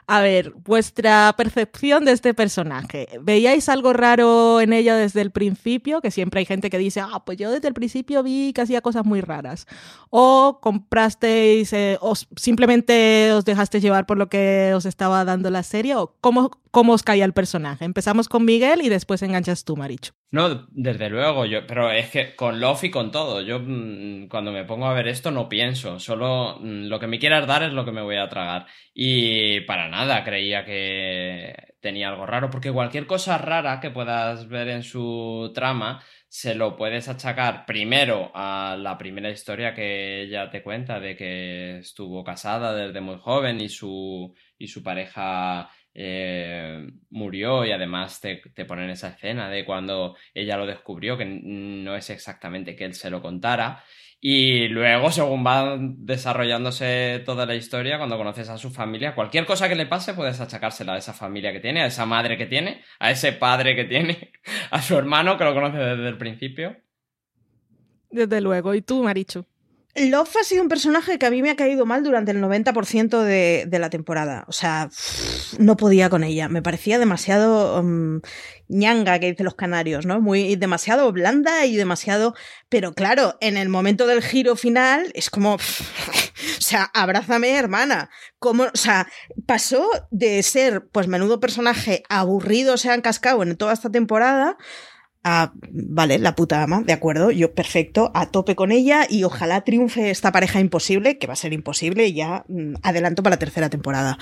A 0.07 0.21
ver, 0.21 0.53
vuestra 0.65 1.33
percepción 1.35 2.05
de 2.05 2.13
este 2.13 2.35
personaje. 2.35 3.09
¿Veíais 3.23 3.71
algo 3.71 3.95
raro 3.95 4.61
en 4.61 4.75
ella 4.75 4.97
desde 4.97 5.23
el 5.23 5.31
principio? 5.31 6.03
Que 6.03 6.11
siempre 6.11 6.41
hay 6.41 6.45
gente 6.45 6.69
que 6.69 6.77
dice, 6.77 7.01
ah, 7.01 7.23
pues 7.25 7.39
yo 7.39 7.51
desde 7.51 7.69
el 7.69 7.75
principio 7.75 8.23
vi 8.23 8.53
que 8.53 8.61
hacía 8.61 8.83
cosas 8.83 9.07
muy 9.07 9.23
raras. 9.23 9.67
¿O 10.11 10.59
comprasteis, 10.61 11.73
eh, 11.73 11.97
o 12.03 12.15
simplemente 12.15 13.33
os 13.33 13.47
dejasteis 13.47 13.83
llevar 13.83 14.05
por 14.05 14.19
lo 14.19 14.29
que 14.29 14.73
os 14.75 14.85
estaba 14.85 15.25
dando 15.25 15.49
la 15.49 15.63
serie? 15.63 15.97
¿O 15.97 16.15
cómo, 16.21 16.51
cómo 16.75 16.93
os 16.93 17.05
caía 17.05 17.25
el 17.25 17.33
personaje? 17.33 17.85
Empezamos 17.85 18.29
con 18.29 18.45
Miguel 18.45 18.83
y 18.83 18.89
después 18.89 19.23
enganchas 19.23 19.65
tú, 19.65 19.77
Maricho. 19.77 20.13
No, 20.33 20.67
desde 20.73 21.09
luego, 21.09 21.47
yo, 21.47 21.65
pero 21.69 21.93
es 21.93 22.11
que 22.11 22.35
con 22.35 22.59
Love 22.61 22.85
y 22.85 22.91
con 22.91 23.13
todo, 23.13 23.43
yo 23.43 23.61
mm, 23.61 24.27
cuando 24.27 24.51
me 24.51 24.65
pongo 24.65 24.87
a 24.87 24.93
ver 24.93 25.07
esto 25.07 25.31
no 25.31 25.49
pienso, 25.49 26.01
solo 26.01 26.59
mm, 26.59 26.89
lo 26.89 26.99
que 26.99 27.07
me 27.07 27.21
quieras 27.21 27.47
dar 27.47 27.63
es 27.63 27.73
lo 27.73 27.85
que 27.85 27.93
me 27.93 28.03
voy 28.03 28.17
a 28.17 28.29
tragar. 28.29 28.67
Y 28.93 29.61
para 29.61 29.89
nada 29.89 30.25
creía 30.25 30.65
que 30.65 31.77
tenía 31.81 32.09
algo 32.09 32.27
raro, 32.27 32.51
porque 32.51 32.73
cualquier 32.73 33.07
cosa 33.07 33.39
rara 33.39 33.79
que 33.79 33.91
puedas 33.93 34.49
ver 34.49 34.69
en 34.69 34.83
su 34.83 35.53
trama 35.55 36.03
se 36.29 36.57
lo 36.57 36.77
puedes 36.77 37.09
achacar 37.09 37.67
primero 37.67 38.33
a 38.35 38.77
la 38.77 38.99
primera 38.99 39.31
historia 39.31 39.75
que 39.75 40.23
ella 40.23 40.51
te 40.51 40.65
cuenta 40.65 40.99
de 40.99 41.15
que 41.15 41.79
estuvo 41.79 42.25
casada 42.25 42.75
desde 42.75 43.01
muy 43.01 43.19
joven 43.21 43.61
y 43.61 43.69
su, 43.69 44.35
y 44.59 44.67
su 44.67 44.83
pareja 44.83 45.71
eh, 45.95 46.87
murió 47.11 47.65
y 47.65 47.73
además 47.73 48.21
te, 48.21 48.43
te, 48.55 48.65
ponen 48.65 48.91
esa 48.91 49.09
escena 49.09 49.49
de 49.49 49.65
cuando 49.65 50.17
ella 50.35 50.57
lo 50.57 50.67
descubrió, 50.67 51.17
que 51.17 51.25
no 51.25 51.95
es 51.97 52.11
exactamente 52.11 52.75
que 52.75 52.85
él 52.85 52.95
se 52.95 53.11
lo 53.11 53.23
contara. 53.23 53.83
Y 54.27 54.69
luego, 54.69 55.13
según 55.13 55.45
va 55.45 55.77
desarrollándose 55.79 57.23
toda 57.27 57.45
la 57.45 57.55
historia, 57.55 57.99
cuando 57.99 58.17
conoces 58.17 58.49
a 58.49 58.57
su 58.57 58.71
familia, 58.71 59.15
cualquier 59.15 59.45
cosa 59.45 59.69
que 59.69 59.75
le 59.75 59.85
pase 59.85 60.15
puedes 60.15 60.41
achacársela 60.41 60.95
a 60.95 60.99
esa 60.99 61.13
familia 61.13 61.53
que 61.53 61.61
tiene, 61.61 61.83
a 61.83 61.87
esa 61.87 62.07
madre 62.07 62.39
que 62.39 62.47
tiene, 62.47 62.83
a 62.99 63.11
ese 63.11 63.33
padre 63.33 63.77
que 63.77 63.85
tiene, 63.85 64.33
a 64.71 64.81
su 64.81 64.97
hermano 64.97 65.37
que 65.37 65.45
lo 65.45 65.53
conoce 65.53 65.77
desde 65.77 66.09
el 66.09 66.17
principio. 66.17 66.75
Desde 68.11 68.41
luego. 68.41 68.75
¿Y 68.75 68.81
tú, 68.81 69.03
Marichu? 69.03 69.45
Love 69.97 70.37
ha 70.41 70.45
sido 70.45 70.63
un 70.63 70.69
personaje 70.69 71.21
que 71.21 71.27
a 71.27 71.31
mí 71.31 71.41
me 71.41 71.51
ha 71.51 71.57
caído 71.57 71.87
mal 71.87 72.03
durante 72.03 72.33
el 72.33 72.43
90% 72.43 73.23
de, 73.23 73.79
la 73.79 73.91
temporada. 73.91 74.45
O 74.49 74.53
sea, 74.53 74.89
no 75.59 75.77
podía 75.77 76.11
con 76.11 76.25
ella. 76.25 76.49
Me 76.49 76.63
parecía 76.63 76.99
demasiado 76.99 77.81
um, 77.81 78.21
ñanga, 78.67 79.21
que 79.21 79.31
dicen 79.31 79.45
los 79.45 79.55
canarios, 79.55 80.05
¿no? 80.05 80.21
Muy 80.21 80.57
demasiado 80.57 81.13
blanda 81.13 81.65
y 81.65 81.77
demasiado. 81.77 82.35
Pero 82.69 82.93
claro, 82.93 83.37
en 83.41 83.57
el 83.57 83.69
momento 83.69 84.09
del 84.09 84.21
giro 84.21 84.57
final 84.57 85.13
es 85.15 85.31
como. 85.31 85.55
o 86.59 86.61
sea, 86.61 86.91
abrázame, 86.93 87.57
hermana. 87.57 88.11
Como, 88.41 88.65
o 88.65 88.77
sea, 88.77 89.07
pasó 89.47 89.89
de 90.11 90.43
ser, 90.43 90.89
pues, 90.91 91.07
menudo 91.07 91.39
personaje 91.39 92.03
aburrido, 92.09 92.79
se 92.79 92.91
han 92.91 93.01
cascado 93.01 93.45
en 93.45 93.57
toda 93.57 93.73
esta 93.73 93.91
temporada 93.91 94.57
Ah, 95.27 95.55
vale, 95.71 96.19
la 96.19 96.35
puta 96.35 96.63
ama, 96.63 96.83
de 96.83 96.93
acuerdo, 96.93 97.31
yo 97.31 97.55
perfecto, 97.55 98.11
a 98.15 98.27
tope 98.27 98.55
con 98.55 98.71
ella 98.71 99.07
y 99.09 99.25
ojalá 99.25 99.63
triunfe 99.63 100.11
esta 100.11 100.33
pareja 100.33 100.61
imposible, 100.61 101.17
que 101.17 101.27
va 101.27 101.33
a 101.33 101.37
ser 101.37 101.55
imposible, 101.55 102.07
y 102.07 102.13
ya 102.13 102.45
mm, 102.49 102.75
adelanto 102.83 103.23
para 103.23 103.37
la 103.37 103.39
tercera 103.39 103.71
temporada 103.71 104.19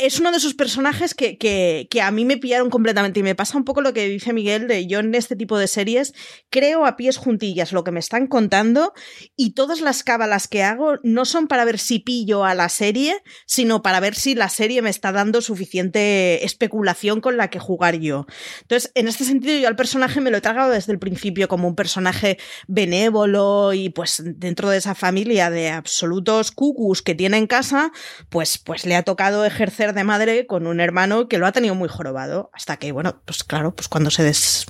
es 0.00 0.18
uno 0.20 0.30
de 0.30 0.38
esos 0.38 0.54
personajes 0.54 1.14
que, 1.14 1.36
que, 1.36 1.88
que, 1.90 2.02
a 2.02 2.10
mí 2.10 2.24
me 2.24 2.36
pillaron 2.36 2.70
completamente 2.70 3.20
y 3.20 3.22
me 3.22 3.34
pasa 3.34 3.58
un 3.58 3.64
poco 3.64 3.80
lo 3.80 3.92
que 3.92 4.08
dice 4.08 4.32
Miguel 4.32 4.66
de 4.68 4.86
yo 4.86 5.00
en 5.00 5.14
este 5.14 5.36
tipo 5.36 5.58
de 5.58 5.66
series 5.66 6.14
creo 6.48 6.86
a 6.86 6.96
pies 6.96 7.16
juntillas 7.16 7.72
lo 7.72 7.84
que 7.84 7.90
me 7.90 8.00
están 8.00 8.26
contando 8.26 8.92
y 9.36 9.54
todas 9.54 9.80
las 9.80 10.02
cábalas 10.02 10.48
que 10.48 10.62
hago 10.62 10.98
no 11.02 11.24
son 11.24 11.46
para 11.46 11.64
ver 11.64 11.78
si 11.78 11.98
pillo 11.98 12.44
a 12.44 12.54
la 12.54 12.68
serie, 12.68 13.22
sino 13.46 13.82
para 13.82 14.00
ver 14.00 14.14
si 14.14 14.34
la 14.34 14.48
serie 14.48 14.82
me 14.82 14.90
está 14.90 15.12
dando 15.12 15.42
suficiente 15.42 16.44
especulación 16.44 17.20
con 17.20 17.36
la 17.36 17.48
que 17.48 17.58
jugar 17.58 17.96
yo. 17.96 18.26
Entonces, 18.62 18.92
en 18.94 19.08
este 19.08 19.24
sentido 19.24 19.58
yo 19.58 19.68
al 19.68 19.76
personaje 19.76 20.20
me 20.20 20.30
lo 20.30 20.38
he 20.38 20.40
tragado 20.40 20.70
desde 20.70 20.92
el 20.92 20.98
principio 20.98 21.48
como 21.48 21.68
un 21.68 21.76
personaje 21.76 22.38
benévolo 22.66 23.72
y 23.72 23.90
pues 23.90 24.22
dentro 24.24 24.70
de 24.70 24.78
esa 24.78 24.94
familia 24.94 25.50
de 25.50 25.70
absolutos 25.70 26.50
cucus 26.50 27.02
que 27.02 27.14
tiene 27.14 27.36
en 27.36 27.46
casa, 27.46 27.92
pues, 28.28 28.58
pues 28.58 28.86
le 28.86 28.96
ha 28.96 29.02
tocado 29.02 29.44
ejercer 29.44 29.89
de 29.92 30.04
madre 30.04 30.46
con 30.46 30.66
un 30.66 30.80
hermano 30.80 31.28
que 31.28 31.38
lo 31.38 31.46
ha 31.46 31.52
tenido 31.52 31.74
muy 31.74 31.88
jorobado. 31.88 32.50
Hasta 32.52 32.76
que, 32.76 32.92
bueno, 32.92 33.22
pues 33.24 33.44
claro, 33.44 33.74
pues 33.74 33.88
cuando 33.88 34.10
se, 34.10 34.22
des... 34.22 34.66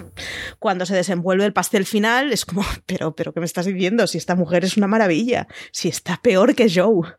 cuando 0.59 0.87
se 0.87 0.95
desenvuelve 0.95 1.45
el 1.45 1.53
pastel 1.53 1.87
final 1.87 2.33
es 2.33 2.45
como, 2.45 2.65
pero, 2.87 3.15
pero, 3.15 3.33
¿qué 3.33 3.41
me 3.41 3.47
estás 3.47 3.67
diciendo? 3.67 4.07
Si 4.07 4.19
esta 4.19 4.35
mujer 4.35 4.65
es 4.65 4.77
una 4.77 4.87
maravilla, 4.87 5.47
si 5.73 5.89
está 5.89 6.21
peor 6.23 6.55
que 6.55 6.71
Joe. 6.73 7.17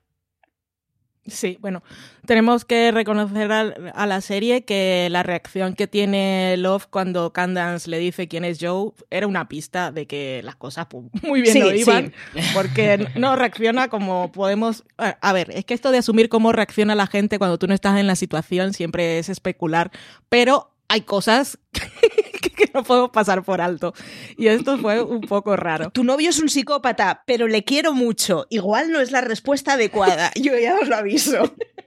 Sí, 1.32 1.58
bueno, 1.62 1.84
tenemos 2.26 2.66
que 2.66 2.92
reconocer 2.92 3.52
a, 3.52 4.06
la 4.06 4.22
serie 4.22 4.64
que 4.64 5.08
la 5.10 5.24
reacción 5.24 5.74
que 5.74 5.88
tiene 5.88 6.56
Love 6.58 6.88
cuando 6.88 7.34
Candance 7.34 7.90
le 7.90 8.00
dice 8.00 8.28
quién 8.28 8.46
es 8.46 8.58
Joe 8.60 8.92
era 9.10 9.28
una 9.28 9.48
pista 9.48 9.92
de 9.92 10.08
que 10.08 10.42
las 10.44 10.56
cosas 10.56 10.88
pues, 10.90 11.06
muy 11.24 11.42
bien 11.42 11.60
lo 11.60 11.74
iban, 11.74 12.14
porque 12.54 13.08
no 13.16 13.36
reacciona 13.36 13.88
como 13.88 14.32
podemos... 14.32 14.84
A 14.98 15.34
ver, 15.34 15.52
es 15.52 15.66
que 15.66 15.74
esto 15.74 15.92
de 15.92 16.00
asumir 16.00 16.30
cómo 16.30 16.52
reacciona 16.52 16.96
la 16.96 17.08
gente 17.08 17.38
cuando 17.38 17.58
tú 17.58 17.68
no 17.68 17.74
estás 17.74 17.98
en 18.00 18.08
la 18.08 18.16
situación 18.16 18.74
siempre 18.74 19.20
es 19.20 19.30
especular, 19.30 19.92
pero 20.30 20.71
hay 20.92 21.02
cosas 21.02 21.58
que 21.72 22.70
no 22.74 22.84
podemos 22.84 23.12
pasar 23.12 23.44
por 23.44 23.62
alto. 23.62 23.94
Y 24.38 24.48
esto 24.48 24.78
fue 24.78 25.02
un 25.02 25.22
poco 25.22 25.56
raro. 25.56 25.90
Tu 25.90 26.04
novio 26.04 26.30
es 26.30 26.40
un 26.40 26.50
psicópata, 26.50 27.24
pero 27.26 27.48
le 27.48 27.64
quiero 27.64 27.94
mucho. 27.94 28.46
Igual 28.50 28.92
no 28.92 29.00
es 29.00 29.12
la 29.12 29.22
respuesta 29.22 29.74
adecuada. 29.74 30.32
Yo 30.36 30.58
ya 30.58 30.76
os 30.76 30.90
lo 30.90 30.98
aviso. 30.98 31.56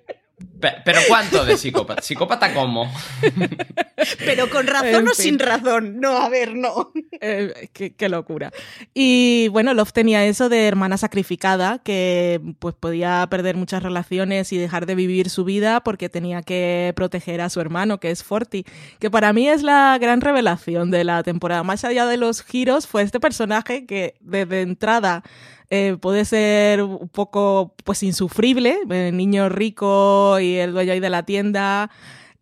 Pero 0.84 1.00
¿cuánto 1.08 1.44
de 1.44 1.56
psicópata? 1.56 2.02
¿Psicópata 2.02 2.52
cómo? 2.52 2.92
Pero 4.18 4.50
con 4.50 4.66
razón 4.66 5.08
o 5.08 5.14
sin 5.14 5.38
razón. 5.38 6.00
No, 6.00 6.18
a 6.18 6.28
ver, 6.28 6.54
no. 6.54 6.92
Eh, 7.20 7.70
qué, 7.72 8.08
locura. 8.08 8.52
Y 8.92 9.48
bueno, 9.48 9.74
Love 9.74 9.92
tenía 9.92 10.24
eso 10.24 10.48
de 10.48 10.66
hermana 10.66 10.96
sacrificada, 10.96 11.78
que 11.78 12.40
pues 12.58 12.74
podía 12.74 13.26
perder 13.30 13.56
muchas 13.56 13.82
relaciones 13.82 14.52
y 14.52 14.58
dejar 14.58 14.86
de 14.86 14.94
vivir 14.94 15.30
su 15.30 15.44
vida 15.44 15.82
porque 15.82 16.08
tenía 16.08 16.42
que 16.42 16.92
proteger 16.96 17.40
a 17.40 17.50
su 17.50 17.60
hermano, 17.60 17.98
que 17.98 18.10
es 18.10 18.22
Forti. 18.22 18.64
Que 18.98 19.10
para 19.10 19.32
mí 19.32 19.48
es 19.48 19.62
la 19.62 19.96
gran 19.98 20.20
revelación 20.20 20.90
de 20.90 21.04
la 21.04 21.22
temporada. 21.22 21.62
Más 21.62 21.84
allá 21.84 22.06
de 22.06 22.16
los 22.16 22.42
giros, 22.42 22.86
fue 22.86 23.02
este 23.02 23.20
personaje 23.20 23.86
que 23.86 24.14
desde 24.20 24.62
entrada 24.62 25.22
eh, 25.70 25.96
puede 26.00 26.24
ser 26.24 26.82
un 26.82 27.08
poco 27.08 27.74
pues 27.84 28.02
insufrible, 28.02 28.78
el 28.88 29.16
niño 29.16 29.48
rico 29.48 30.38
y 30.40 30.56
el 30.56 30.72
dueño 30.72 30.92
ahí 30.92 31.00
de 31.00 31.10
la 31.10 31.24
tienda 31.24 31.90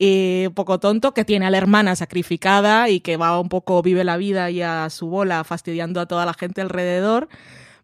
y 0.05 0.47
un 0.49 0.55
poco 0.55 0.81
tonto, 0.81 1.15
que 1.15 1.25
tiene 1.25 1.47
a 1.47 1.51
la 1.51 1.59
hermana 1.59 1.95
sacrificada 1.95 2.89
y 2.89 2.99
que 2.99 3.17
va 3.17 3.39
un 3.39 3.49
poco, 3.49 3.83
vive 3.83 4.03
la 4.03 4.17
vida 4.17 4.51
y 4.51 4.61
a 4.61 4.91
su 4.91 5.07
bola 5.07 5.45
fastidiando 5.45 6.01
a 6.01 6.07
toda 6.07 6.27
la 6.27 6.35
gente 6.35 6.61
alrededor. 6.61 7.29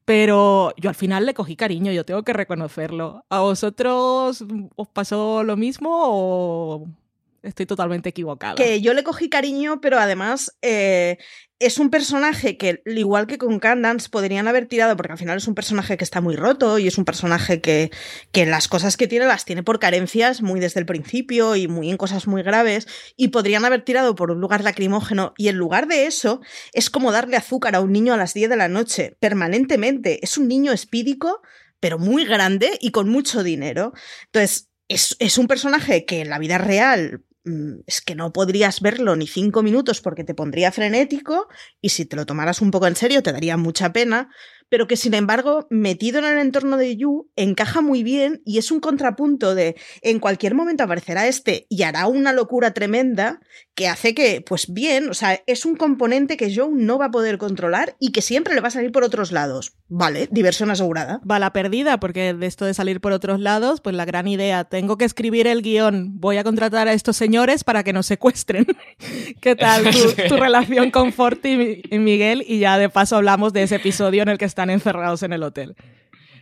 Pero 0.05 0.75
yo 0.79 0.89
al 0.89 0.97
final 0.97 1.27
le 1.27 1.35
cogí 1.35 1.55
cariño, 1.55 1.93
yo 1.93 2.05
tengo 2.05 2.25
que 2.25 2.33
reconocerlo. 2.33 3.25
¿A 3.29 3.41
vosotros 3.41 4.45
os 4.75 4.89
pasó 4.89 5.45
lo 5.45 5.57
mismo 5.57 5.91
o 5.93 6.89
estoy 7.43 7.67
totalmente 7.67 8.09
equivocada? 8.09 8.57
Que 8.57 8.81
yo 8.81 8.95
le 8.95 9.05
cogí 9.05 9.29
cariño, 9.29 9.81
pero 9.81 9.99
además 10.01 10.57
eh, 10.61 11.19
es 11.61 11.79
un 11.79 11.91
personaje 11.91 12.57
que, 12.57 12.83
igual 12.87 13.27
que 13.27 13.39
con 13.39 13.59
Candance, 13.59 14.09
podrían 14.09 14.47
haber 14.47 14.67
tirado, 14.67 14.97
porque 14.97 15.13
al 15.13 15.19
final 15.19 15.39
es 15.39 15.49
un 15.49 15.55
personaje 15.55 15.97
que 15.97 16.05
está 16.05 16.21
muy 16.21 16.37
roto 16.37 16.79
y 16.79 16.87
es 16.87 16.99
un 16.99 17.05
personaje 17.05 17.61
que, 17.61 17.91
que 18.31 18.47
las 18.47 18.69
cosas 18.69 18.97
que 18.97 19.09
tiene 19.09 19.27
las 19.27 19.45
tiene 19.45 19.65
por 19.65 19.81
carencias 19.81 20.41
muy 20.41 20.61
desde 20.61 20.79
el 20.81 20.87
principio 20.87 21.57
y 21.57 21.67
muy 21.67 21.91
en 21.91 21.97
cosas 21.97 22.27
muy 22.29 22.43
graves, 22.43 22.87
y 23.17 23.29
podrían 23.29 23.65
haber 23.65 23.85
tirado 23.85 24.15
por 24.15 24.31
un 24.31 24.41
lugar 24.41 24.63
lacrimógeno, 24.63 25.35
y 25.37 25.49
en 25.49 25.57
lugar 25.57 25.89
de 25.89 26.07
eso, 26.07 26.41
es 26.73 26.91
como 26.91 27.11
darle 27.11 27.37
azúcar 27.37 27.75
a 27.75 27.81
un 27.81 27.93
niño 27.93 28.15
a 28.15 28.17
las 28.17 28.35
10 28.35 28.51
de 28.51 28.57
la 28.57 28.69
noche, 28.69 29.17
permanentemente. 29.19 30.25
Es 30.25 30.39
un 30.39 30.47
niño 30.47 30.73
espídico, 30.73 31.43
pero 31.81 31.99
muy 31.99 32.25
grande 32.25 32.79
y 32.81 32.93
con 32.93 33.09
mucho 33.09 33.43
dinero. 33.43 33.93
Entonces, 34.27 34.69
es, 34.89 35.17
es 35.19 35.39
un 35.39 35.49
personaje 35.49 36.05
que 36.05 36.21
en 36.21 36.31
la 36.31 36.39
vida 36.39 36.59
real 36.59 37.25
es 37.87 38.01
que 38.01 38.15
no 38.15 38.33
podrías 38.33 38.81
verlo 38.81 39.17
ni 39.17 39.27
cinco 39.27 39.63
minutos 39.63 40.01
porque 40.01 40.25
te 40.25 40.35
pondría 40.35 40.73
frenético 40.73 41.49
y 41.81 41.91
si 41.91 42.05
te 42.05 42.17
lo 42.17 42.27
tomaras 42.27 42.61
un 42.61 42.71
poco 42.71 42.87
en 42.87 42.97
serio 42.97 43.23
te 43.23 43.33
daría 43.33 43.57
mucha 43.57 43.93
pena, 43.93 44.31
pero 44.69 44.87
que 44.87 44.97
sin 44.97 45.15
embargo, 45.15 45.67
metido 45.71 46.19
en 46.19 46.25
el 46.25 46.39
entorno 46.39 46.77
de 46.77 46.97
Yu, 46.97 47.31
encaja 47.37 47.81
muy 47.81 48.03
bien 48.03 48.43
y 48.45 48.59
es 48.59 48.71
un 48.71 48.81
contrapunto 48.81 49.55
de 49.55 49.77
en 50.03 50.19
cualquier 50.19 50.55
momento 50.55 50.85
aparecerá 50.85 51.27
este 51.27 51.67
y 51.69 51.83
hará 51.83 52.07
una 52.07 52.33
locura 52.33 52.73
tremenda 52.75 53.41
que 53.75 53.87
hace 53.87 54.13
que, 54.13 54.41
pues 54.41 54.73
bien, 54.73 55.09
o 55.09 55.15
sea, 55.15 55.41
es 55.47 55.65
un 55.65 55.77
componente 55.77 56.37
que 56.37 56.53
Joe 56.53 56.71
no 56.73 56.99
va 56.99 57.07
a 57.07 57.11
poder 57.13 57.39
controlar 57.39 57.95
y 58.01 58.11
que 58.11 58.23
siempre 58.23 58.55
le 58.55 58.61
va 58.61 58.69
a 58.69 58.73
salir 58.73 58.91
por 58.91 59.05
otros 59.05 59.31
lados. 59.31 59.73
Vale, 59.87 60.29
diversión 60.33 60.71
asegurada. 60.71 61.21
Va 61.29 61.39
la 61.39 61.53
perdida, 61.53 62.01
porque 62.01 62.35
de 62.35 62.47
esto 62.47 62.65
de 62.65 62.75
salir 62.75 63.01
por 63.01 63.13
otros 63.13 63.39
lados, 63.39 63.81
pues 63.81 63.95
la 63.95 64.05
gran 64.05 64.27
idea, 64.27 64.65
tengo 64.65 64.99
que 64.99 65.05
escribir 65.05 65.47
el 65.47 65.63
guion, 65.63 66.19
voy 66.19 66.39
a 66.39 66.45
contratar 66.45 66.89
a 66.89 66.93
estos 66.93 67.17
señores 67.17 67.63
para 67.63 67.85
que 67.85 67.93
nos 67.93 68.07
secuestren. 68.07 68.67
¿Qué 69.41 69.55
tal 69.55 69.85
tu, 70.29 70.37
relación 70.37 70.91
con 70.91 71.13
Forti 71.13 71.83
y 71.89 71.99
Miguel? 72.01 72.45
Y 72.49 72.59
ya 72.59 72.79
de 72.79 72.89
paso 72.89 73.17
hablamos 73.17 73.53
de 73.53 73.63
ese 73.63 73.77
episodio 73.77 74.23
en 74.23 74.29
el 74.29 74.39
que 74.39 74.45
están 74.59 74.71
encerrados 74.71 75.23
en 75.23 75.33
el 75.33 75.45
hotel. 75.45 75.77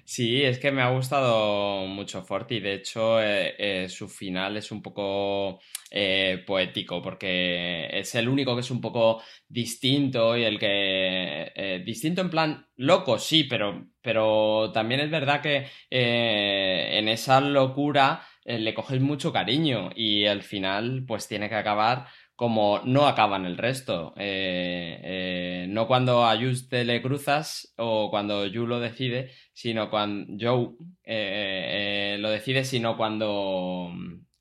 Sí, 0.03 0.43
es 0.43 0.59
que 0.59 0.73
me 0.73 0.81
ha 0.81 0.89
gustado 0.89 1.87
mucho 1.87 2.23
Forti. 2.23 2.61
De 2.61 2.75
hecho, 2.75 3.21
eh, 3.21 3.55
eh, 3.59 3.89
su 3.91 4.09
final 4.09 4.57
es 4.57 4.71
un 4.73 4.81
poco 4.81 5.61
eh, 5.91 6.43
poético 6.47 7.03
porque 7.03 7.91
es 7.93 8.15
el 8.15 8.31
único 8.31 8.55
que 8.55 8.61
es 8.61 8.71
un 8.71 8.81
poco 8.81 9.21
distinto 9.47 10.35
y 10.35 10.45
el 10.45 10.59
que... 10.59 11.83
distinto 11.85 12.23
en 12.23 12.31
plan 12.31 12.67
loco, 12.77 13.19
sí, 13.19 13.45
pero, 13.45 13.87
pero 14.01 14.71
también 14.73 15.01
es 15.01 15.11
verdad 15.11 15.43
que 15.43 15.67
en 15.91 17.09
esa 17.09 17.41
locura 17.43 18.23
le 18.45 18.73
coges 18.73 19.01
mucho 19.01 19.33
cariño 19.33 19.91
y 19.95 20.25
al 20.25 20.43
final 20.43 21.05
pues 21.07 21.29
tiene 21.29 21.49
que 21.49 21.57
acabar 21.57 22.07
como 22.37 22.81
no 22.85 23.07
acaban 23.07 23.47
el 23.47 23.57
resto. 23.57 24.13
Eh, 24.17 25.01
eh, 25.03 25.67
no 25.71 25.89
cuando 25.89 26.27
a 26.27 26.39
Just 26.39 26.73
le 26.73 27.03
cruzas 27.03 27.73
o 27.79 28.11
cuando 28.11 28.47
Yu 28.47 28.67
lo 28.67 28.79
decide, 28.79 29.33
sino 29.53 29.91
cuando 29.91 30.37
Joe 30.39 30.77
eh, 31.03 32.19
lo 32.21 32.31
decide, 32.31 32.65
sino 32.65 32.97
cuando 32.97 33.91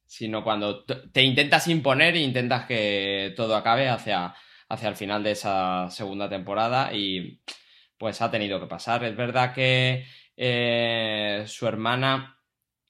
sino 0.05 0.43
cuando 0.43 0.83
te 0.85 1.23
intentas 1.23 1.67
imponer 1.67 2.15
e 2.15 2.21
intentas 2.21 2.65
que 2.65 3.33
todo 3.35 3.55
acabe 3.55 3.89
hacia, 3.89 4.33
hacia 4.69 4.89
el 4.89 4.95
final 4.95 5.23
de 5.23 5.31
esa 5.31 5.89
segunda 5.89 6.29
temporada 6.29 6.93
y 6.93 7.41
pues 7.97 8.21
ha 8.21 8.31
tenido 8.31 8.59
que 8.59 8.67
pasar. 8.67 9.03
Es 9.03 9.15
verdad 9.15 9.53
que 9.53 10.05
su 11.47 11.67
hermana 11.67 12.39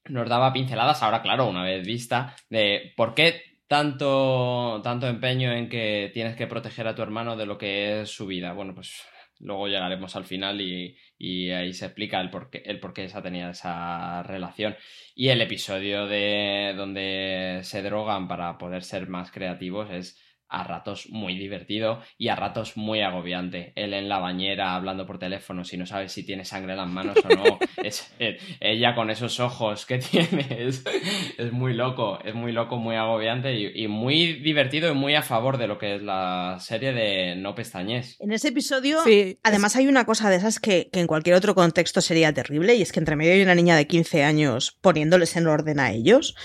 nos 0.05 0.29
daba 0.29 0.53
pinceladas, 0.53 1.01
ahora 1.01 1.21
claro, 1.23 1.47
una 1.47 1.63
vez 1.63 1.85
vista, 1.85 2.35
de 2.49 2.93
por 2.95 3.15
qué 3.15 3.54
tanto, 3.67 4.81
tanto 4.83 5.07
empeño 5.07 5.51
en 5.51 5.69
que 5.69 6.11
tienes 6.13 6.35
que 6.35 6.47
proteger 6.47 6.87
a 6.87 6.95
tu 6.95 7.01
hermano 7.01 7.35
de 7.35 7.45
lo 7.45 7.57
que 7.57 8.01
es 8.01 8.09
su 8.09 8.27
vida. 8.27 8.53
Bueno, 8.53 8.75
pues 8.75 9.03
luego 9.39 9.67
llegaremos 9.67 10.15
al 10.15 10.25
final 10.25 10.61
y, 10.61 10.97
ahí 11.51 11.73
se 11.73 11.85
explica 11.85 12.21
el 12.21 12.29
por, 12.29 12.49
qué, 12.49 12.63
el 12.65 12.79
por 12.79 12.93
qué 12.93 13.05
esa 13.05 13.21
tenía 13.21 13.49
esa 13.49 14.23
relación. 14.23 14.75
Y 15.15 15.29
el 15.29 15.41
episodio 15.41 16.07
de 16.07 16.73
donde 16.75 17.61
se 17.63 17.81
drogan 17.81 18.27
para 18.27 18.57
poder 18.57 18.83
ser 18.83 19.07
más 19.07 19.31
creativos 19.31 19.89
es 19.91 20.21
a 20.55 20.63
ratos 20.63 21.09
muy 21.09 21.37
divertido 21.37 21.99
y 22.17 22.29
a 22.29 22.35
ratos 22.35 22.77
muy 22.77 23.01
agobiante. 23.01 23.73
Él 23.75 23.93
en 23.93 24.07
la 24.07 24.19
bañera 24.19 24.73
hablando 24.75 25.05
por 25.05 25.19
teléfono, 25.19 25.65
si 25.65 25.75
no 25.75 25.85
sabes 25.85 26.13
si 26.13 26.25
tiene 26.25 26.45
sangre 26.45 26.71
en 26.71 26.77
las 26.77 26.87
manos 26.87 27.17
o 27.25 27.27
no. 27.27 27.59
es, 27.83 28.13
eh, 28.19 28.37
ella 28.61 28.95
con 28.95 29.09
esos 29.09 29.41
ojos 29.41 29.85
que 29.85 29.97
tiene. 30.11 30.45
Es, 30.49 30.83
muy 31.51 31.73
loco, 31.73 32.19
es 32.23 32.33
muy 32.33 32.53
loco, 32.53 32.77
muy 32.77 32.95
agobiante 32.95 33.53
y, 33.53 33.87
muy 33.87 34.33
divertido 34.33 34.89
y 34.89 34.95
muy 34.95 35.15
a 35.15 35.21
favor 35.21 35.57
de 35.57 35.67
lo 35.67 35.77
que 35.77 35.95
es 35.95 36.01
la 36.01 36.57
serie 36.59 36.93
de 36.93 37.35
No 37.35 37.53
Pestañés. 37.53 38.15
En 38.21 38.31
ese 38.31 38.49
episodio, 38.49 38.99
además 39.43 39.75
hay 39.75 39.87
una 39.87 40.05
cosa 40.05 40.29
de 40.29 40.37
esas 40.37 40.59
que, 40.59 40.89
que 40.91 41.01
en 41.01 41.07
cualquier 41.07 41.35
otro 41.35 41.53
contexto 41.53 41.99
sería 41.99 42.33
terrible 42.33 42.75
y 42.75 42.81
es 42.81 42.93
que 42.93 42.99
entre 42.99 43.17
medio 43.17 43.33
hay 43.33 43.41
una 43.41 43.55
niña 43.55 43.75
de 43.75 43.87
15 43.87 44.23
años 44.23 44.77
poniéndoles 44.81 45.35
en 45.35 45.47
orden 45.47 45.79
a 45.79 45.91
ellos 45.91 46.35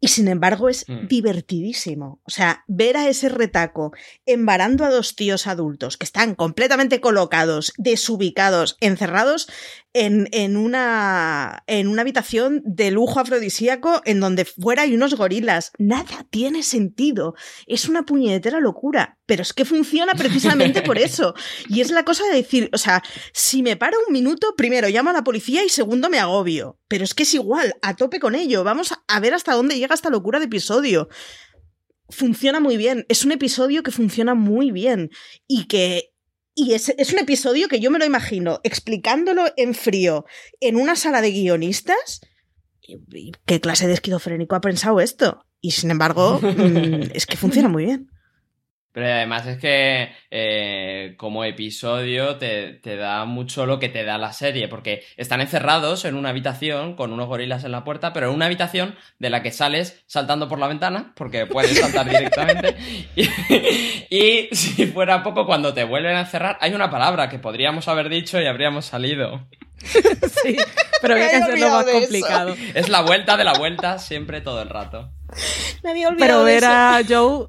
Y 0.00 0.08
sin 0.08 0.28
embargo 0.28 0.68
es 0.70 0.86
Mm. 0.88 1.06
divertidísimo. 1.08 2.20
O 2.24 2.30
sea, 2.30 2.64
ver 2.68 2.96
a 2.96 3.08
ese 3.08 3.28
retaco 3.28 3.92
embarando 4.26 4.84
a 4.84 4.90
dos 4.90 5.14
tíos 5.14 5.46
adultos 5.46 5.96
que 5.96 6.04
están 6.04 6.34
completamente 6.34 7.00
colocados, 7.00 7.72
desubicados, 7.76 8.76
encerrados 8.80 9.48
en, 9.92 10.28
en 10.32 10.56
una, 10.56 11.64
en 11.66 11.88
una 11.88 12.02
habitación 12.02 12.62
de 12.64 12.90
lujo 12.90 13.20
afrodisíaco 13.20 14.00
en 14.04 14.20
donde 14.20 14.44
fuera 14.46 14.82
hay 14.82 14.94
unos 14.94 15.14
gorilas. 15.14 15.72
Nada 15.78 16.26
tiene 16.30 16.62
sentido. 16.62 17.34
Es 17.66 17.88
una 17.88 18.04
puñetera 18.04 18.60
locura. 18.60 19.18
Pero 19.30 19.42
es 19.42 19.52
que 19.52 19.64
funciona 19.64 20.14
precisamente 20.14 20.82
por 20.82 20.98
eso. 20.98 21.34
Y 21.68 21.82
es 21.82 21.92
la 21.92 22.04
cosa 22.04 22.24
de 22.24 22.34
decir, 22.34 22.68
o 22.72 22.78
sea, 22.78 23.00
si 23.32 23.62
me 23.62 23.76
paro 23.76 23.96
un 24.08 24.12
minuto, 24.12 24.56
primero 24.56 24.88
llamo 24.88 25.10
a 25.10 25.12
la 25.12 25.22
policía 25.22 25.62
y 25.62 25.68
segundo 25.68 26.10
me 26.10 26.18
agobio. 26.18 26.80
Pero 26.88 27.04
es 27.04 27.14
que 27.14 27.22
es 27.22 27.32
igual, 27.34 27.76
a 27.80 27.94
tope 27.94 28.18
con 28.18 28.34
ello. 28.34 28.64
Vamos 28.64 28.92
a 29.06 29.20
ver 29.20 29.32
hasta 29.32 29.54
dónde 29.54 29.78
llega 29.78 29.94
esta 29.94 30.10
locura 30.10 30.40
de 30.40 30.46
episodio. 30.46 31.08
Funciona 32.08 32.58
muy 32.58 32.76
bien. 32.76 33.06
Es 33.08 33.24
un 33.24 33.30
episodio 33.30 33.84
que 33.84 33.92
funciona 33.92 34.34
muy 34.34 34.72
bien. 34.72 35.10
Y 35.46 35.68
que. 35.68 36.12
Y 36.56 36.74
es, 36.74 36.88
es 36.98 37.12
un 37.12 37.20
episodio 37.20 37.68
que 37.68 37.78
yo 37.78 37.92
me 37.92 38.00
lo 38.00 38.06
imagino 38.06 38.58
explicándolo 38.64 39.44
en 39.56 39.74
frío 39.74 40.24
en 40.58 40.74
una 40.74 40.96
sala 40.96 41.20
de 41.20 41.30
guionistas. 41.30 42.20
¿Qué 43.46 43.60
clase 43.60 43.86
de 43.86 43.92
esquizofrénico 43.92 44.56
ha 44.56 44.60
pensado 44.60 44.98
esto? 44.98 45.46
Y 45.60 45.70
sin 45.70 45.92
embargo, 45.92 46.40
mm, 46.42 47.12
es 47.14 47.26
que 47.26 47.36
funciona 47.36 47.68
muy 47.68 47.84
bien. 47.84 48.10
Pero 48.92 49.06
además 49.06 49.46
es 49.46 49.58
que 49.58 50.12
eh, 50.30 51.14
como 51.16 51.44
episodio 51.44 52.36
te, 52.36 52.72
te 52.74 52.96
da 52.96 53.24
mucho 53.24 53.64
lo 53.64 53.78
que 53.78 53.88
te 53.88 54.04
da 54.04 54.18
la 54.18 54.32
serie, 54.32 54.66
porque 54.66 55.04
están 55.16 55.40
encerrados 55.40 56.04
en 56.04 56.16
una 56.16 56.30
habitación 56.30 56.96
con 56.96 57.12
unos 57.12 57.28
gorilas 57.28 57.62
en 57.64 57.72
la 57.72 57.84
puerta, 57.84 58.12
pero 58.12 58.28
en 58.28 58.34
una 58.34 58.46
habitación 58.46 58.96
de 59.18 59.30
la 59.30 59.42
que 59.42 59.52
sales 59.52 60.02
saltando 60.06 60.48
por 60.48 60.58
la 60.58 60.66
ventana, 60.66 61.12
porque 61.14 61.46
puedes 61.46 61.78
saltar 61.78 62.08
directamente. 62.08 62.76
Y, 63.14 63.28
y 64.10 64.48
si 64.52 64.86
fuera 64.86 65.22
poco, 65.22 65.46
cuando 65.46 65.72
te 65.72 65.84
vuelven 65.84 66.16
a 66.16 66.20
encerrar, 66.20 66.58
hay 66.60 66.74
una 66.74 66.90
palabra 66.90 67.28
que 67.28 67.38
podríamos 67.38 67.86
haber 67.86 68.08
dicho 68.08 68.40
y 68.40 68.46
habríamos 68.46 68.86
salido. 68.86 69.46
Sí, 70.42 70.56
pero 71.00 71.14
había 71.14 71.26
Me 71.26 71.30
que 71.30 71.36
hacerlo 71.36 71.70
más 71.70 71.86
complicado. 71.86 72.54
Es 72.74 72.88
la 72.88 73.00
vuelta 73.00 73.36
de 73.36 73.44
la 73.44 73.54
vuelta 73.54 73.98
siempre 73.98 74.40
todo 74.42 74.60
el 74.62 74.68
rato. 74.68 75.10
Me 75.82 75.90
había 75.90 76.08
olvidado 76.08 76.44
Pero 76.44 76.44
ver 76.44 76.64
a 76.64 77.00
Joe 77.08 77.48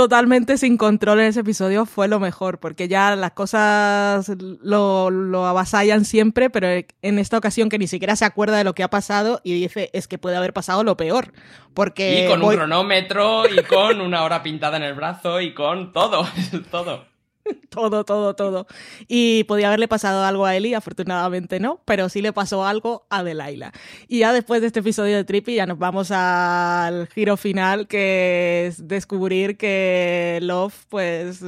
totalmente 0.00 0.56
sin 0.56 0.78
control 0.78 1.20
en 1.20 1.26
ese 1.26 1.40
episodio 1.40 1.84
fue 1.84 2.08
lo 2.08 2.20
mejor, 2.20 2.58
porque 2.58 2.88
ya 2.88 3.14
las 3.16 3.32
cosas 3.32 4.32
lo, 4.62 5.10
lo 5.10 5.46
avasallan 5.46 6.06
siempre, 6.06 6.48
pero 6.48 6.68
en 7.02 7.18
esta 7.18 7.36
ocasión 7.36 7.68
que 7.68 7.76
ni 7.76 7.86
siquiera 7.86 8.16
se 8.16 8.24
acuerda 8.24 8.56
de 8.56 8.64
lo 8.64 8.74
que 8.74 8.82
ha 8.82 8.88
pasado 8.88 9.42
y 9.44 9.52
dice, 9.52 9.90
es 9.92 10.08
que 10.08 10.16
puede 10.16 10.38
haber 10.38 10.54
pasado 10.54 10.84
lo 10.84 10.96
peor. 10.96 11.34
Porque 11.74 12.24
Y 12.24 12.28
con 12.30 12.42
un 12.42 12.54
cronómetro 12.54 13.42
y 13.46 13.62
con 13.64 14.00
una 14.00 14.22
hora 14.24 14.42
pintada 14.42 14.78
en 14.78 14.84
el 14.84 14.94
brazo 14.94 15.38
y 15.42 15.52
con 15.52 15.92
todo, 15.92 16.26
todo. 16.70 17.09
todo, 17.70 18.04
todo, 18.04 18.34
todo. 18.34 18.66
Y 19.08 19.44
podía 19.44 19.68
haberle 19.68 19.88
pasado 19.88 20.24
algo 20.24 20.46
a 20.46 20.56
Ellie, 20.56 20.74
afortunadamente 20.74 21.60
no, 21.60 21.80
pero 21.84 22.08
sí 22.08 22.22
le 22.22 22.32
pasó 22.32 22.64
algo 22.64 23.06
a 23.10 23.22
Delilah. 23.22 23.72
Y 24.08 24.20
ya 24.20 24.32
después 24.32 24.60
de 24.60 24.68
este 24.68 24.80
episodio 24.80 25.16
de 25.16 25.24
Trippy 25.24 25.54
ya 25.54 25.66
nos 25.66 25.78
vamos 25.78 26.10
al 26.10 27.08
giro 27.08 27.36
final, 27.36 27.86
que 27.86 28.66
es 28.66 28.86
descubrir 28.86 29.56
que 29.56 30.38
Love, 30.42 30.74
pues, 30.88 31.42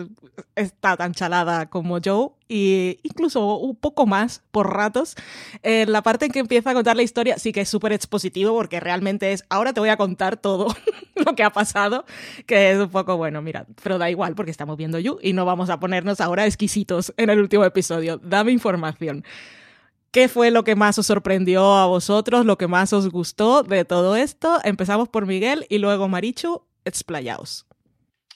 está 0.54 0.96
tan 0.96 1.12
chalada 1.12 1.68
como 1.68 1.98
Joe, 2.04 2.30
y 2.52 2.98
incluso 3.02 3.56
un 3.56 3.74
poco 3.74 4.04
más 4.04 4.42
por 4.50 4.74
ratos. 4.74 5.16
En 5.62 5.90
la 5.90 6.02
parte 6.02 6.26
en 6.26 6.32
que 6.32 6.40
empieza 6.40 6.70
a 6.70 6.74
contar 6.74 6.96
la 6.96 7.02
historia 7.02 7.38
sí 7.38 7.50
que 7.50 7.62
es 7.62 7.68
súper 7.70 7.92
expositivo, 7.92 8.52
porque 8.52 8.78
realmente 8.78 9.32
es, 9.32 9.44
ahora 9.48 9.72
te 9.72 9.80
voy 9.80 9.88
a 9.88 9.96
contar 9.96 10.36
todo 10.36 10.66
lo 11.14 11.34
que 11.34 11.44
ha 11.44 11.50
pasado, 11.50 12.04
que 12.46 12.72
es 12.72 12.78
un 12.78 12.90
poco 12.90 13.16
bueno, 13.16 13.40
mira, 13.40 13.66
pero 13.82 13.96
da 13.96 14.10
igual 14.10 14.34
porque 14.34 14.50
estamos 14.50 14.76
viendo 14.76 14.98
You 14.98 15.18
y 15.22 15.32
no 15.32 15.46
vamos 15.46 15.70
a 15.70 15.80
ponernos 15.80 16.20
ahora 16.20 16.44
exquisitos 16.44 17.14
en 17.16 17.30
el 17.30 17.40
último 17.40 17.64
episodio. 17.64 18.20
Dame 18.22 18.52
información. 18.52 19.24
¿Qué 20.10 20.28
fue 20.28 20.50
lo 20.50 20.62
que 20.62 20.76
más 20.76 20.98
os 20.98 21.06
sorprendió 21.06 21.72
a 21.76 21.86
vosotros, 21.86 22.44
lo 22.44 22.58
que 22.58 22.68
más 22.68 22.92
os 22.92 23.08
gustó 23.08 23.62
de 23.62 23.86
todo 23.86 24.14
esto? 24.14 24.58
Empezamos 24.62 25.08
por 25.08 25.24
Miguel 25.24 25.64
y 25.70 25.78
luego 25.78 26.06
Marichu, 26.06 26.66
explayaos. 26.84 27.64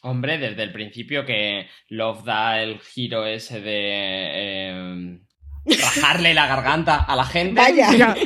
Hombre, 0.06 0.38
desde 0.38 0.62
el 0.62 0.72
principio 0.72 1.24
que 1.24 1.66
Love 1.88 2.24
da 2.24 2.62
el 2.62 2.78
giro 2.80 3.26
ese 3.26 3.60
de 3.60 3.72
eh, 3.74 5.18
rajarle 5.66 6.32
la 6.34 6.46
garganta 6.46 6.96
a 7.02 7.16
la 7.16 7.24
gente. 7.24 7.60
Vaya. 7.60 8.14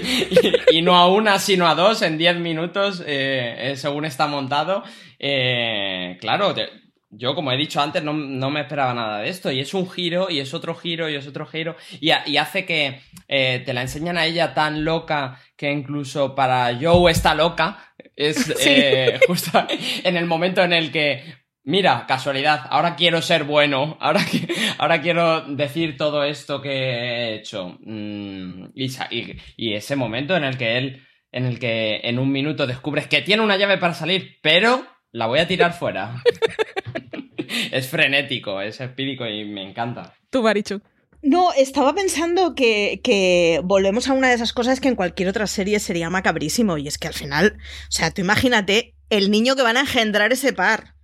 Y, 0.72 0.78
y 0.78 0.82
no 0.82 0.96
a 0.96 1.08
una, 1.08 1.38
sino 1.38 1.66
a 1.68 1.74
dos 1.74 2.02
en 2.02 2.18
10 2.18 2.36
minutos, 2.36 3.02
eh, 3.06 3.72
eh, 3.72 3.76
según 3.76 4.04
está 4.04 4.26
montado. 4.26 4.82
Eh, 5.18 6.18
claro, 6.20 6.54
te- 6.54 6.68
yo 7.12 7.34
como 7.34 7.50
he 7.50 7.56
dicho 7.56 7.80
antes, 7.80 8.04
no, 8.04 8.12
no 8.12 8.50
me 8.50 8.60
esperaba 8.60 8.94
nada 8.94 9.18
de 9.20 9.28
esto. 9.30 9.50
Y 9.50 9.60
es 9.60 9.74
un 9.74 9.90
giro, 9.90 10.30
y 10.30 10.38
es 10.40 10.54
otro 10.54 10.74
giro, 10.74 11.08
y 11.08 11.16
es 11.16 11.26
otro 11.26 11.46
giro. 11.46 11.76
Y, 12.00 12.10
ha- 12.10 12.22
y 12.26 12.36
hace 12.36 12.64
que 12.66 13.00
eh, 13.26 13.62
te 13.64 13.72
la 13.72 13.82
enseñan 13.82 14.16
a 14.18 14.26
ella 14.26 14.54
tan 14.54 14.84
loca 14.84 15.40
que 15.56 15.70
incluso 15.72 16.34
para 16.34 16.78
Joe 16.80 17.10
está 17.10 17.34
loca. 17.34 17.78
Es 18.16 18.52
eh, 18.64 19.18
justo 19.26 19.66
en 20.04 20.16
el 20.16 20.26
momento 20.26 20.62
en 20.62 20.72
el 20.74 20.92
que 20.92 21.39
Mira, 21.70 22.04
casualidad, 22.08 22.66
ahora 22.68 22.96
quiero 22.96 23.22
ser 23.22 23.44
bueno, 23.44 23.96
ahora, 24.00 24.20
qui- 24.20 24.48
ahora 24.78 25.00
quiero 25.00 25.42
decir 25.42 25.96
todo 25.96 26.24
esto 26.24 26.60
que 26.60 26.70
he 26.72 27.34
hecho. 27.36 27.78
Mm, 27.80 28.70
y- 28.74 29.36
y 29.56 29.74
ese 29.74 29.94
momento 29.94 30.36
en 30.36 30.42
el 30.44 30.58
que 30.58 30.76
él, 30.78 31.06
en 31.30 31.44
el 31.46 31.60
que 31.60 32.00
en 32.02 32.18
un 32.18 32.32
minuto 32.32 32.66
descubres 32.66 33.06
que 33.06 33.22
tiene 33.22 33.42
una 33.42 33.56
llave 33.56 33.78
para 33.78 33.94
salir, 33.94 34.38
pero 34.42 34.84
la 35.12 35.26
voy 35.26 35.38
a 35.38 35.46
tirar 35.46 35.72
fuera. 35.72 36.22
es 37.72 37.88
frenético, 37.88 38.60
es 38.60 38.80
espírico 38.80 39.26
y 39.26 39.44
me 39.44 39.62
encanta. 39.62 40.14
Tú, 40.30 40.42
Marichu. 40.42 40.80
No, 41.22 41.52
estaba 41.52 41.94
pensando 41.94 42.54
que, 42.54 43.00
que 43.04 43.60
volvemos 43.62 44.08
a 44.08 44.14
una 44.14 44.28
de 44.28 44.34
esas 44.34 44.52
cosas 44.54 44.80
que 44.80 44.88
en 44.88 44.96
cualquier 44.96 45.28
otra 45.28 45.46
serie 45.46 45.78
sería 45.78 46.08
macabrísimo. 46.08 46.78
Y 46.78 46.88
es 46.88 46.96
que 46.98 47.08
al 47.08 47.14
final, 47.14 47.58
o 47.58 47.90
sea, 47.92 48.10
tú 48.10 48.22
imagínate 48.22 48.94
el 49.10 49.30
niño 49.30 49.54
que 49.54 49.62
van 49.62 49.76
a 49.76 49.80
engendrar 49.80 50.32
ese 50.32 50.52
par. 50.52 50.94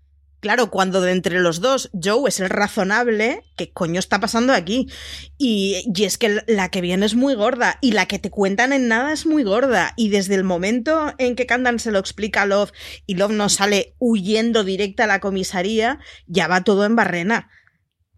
Claro, 0.47 0.71
cuando 0.71 1.01
de 1.01 1.11
entre 1.11 1.41
los 1.41 1.61
dos 1.61 1.91
Joe 2.01 2.29
es 2.29 2.39
el 2.39 2.49
razonable, 2.49 3.43
¿qué 3.57 3.73
coño 3.73 3.99
está 3.99 4.21
pasando 4.21 4.53
aquí? 4.53 4.87
Y, 5.39 5.83
y 5.93 6.05
es 6.05 6.19
que 6.19 6.41
la 6.47 6.69
que 6.69 6.81
viene 6.81 7.05
es 7.05 7.17
muy 7.17 7.35
gorda 7.35 7.79
y 7.81 7.91
la 7.91 8.07
que 8.07 8.21
te 8.21 8.31
cuentan 8.31 8.73
en 8.73 8.87
nada 8.87 9.13
es 9.13 9.27
muy 9.27 9.43
gorda. 9.43 9.93
Y 9.97 10.09
desde 10.11 10.37
el 10.37 10.45
momento 10.45 11.13
en 11.19 11.35
que 11.35 11.47
Candan 11.47 11.81
se 11.81 11.91
lo 11.91 11.99
explica 11.99 12.43
a 12.43 12.47
Love 12.47 12.71
y 13.07 13.17
Love 13.17 13.33
no 13.33 13.49
sale 13.49 13.97
huyendo 13.99 14.63
directa 14.63 15.03
a 15.03 15.09
la 15.09 15.19
comisaría, 15.19 15.99
ya 16.29 16.47
va 16.47 16.63
todo 16.63 16.85
en 16.85 16.95
barrena. 16.95 17.51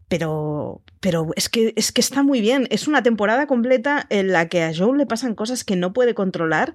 Pero, 0.08 0.82
pero 1.00 1.28
es 1.34 1.48
que, 1.48 1.72
es 1.76 1.92
que 1.92 2.02
está 2.02 2.22
muy 2.22 2.42
bien. 2.42 2.68
Es 2.68 2.88
una 2.88 3.02
temporada 3.02 3.46
completa 3.46 4.06
en 4.10 4.32
la 4.32 4.50
que 4.50 4.64
a 4.64 4.74
Joe 4.76 4.98
le 4.98 5.06
pasan 5.06 5.34
cosas 5.34 5.64
que 5.64 5.76
no 5.76 5.94
puede 5.94 6.12
controlar. 6.12 6.74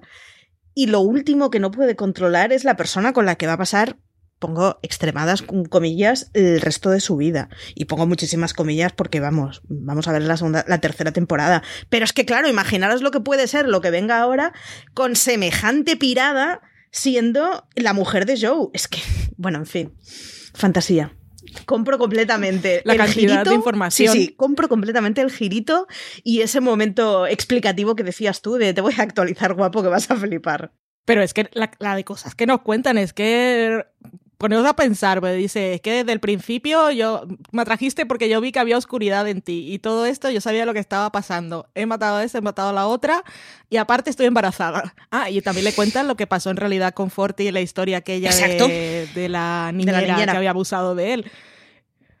Y 0.74 0.86
lo 0.88 0.98
último 0.98 1.50
que 1.50 1.60
no 1.60 1.70
puede 1.70 1.94
controlar 1.94 2.52
es 2.52 2.64
la 2.64 2.74
persona 2.74 3.12
con 3.12 3.24
la 3.24 3.36
que 3.36 3.46
va 3.46 3.52
a 3.52 3.58
pasar, 3.58 3.98
pongo 4.38 4.78
extremadas 4.82 5.42
com- 5.42 5.64
comillas, 5.64 6.30
el 6.34 6.60
resto 6.60 6.90
de 6.90 7.00
su 7.00 7.16
vida. 7.16 7.48
Y 7.74 7.86
pongo 7.86 8.06
muchísimas 8.06 8.52
comillas 8.54 8.92
porque 8.92 9.20
vamos, 9.20 9.62
vamos 9.68 10.06
a 10.08 10.12
ver 10.12 10.22
la 10.22 10.36
segunda, 10.36 10.64
la 10.68 10.80
tercera 10.80 11.12
temporada. 11.12 11.62
Pero 11.88 12.04
es 12.04 12.12
que 12.12 12.24
claro, 12.26 12.48
imaginaros 12.48 13.00
lo 13.02 13.10
que 13.10 13.20
puede 13.20 13.46
ser 13.46 13.66
lo 13.68 13.80
que 13.80 13.90
venga 13.90 14.18
ahora 14.20 14.52
con 14.92 15.16
semejante 15.16 15.96
pirada 15.96 16.60
siendo 16.90 17.66
la 17.74 17.92
mujer 17.92 18.26
de 18.26 18.38
Joe. 18.40 18.68
Es 18.72 18.88
que, 18.88 19.00
bueno, 19.36 19.58
en 19.58 19.66
fin, 19.66 19.94
fantasía. 20.54 21.16
Compro 21.66 21.98
completamente 21.98 22.82
La 22.84 22.94
el 22.94 22.98
cantidad 22.98 23.32
girito. 23.34 23.50
de 23.50 23.56
información. 23.56 24.12
Sí, 24.12 24.26
sí, 24.26 24.34
compro 24.34 24.68
completamente 24.68 25.20
el 25.20 25.30
girito 25.30 25.86
y 26.24 26.40
ese 26.40 26.60
momento 26.60 27.26
explicativo 27.26 27.94
que 27.94 28.02
decías 28.02 28.42
tú 28.42 28.54
de 28.54 28.74
te 28.74 28.80
voy 28.80 28.94
a 28.98 29.02
actualizar 29.02 29.54
guapo 29.54 29.82
que 29.82 29.88
vas 29.88 30.10
a 30.10 30.16
flipar. 30.16 30.72
Pero 31.04 31.22
es 31.22 31.34
que 31.34 31.48
la, 31.52 31.70
la 31.80 31.96
de 31.96 32.04
cosas 32.04 32.34
que 32.34 32.46
nos 32.46 32.62
cuentan 32.62 32.96
es 32.98 33.12
que 33.12 33.84
poneos 34.44 34.66
a 34.66 34.76
pensar, 34.76 35.20
pues 35.20 35.38
dice, 35.38 35.72
es 35.72 35.80
que 35.80 35.90
desde 35.90 36.12
el 36.12 36.20
principio 36.20 36.90
yo 36.90 37.26
me 37.50 37.62
atrajiste 37.62 38.04
porque 38.04 38.28
yo 38.28 38.42
vi 38.42 38.52
que 38.52 38.58
había 38.58 38.76
oscuridad 38.76 39.26
en 39.26 39.40
ti 39.40 39.72
y 39.72 39.78
todo 39.78 40.04
esto 40.04 40.28
yo 40.28 40.42
sabía 40.42 40.66
lo 40.66 40.74
que 40.74 40.80
estaba 40.80 41.10
pasando. 41.10 41.70
He 41.74 41.86
matado 41.86 42.18
a 42.18 42.24
esta, 42.24 42.36
he 42.36 42.40
matado 42.42 42.68
a 42.68 42.72
la 42.74 42.86
otra 42.86 43.24
y 43.70 43.78
aparte 43.78 44.10
estoy 44.10 44.26
embarazada. 44.26 44.94
Ah, 45.10 45.30
y 45.30 45.40
también 45.42 45.64
le 45.64 45.72
cuentan 45.72 46.08
lo 46.08 46.16
que 46.16 46.26
pasó 46.26 46.50
en 46.50 46.56
realidad 46.56 46.92
con 46.92 47.08
Forti 47.08 47.44
y 47.44 47.52
la 47.52 47.60
historia 47.60 47.98
aquella 47.98 48.34
de, 48.34 49.08
de 49.14 49.28
la 49.28 49.70
niñera, 49.72 50.00
niñera. 50.00 50.32
que 50.32 50.36
había 50.36 50.50
abusado 50.50 50.96
de 50.96 51.14
él. 51.14 51.30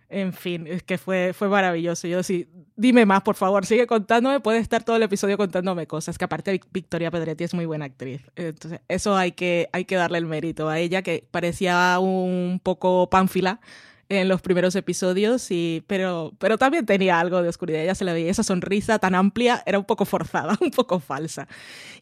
En 0.08 0.32
fin, 0.32 0.66
es 0.66 0.82
que 0.82 0.98
fue, 0.98 1.32
fue 1.32 1.48
maravilloso. 1.48 2.06
Yo 2.06 2.22
sí, 2.22 2.48
dime 2.76 3.06
más, 3.06 3.22
por 3.22 3.34
favor, 3.34 3.66
sigue 3.66 3.86
contándome. 3.86 4.40
Puede 4.40 4.58
estar 4.58 4.84
todo 4.84 4.96
el 4.96 5.02
episodio 5.02 5.36
contándome 5.36 5.86
cosas. 5.86 6.18
Que 6.18 6.24
aparte 6.24 6.52
Vic- 6.52 6.66
Victoria 6.72 7.10
Pedretti 7.10 7.44
es 7.44 7.54
muy 7.54 7.66
buena 7.66 7.86
actriz. 7.86 8.20
Entonces, 8.36 8.80
eso 8.88 9.16
hay 9.16 9.32
que, 9.32 9.68
hay 9.72 9.84
que 9.86 9.96
darle 9.96 10.18
el 10.18 10.26
mérito 10.26 10.68
a 10.68 10.78
ella, 10.78 11.02
que 11.02 11.26
parecía 11.30 11.98
un 12.00 12.60
poco 12.62 13.08
pánfila 13.10 13.60
en 14.10 14.28
los 14.28 14.42
primeros 14.42 14.76
episodios, 14.76 15.50
y, 15.50 15.82
pero, 15.86 16.34
pero 16.38 16.58
también 16.58 16.84
tenía 16.84 17.18
algo 17.18 17.42
de 17.42 17.48
oscuridad. 17.48 17.82
Ya 17.84 17.94
se 17.94 18.04
le 18.04 18.12
veía 18.12 18.30
esa 18.30 18.42
sonrisa 18.42 18.98
tan 18.98 19.14
amplia, 19.14 19.62
era 19.64 19.78
un 19.78 19.86
poco 19.86 20.04
forzada, 20.04 20.56
un 20.60 20.70
poco 20.70 21.00
falsa. 21.00 21.48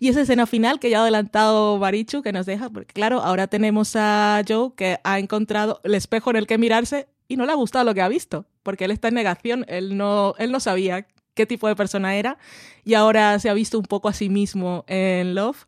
Y 0.01 0.09
esa 0.09 0.23
escena 0.23 0.47
final 0.47 0.81
que 0.81 0.91
ya 0.91 0.99
ha 0.99 1.03
adelantado 1.03 1.79
Barichu, 1.79 2.21
que 2.21 2.33
nos 2.33 2.45
deja, 2.45 2.69
porque 2.71 2.93
claro, 2.93 3.21
ahora 3.23 3.47
tenemos 3.47 3.95
a 3.95 4.43
Joe 4.47 4.73
que 4.77 4.99
ha 5.05 5.21
encontrado 5.21 5.81
el 5.85 5.95
espejo 5.95 6.31
en 6.31 6.37
el 6.37 6.47
que 6.49 6.59
mirarse 6.59 7.07
y 7.33 7.37
no 7.37 7.47
le 7.47 7.53
ha 7.53 7.57
gustado 7.57 7.87
lo 7.87 7.95
que 7.95 8.03
ha 8.03 8.09
visto, 8.09 8.45
porque 8.63 8.85
él 8.85 8.91
está 8.91 9.09
en 9.09 9.15
negación, 9.15 9.65
él 9.67 9.97
no, 9.97 10.35
él 10.37 10.53
no 10.53 10.61
sabía 10.61 11.07
qué 11.33 11.47
tipo 11.47 11.67
de 11.67 11.75
persona 11.75 12.15
era 12.15 12.37
y 12.85 12.93
ahora 12.93 13.39
se 13.39 13.49
ha 13.49 13.55
visto 13.55 13.79
un 13.79 13.87
poco 13.87 14.11
a 14.11 14.13
sí 14.13 14.29
mismo 14.29 14.85
en 14.87 15.35
Love. 15.35 15.65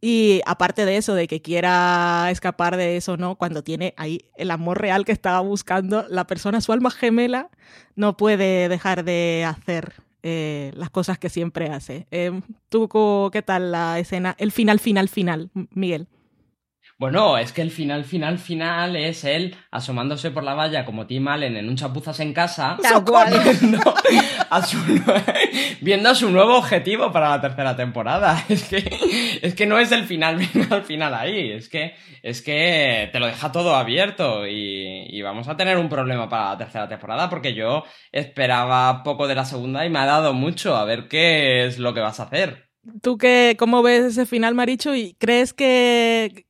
Y 0.00 0.40
aparte 0.46 0.86
de 0.86 0.96
eso, 0.96 1.14
de 1.14 1.26
que 1.26 1.42
quiera 1.42 2.28
escapar 2.30 2.76
de 2.76 2.96
eso, 2.96 3.16
¿no? 3.16 3.34
Cuando 3.34 3.62
tiene 3.62 3.92
ahí 3.98 4.24
el 4.36 4.50
amor 4.50 4.80
real 4.80 5.04
que 5.04 5.12
estaba 5.12 5.40
buscando, 5.40 6.06
la 6.08 6.26
persona, 6.26 6.60
su 6.60 6.72
alma 6.72 6.90
gemela, 6.90 7.50
no 7.96 8.16
puede 8.16 8.68
dejar 8.68 9.04
de 9.04 9.44
hacer 9.46 9.94
eh, 10.22 10.70
las 10.74 10.90
cosas 10.90 11.18
que 11.18 11.28
siempre 11.28 11.70
hace. 11.70 12.06
Eh, 12.12 12.40
¿Tú 12.70 12.88
qué 13.32 13.42
tal 13.42 13.72
la 13.72 13.98
escena? 13.98 14.36
El 14.38 14.52
final, 14.52 14.78
final, 14.78 15.08
final, 15.08 15.50
Miguel. 15.72 16.06
Bueno, 17.00 17.38
es 17.38 17.54
que 17.54 17.62
el 17.62 17.70
final, 17.70 18.04
final, 18.04 18.38
final 18.38 18.94
es 18.94 19.24
él 19.24 19.56
asomándose 19.70 20.30
por 20.30 20.44
la 20.44 20.52
valla 20.52 20.84
como 20.84 21.06
Tim 21.06 21.28
Allen 21.28 21.56
en 21.56 21.66
un 21.66 21.74
chapuzas 21.74 22.20
en 22.20 22.34
casa. 22.34 22.76
Viendo 23.42 23.94
a, 24.50 24.62
su, 24.62 24.76
viendo 25.80 26.10
a 26.10 26.14
su 26.14 26.28
nuevo 26.28 26.58
objetivo 26.58 27.10
para 27.10 27.30
la 27.30 27.40
tercera 27.40 27.74
temporada. 27.74 28.44
Es 28.50 28.64
que, 28.64 29.38
es 29.40 29.54
que 29.54 29.64
no 29.64 29.78
es 29.78 29.92
el 29.92 30.04
final, 30.04 30.38
final, 30.44 30.82
final 30.82 31.14
ahí. 31.14 31.52
Es 31.52 31.70
que, 31.70 31.94
es 32.22 32.42
que 32.42 33.08
te 33.10 33.18
lo 33.18 33.28
deja 33.28 33.50
todo 33.50 33.76
abierto 33.76 34.46
y, 34.46 35.06
y 35.08 35.22
vamos 35.22 35.48
a 35.48 35.56
tener 35.56 35.78
un 35.78 35.88
problema 35.88 36.28
para 36.28 36.50
la 36.50 36.58
tercera 36.58 36.86
temporada 36.86 37.30
porque 37.30 37.54
yo 37.54 37.82
esperaba 38.12 39.02
poco 39.02 39.26
de 39.26 39.36
la 39.36 39.46
segunda 39.46 39.86
y 39.86 39.88
me 39.88 40.00
ha 40.00 40.04
dado 40.04 40.34
mucho. 40.34 40.76
A 40.76 40.84
ver 40.84 41.08
qué 41.08 41.64
es 41.64 41.78
lo 41.78 41.94
que 41.94 42.00
vas 42.00 42.20
a 42.20 42.24
hacer. 42.24 42.68
¿Tú 43.00 43.16
qué, 43.16 43.56
cómo 43.58 43.82
ves 43.82 44.04
ese 44.04 44.26
final, 44.26 44.54
Maricho? 44.54 44.94
¿Y 44.94 45.14
crees 45.18 45.54
que, 45.54 46.46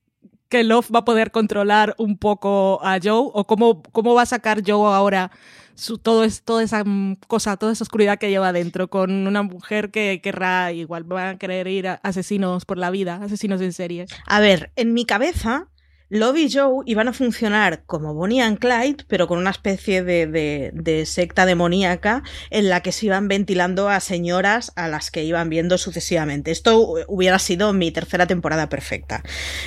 que 0.50 0.64
Love 0.64 0.90
va 0.94 0.98
a 0.98 1.04
poder 1.04 1.30
controlar 1.30 1.94
un 1.96 2.18
poco 2.18 2.80
a 2.82 2.98
Joe 3.02 3.30
o 3.32 3.46
cómo, 3.46 3.82
cómo 3.92 4.14
va 4.14 4.22
a 4.22 4.26
sacar 4.26 4.62
Joe 4.66 4.94
ahora 4.94 5.30
su, 5.76 5.96
todo 5.96 6.24
es, 6.24 6.42
toda 6.42 6.62
esa 6.62 6.84
mm, 6.84 7.16
cosa, 7.26 7.56
toda 7.56 7.72
esa 7.72 7.84
oscuridad 7.84 8.18
que 8.18 8.28
lleva 8.28 8.48
adentro 8.48 8.88
con 8.88 9.26
una 9.26 9.42
mujer 9.42 9.90
que 9.90 10.20
querrá 10.22 10.72
igual 10.72 11.10
va 11.10 11.30
a 11.30 11.38
querer 11.38 11.68
ir 11.68 11.88
a 11.88 11.94
asesinos 12.02 12.66
por 12.66 12.76
la 12.76 12.90
vida, 12.90 13.20
asesinos 13.22 13.60
en 13.62 13.72
serie. 13.72 14.06
A 14.26 14.40
ver, 14.40 14.72
en 14.76 14.92
mi 14.92 15.06
cabeza 15.06 15.68
Love 16.10 16.38
y 16.38 16.52
Joe 16.52 16.82
iban 16.86 17.06
a 17.06 17.12
funcionar 17.12 17.84
como 17.86 18.14
Bonnie 18.14 18.42
and 18.42 18.58
Clyde, 18.58 19.04
pero 19.06 19.28
con 19.28 19.38
una 19.38 19.50
especie 19.50 20.02
de, 20.02 21.02
secta 21.06 21.46
demoníaca 21.46 22.24
en 22.50 22.68
la 22.68 22.82
que 22.82 22.90
se 22.90 23.06
iban 23.06 23.28
ventilando 23.28 23.88
a 23.88 24.00
señoras 24.00 24.72
a 24.74 24.88
las 24.88 25.12
que 25.12 25.22
iban 25.22 25.48
viendo 25.48 25.78
sucesivamente. 25.78 26.50
Esto 26.50 26.94
hubiera 27.06 27.38
sido 27.38 27.72
mi 27.72 27.92
tercera 27.92 28.26
temporada 28.26 28.68
perfecta. 28.68 29.22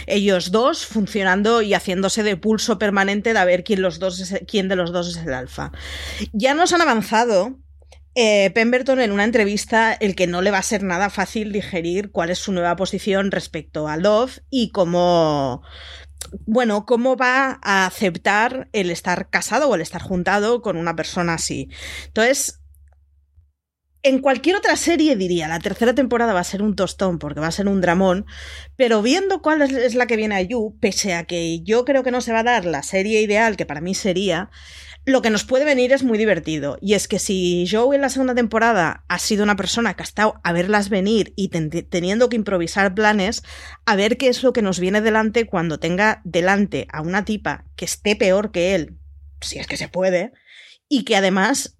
Ellos 0.05 0.51
dos 0.51 0.85
funcionando 0.85 1.61
y 1.61 1.73
haciéndose 1.73 2.23
de 2.23 2.35
pulso 2.35 2.77
permanente 2.77 3.31
de 3.31 3.39
a 3.39 3.45
ver 3.45 3.63
quién 3.63 3.79
de 3.79 4.75
los 4.75 4.91
dos 4.91 5.09
es 5.09 5.25
el 5.25 5.33
alfa. 5.33 5.71
Ya 6.33 6.53
nos 6.53 6.73
han 6.73 6.81
avanzado 6.81 7.57
eh, 8.15 8.51
Pemberton 8.51 8.99
en 8.99 9.11
una 9.11 9.23
entrevista 9.23 9.91
el 9.91 10.15
que 10.15 10.27
no 10.27 10.43
le 10.43 10.51
va 10.51 10.59
a 10.59 10.63
ser 10.63 10.83
nada 10.83 11.09
fácil 11.09 11.51
digerir 11.51 12.11
cuál 12.11 12.29
es 12.29 12.37
su 12.37 12.51
nueva 12.51 12.75
posición 12.75 13.31
respecto 13.31 13.87
a 13.87 13.97
Love 13.97 14.39
y 14.51 14.69
cómo 14.69 15.63
bueno, 16.45 16.85
cómo 16.85 17.15
va 17.15 17.59
a 17.61 17.85
aceptar 17.85 18.69
el 18.73 18.89
estar 18.89 19.29
casado 19.29 19.69
o 19.69 19.75
el 19.75 19.81
estar 19.81 20.01
juntado 20.01 20.61
con 20.61 20.77
una 20.77 20.95
persona 20.95 21.35
así. 21.35 21.69
Entonces, 22.07 22.59
en 24.03 24.19
cualquier 24.19 24.57
otra 24.57 24.75
serie 24.75 25.15
diría, 25.15 25.47
la 25.47 25.59
tercera 25.59 25.95
temporada 25.95 26.33
va 26.33 26.41
a 26.41 26.43
ser 26.43 26.61
un 26.61 26.75
tostón 26.75 27.19
porque 27.19 27.39
va 27.39 27.47
a 27.47 27.51
ser 27.51 27.69
un 27.69 27.79
dramón, 27.79 28.25
pero 28.75 29.01
viendo 29.01 29.41
cuál 29.41 29.61
es 29.61 29.95
la 29.95 30.07
que 30.07 30.17
viene 30.17 30.35
a 30.35 30.41
You, 30.41 30.77
pese 30.81 31.13
a 31.13 31.23
que 31.23 31.61
yo 31.61 31.85
creo 31.85 32.03
que 32.03 32.11
no 32.11 32.19
se 32.19 32.33
va 32.33 32.39
a 32.39 32.43
dar 32.43 32.65
la 32.65 32.83
serie 32.83 33.21
ideal 33.21 33.55
que 33.55 33.65
para 33.65 33.79
mí 33.79 33.95
sería, 33.95 34.49
lo 35.05 35.21
que 35.21 35.29
nos 35.29 35.43
puede 35.43 35.65
venir 35.65 35.91
es 35.91 36.03
muy 36.03 36.17
divertido. 36.17 36.77
Y 36.81 36.93
es 36.93 37.07
que 37.07 37.19
si 37.19 37.65
Joe 37.69 37.95
en 37.95 38.01
la 38.01 38.09
segunda 38.09 38.35
temporada 38.35 39.03
ha 39.07 39.19
sido 39.19 39.43
una 39.43 39.55
persona 39.55 39.93
que 39.93 40.03
ha 40.03 40.05
estado 40.05 40.39
a 40.43 40.53
verlas 40.53 40.89
venir 40.89 41.33
y 41.35 41.49
teniendo 41.49 42.29
que 42.29 42.37
improvisar 42.37 42.93
planes, 42.93 43.43
a 43.85 43.95
ver 43.95 44.17
qué 44.17 44.29
es 44.29 44.43
lo 44.43 44.53
que 44.53 44.61
nos 44.61 44.79
viene 44.79 45.01
delante 45.01 45.45
cuando 45.45 45.79
tenga 45.79 46.21
delante 46.23 46.87
a 46.91 47.01
una 47.01 47.25
tipa 47.25 47.65
que 47.75 47.85
esté 47.85 48.15
peor 48.15 48.51
que 48.51 48.75
él, 48.75 48.97
si 49.41 49.59
es 49.59 49.67
que 49.67 49.77
se 49.77 49.89
puede, 49.89 50.31
y 50.87 51.03
que 51.03 51.17
además, 51.17 51.77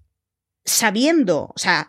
sabiendo, 0.64 1.52
o 1.54 1.58
sea, 1.58 1.88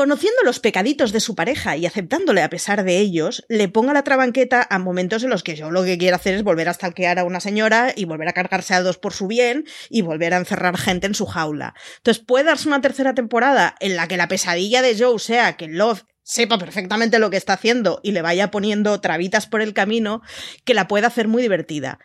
conociendo 0.00 0.40
los 0.46 0.60
pecaditos 0.60 1.12
de 1.12 1.20
su 1.20 1.34
pareja 1.34 1.76
y 1.76 1.84
aceptándole 1.84 2.40
a 2.40 2.48
pesar 2.48 2.84
de 2.84 2.96
ellos, 2.96 3.44
le 3.50 3.68
ponga 3.68 3.92
la 3.92 4.02
trabanqueta 4.02 4.66
a 4.70 4.78
momentos 4.78 5.24
en 5.24 5.28
los 5.28 5.42
que 5.42 5.56
yo 5.56 5.70
lo 5.70 5.84
que 5.84 5.98
quiero 5.98 6.16
hacer 6.16 6.34
es 6.34 6.42
volver 6.42 6.70
a 6.70 6.72
stalkear 6.72 7.18
a 7.18 7.24
una 7.24 7.38
señora 7.38 7.92
y 7.94 8.06
volver 8.06 8.26
a 8.28 8.32
cargarse 8.32 8.72
a 8.72 8.80
dos 8.80 8.96
por 8.96 9.12
su 9.12 9.26
bien 9.26 9.66
y 9.90 10.00
volver 10.00 10.32
a 10.32 10.38
encerrar 10.38 10.78
gente 10.78 11.06
en 11.06 11.14
su 11.14 11.26
jaula. 11.26 11.74
Entonces 11.98 12.24
puede 12.26 12.46
darse 12.46 12.66
una 12.66 12.80
tercera 12.80 13.14
temporada 13.14 13.74
en 13.78 13.94
la 13.94 14.08
que 14.08 14.16
la 14.16 14.26
pesadilla 14.26 14.80
de 14.80 14.96
Joe 14.98 15.18
sea 15.18 15.58
que 15.58 15.68
Love 15.68 16.04
sepa 16.22 16.56
perfectamente 16.56 17.18
lo 17.18 17.28
que 17.28 17.36
está 17.36 17.52
haciendo 17.52 18.00
y 18.02 18.12
le 18.12 18.22
vaya 18.22 18.50
poniendo 18.50 19.02
trabitas 19.02 19.46
por 19.46 19.60
el 19.60 19.74
camino 19.74 20.22
que 20.64 20.72
la 20.72 20.88
pueda 20.88 21.08
hacer 21.08 21.28
muy 21.28 21.42
divertida. 21.42 21.98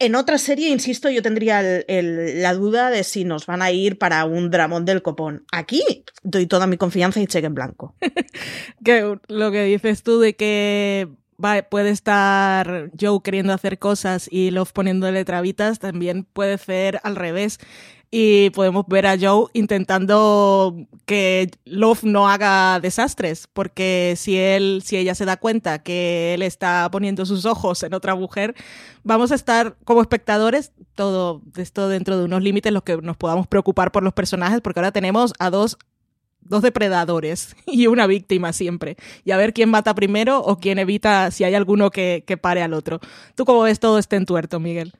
En 0.00 0.16
otra 0.16 0.38
serie, 0.38 0.70
insisto, 0.70 1.08
yo 1.08 1.22
tendría 1.22 1.62
la 1.62 2.54
duda 2.54 2.90
de 2.90 3.04
si 3.04 3.24
nos 3.24 3.46
van 3.46 3.62
a 3.62 3.70
ir 3.70 3.96
para 3.96 4.24
un 4.24 4.50
dramón 4.50 4.84
del 4.84 5.02
copón. 5.02 5.44
Aquí 5.52 5.82
doy 6.22 6.46
toda 6.46 6.66
mi 6.66 6.76
confianza 6.76 7.20
y 7.20 7.26
cheque 7.26 7.46
en 7.46 7.54
blanco. 7.54 7.94
que 8.84 9.18
lo 9.28 9.52
que 9.52 9.64
dices 9.64 10.02
tú 10.02 10.18
de 10.18 10.34
que 10.34 11.08
puede 11.70 11.90
estar 11.90 12.90
Joe 12.98 13.20
queriendo 13.22 13.52
hacer 13.52 13.78
cosas 13.78 14.28
y 14.30 14.50
Love 14.50 14.72
poniéndole 14.72 15.24
trabitas, 15.24 15.78
también 15.78 16.24
puede 16.24 16.58
ser 16.58 17.00
al 17.02 17.16
revés 17.16 17.58
y 18.16 18.50
podemos 18.50 18.86
ver 18.86 19.08
a 19.08 19.18
Joe 19.18 19.48
intentando 19.54 20.86
que 21.04 21.50
Love 21.64 22.04
no 22.04 22.28
haga 22.28 22.78
desastres, 22.78 23.48
porque 23.52 24.14
si 24.16 24.38
él, 24.38 24.82
si 24.84 24.96
ella 24.96 25.16
se 25.16 25.24
da 25.24 25.36
cuenta 25.36 25.82
que 25.82 26.32
él 26.32 26.42
está 26.42 26.88
poniendo 26.92 27.26
sus 27.26 27.44
ojos 27.44 27.82
en 27.82 27.92
otra 27.92 28.14
mujer, 28.14 28.54
vamos 29.02 29.32
a 29.32 29.34
estar 29.34 29.74
como 29.82 30.00
espectadores 30.00 30.70
todo 30.94 31.42
esto 31.56 31.88
dentro 31.88 32.16
de 32.16 32.26
unos 32.26 32.40
límites 32.40 32.72
los 32.72 32.84
que 32.84 32.98
nos 32.98 33.16
podamos 33.16 33.48
preocupar 33.48 33.90
por 33.90 34.04
los 34.04 34.12
personajes, 34.12 34.60
porque 34.60 34.78
ahora 34.78 34.92
tenemos 34.92 35.32
a 35.40 35.50
dos 35.50 35.76
dos 36.40 36.62
depredadores 36.62 37.56
y 37.66 37.88
una 37.88 38.06
víctima 38.06 38.52
siempre. 38.52 38.96
Y 39.24 39.32
a 39.32 39.36
ver 39.38 39.52
quién 39.52 39.70
mata 39.70 39.92
primero 39.92 40.38
o 40.38 40.60
quién 40.60 40.78
evita 40.78 41.32
si 41.32 41.42
hay 41.42 41.56
alguno 41.56 41.90
que, 41.90 42.22
que 42.24 42.36
pare 42.36 42.62
al 42.62 42.74
otro. 42.74 43.00
¿Tú 43.34 43.44
cómo 43.44 43.62
ves 43.62 43.80
todo 43.80 43.98
este 43.98 44.14
entuerto, 44.14 44.60
Miguel? 44.60 44.92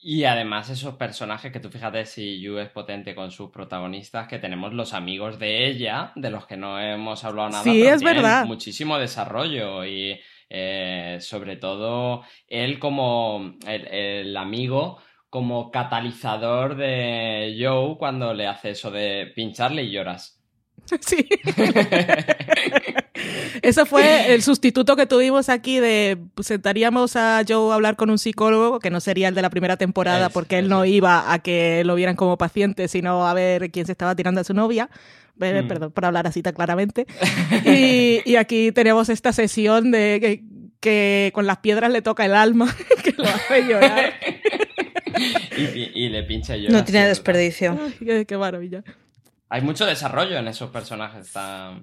Y 0.00 0.24
además 0.24 0.70
esos 0.70 0.94
personajes 0.94 1.52
que 1.52 1.58
tú 1.58 1.70
fíjate 1.70 2.06
si 2.06 2.40
Yu 2.40 2.58
es 2.58 2.68
potente 2.68 3.16
con 3.16 3.32
sus 3.32 3.50
protagonistas, 3.50 4.28
que 4.28 4.38
tenemos 4.38 4.72
los 4.72 4.94
amigos 4.94 5.40
de 5.40 5.66
ella, 5.66 6.12
de 6.14 6.30
los 6.30 6.46
que 6.46 6.56
no 6.56 6.80
hemos 6.80 7.24
hablado 7.24 7.48
nada. 7.50 7.64
Sí, 7.64 7.82
es 7.82 8.02
verdad. 8.02 8.46
Muchísimo 8.46 8.96
desarrollo 8.96 9.84
y 9.84 10.20
eh, 10.48 11.18
sobre 11.20 11.56
todo 11.56 12.22
él 12.46 12.78
como 12.78 13.56
el, 13.66 14.36
amigo 14.36 14.98
como 15.30 15.70
catalizador 15.70 16.76
de 16.76 17.56
Joe 17.60 17.98
cuando 17.98 18.32
le 18.32 18.46
hace 18.46 18.70
eso 18.70 18.90
de 18.92 19.32
pincharle 19.34 19.82
y 19.82 19.90
lloras. 19.90 20.36
Sí. 21.00 21.28
Eso 23.62 23.86
fue 23.86 24.34
el 24.34 24.42
sustituto 24.42 24.96
que 24.96 25.06
tuvimos 25.06 25.48
aquí 25.48 25.80
de 25.80 26.18
sentaríamos 26.40 27.16
a 27.16 27.42
Joe 27.46 27.72
a 27.72 27.74
hablar 27.74 27.96
con 27.96 28.10
un 28.10 28.18
psicólogo, 28.18 28.78
que 28.78 28.90
no 28.90 29.00
sería 29.00 29.28
el 29.28 29.34
de 29.34 29.42
la 29.42 29.50
primera 29.50 29.76
temporada, 29.76 30.28
porque 30.28 30.58
él 30.58 30.68
no 30.68 30.84
iba 30.84 31.32
a 31.32 31.38
que 31.40 31.82
lo 31.84 31.94
vieran 31.94 32.16
como 32.16 32.38
paciente, 32.38 32.88
sino 32.88 33.26
a 33.26 33.34
ver 33.34 33.70
quién 33.70 33.86
se 33.86 33.92
estaba 33.92 34.14
tirando 34.14 34.40
a 34.40 34.44
su 34.44 34.54
novia. 34.54 34.90
Mm. 35.36 35.68
Perdón 35.68 35.92
por 35.92 36.04
hablar 36.04 36.26
así 36.26 36.42
tan 36.42 36.54
claramente. 36.54 37.06
y, 37.64 38.36
aquí 38.36 38.72
tenemos 38.72 39.08
esta 39.08 39.32
sesión 39.32 39.90
de 39.90 40.42
que, 40.80 41.30
con 41.32 41.46
las 41.46 41.58
piedras 41.58 41.90
le 41.90 42.02
toca 42.02 42.24
el 42.24 42.34
alma, 42.34 42.74
que 43.04 43.14
lo 43.16 43.24
hace 43.24 43.66
llorar. 43.66 44.14
y, 45.94 46.08
le 46.08 46.22
pincha 46.24 46.56
llorar. 46.56 46.72
No 46.72 46.84
tiene 46.84 47.06
desperdicio. 47.06 47.78
qué 48.26 48.36
maravilla. 48.36 48.82
Hay 49.50 49.62
mucho 49.62 49.86
desarrollo 49.86 50.36
en 50.36 50.48
esos 50.48 50.70
personajes. 50.70 51.32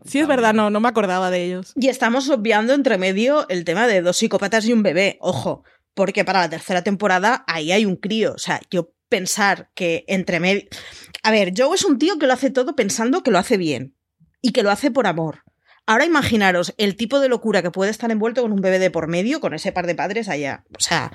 sí, 0.05 0.19
es 0.19 0.27
verdad, 0.27 0.53
no, 0.53 0.69
no 0.69 0.79
me 0.79 0.87
acordaba 0.87 1.31
de 1.31 1.43
ellos. 1.43 1.73
Y 1.75 1.87
estamos 1.87 2.29
obviando 2.29 2.73
entre 2.73 2.97
medio 2.97 3.47
el 3.49 3.65
tema 3.65 3.87
de 3.87 4.01
dos 4.01 4.17
psicópatas 4.17 4.65
y 4.65 4.73
un 4.73 4.83
bebé. 4.83 5.17
Ojo, 5.19 5.63
porque 5.95 6.23
para 6.23 6.41
la 6.41 6.49
tercera 6.49 6.83
temporada 6.83 7.43
ahí 7.47 7.71
hay 7.71 7.85
un 7.85 7.95
crío. 7.95 8.33
O 8.33 8.37
sea, 8.37 8.61
yo 8.69 8.91
pensar 9.09 9.69
que 9.73 10.05
entre 10.07 10.39
medio. 10.39 10.63
A 11.23 11.31
ver, 11.31 11.53
Joe 11.57 11.75
es 11.75 11.85
un 11.85 11.97
tío 11.97 12.19
que 12.19 12.27
lo 12.27 12.33
hace 12.33 12.51
todo 12.51 12.75
pensando 12.75 13.23
que 13.23 13.31
lo 13.31 13.39
hace 13.39 13.57
bien 13.57 13.95
y 14.41 14.51
que 14.51 14.61
lo 14.61 14.69
hace 14.69 14.91
por 14.91 15.07
amor. 15.07 15.43
Ahora 15.87 16.05
imaginaros 16.05 16.73
el 16.77 16.95
tipo 16.95 17.19
de 17.19 17.29
locura 17.29 17.61
que 17.61 17.71
puede 17.71 17.91
estar 17.91 18.11
envuelto 18.11 18.41
con 18.41 18.51
un 18.51 18.61
bebé 18.61 18.79
de 18.79 18.89
por 18.89 19.07
medio, 19.07 19.39
con 19.39 19.53
ese 19.53 19.71
par 19.71 19.85
de 19.85 19.95
padres 19.95 20.29
allá. 20.29 20.63
O 20.75 20.81
sea, 20.81 21.11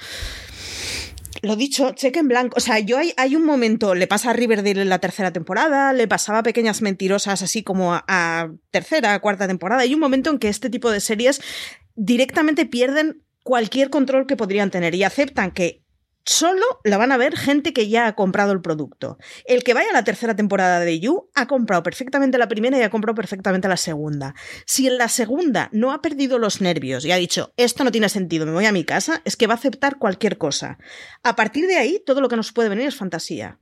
Lo 1.42 1.56
dicho, 1.56 1.92
cheque 1.92 2.20
en 2.20 2.28
blanco. 2.28 2.56
O 2.56 2.60
sea, 2.60 2.78
yo 2.78 2.98
hay, 2.98 3.12
hay, 3.16 3.36
un 3.36 3.44
momento, 3.44 3.94
le 3.94 4.06
pasa 4.06 4.30
a 4.30 4.32
Riverdale 4.32 4.82
en 4.82 4.88
la 4.88 4.98
tercera 4.98 5.32
temporada, 5.32 5.92
le 5.92 6.08
pasaba 6.08 6.42
Pequeñas 6.42 6.82
Mentirosas 6.82 7.42
así 7.42 7.62
como 7.62 7.94
a 7.94 8.50
tercera, 8.70 9.18
cuarta 9.20 9.46
temporada. 9.46 9.82
Hay 9.82 9.94
un 9.94 10.00
momento 10.00 10.30
en 10.30 10.38
que 10.38 10.48
este 10.48 10.70
tipo 10.70 10.90
de 10.90 11.00
series 11.00 11.40
directamente 11.94 12.66
pierden 12.66 13.22
cualquier 13.42 13.90
control 13.90 14.26
que 14.26 14.36
podrían 14.36 14.70
tener 14.70 14.94
y 14.94 15.04
aceptan 15.04 15.50
que 15.50 15.82
solo 16.24 16.64
la 16.84 16.98
van 16.98 17.12
a 17.12 17.16
ver 17.16 17.36
gente 17.36 17.72
que 17.72 17.88
ya 17.88 18.06
ha 18.06 18.14
comprado 18.14 18.52
el 18.52 18.60
producto. 18.60 19.18
El 19.44 19.62
que 19.62 19.74
vaya 19.74 19.90
a 19.90 19.94
la 19.94 20.04
tercera 20.04 20.34
temporada 20.36 20.80
de 20.80 21.00
You 21.00 21.28
ha 21.34 21.46
comprado 21.46 21.82
perfectamente 21.82 22.38
la 22.38 22.48
primera 22.48 22.78
y 22.78 22.82
ha 22.82 22.90
comprado 22.90 23.14
perfectamente 23.14 23.68
la 23.68 23.76
segunda. 23.76 24.34
Si 24.66 24.86
en 24.86 24.98
la 24.98 25.08
segunda 25.08 25.68
no 25.72 25.92
ha 25.92 26.02
perdido 26.02 26.38
los 26.38 26.60
nervios 26.60 27.04
y 27.04 27.12
ha 27.12 27.16
dicho, 27.16 27.52
esto 27.56 27.84
no 27.84 27.92
tiene 27.92 28.08
sentido, 28.08 28.46
me 28.46 28.52
voy 28.52 28.66
a 28.66 28.72
mi 28.72 28.84
casa, 28.84 29.22
es 29.24 29.36
que 29.36 29.46
va 29.46 29.54
a 29.54 29.58
aceptar 29.58 29.98
cualquier 29.98 30.38
cosa. 30.38 30.78
A 31.22 31.36
partir 31.36 31.66
de 31.66 31.76
ahí, 31.76 32.02
todo 32.04 32.20
lo 32.20 32.28
que 32.28 32.36
nos 32.36 32.52
puede 32.52 32.68
venir 32.68 32.86
es 32.86 32.96
fantasía. 32.96 33.58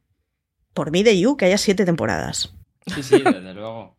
Por 0.74 0.90
mí 0.90 1.02
de 1.02 1.18
You, 1.18 1.36
que 1.36 1.46
haya 1.46 1.58
siete 1.58 1.84
temporadas. 1.84 2.54
Sí, 2.86 3.02
sí, 3.02 3.20
desde 3.22 3.54
luego. 3.54 3.97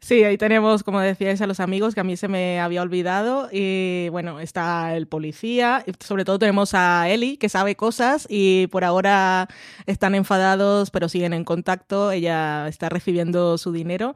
Sí, 0.00 0.24
ahí 0.24 0.38
tenemos, 0.38 0.82
como 0.82 1.00
decíais, 1.00 1.40
a 1.40 1.46
los 1.46 1.60
amigos 1.60 1.94
que 1.94 2.00
a 2.00 2.04
mí 2.04 2.16
se 2.16 2.28
me 2.28 2.60
había 2.60 2.82
olvidado. 2.82 3.48
Y 3.52 4.08
bueno, 4.10 4.40
está 4.40 4.96
el 4.96 5.06
policía. 5.06 5.84
Y 5.86 5.92
sobre 6.04 6.24
todo 6.24 6.38
tenemos 6.38 6.74
a 6.74 7.08
Eli, 7.08 7.36
que 7.36 7.48
sabe 7.48 7.76
cosas 7.76 8.26
y 8.28 8.66
por 8.68 8.84
ahora 8.84 9.48
están 9.86 10.14
enfadados, 10.14 10.90
pero 10.90 11.08
siguen 11.08 11.32
en 11.32 11.44
contacto. 11.44 12.10
Ella 12.10 12.68
está 12.68 12.88
recibiendo 12.88 13.58
su 13.58 13.72
dinero. 13.72 14.14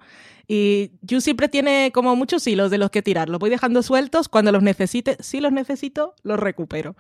Y 0.49 0.93
Yu 1.03 1.21
siempre 1.21 1.49
tiene 1.49 1.91
como 1.93 2.15
muchos 2.15 2.47
hilos 2.47 2.71
de 2.71 2.79
los 2.79 2.91
que 2.91 3.03
tirar. 3.03 3.29
Los 3.29 3.41
voy 3.41 3.51
dejando 3.51 3.83
sueltos. 3.83 4.29
Cuando 4.29 4.53
los 4.53 4.63
necesite, 4.63 5.17
si 5.21 5.41
los 5.41 5.53
necesito, 5.53 6.15
los 6.23 6.39
recupero. 6.39 6.95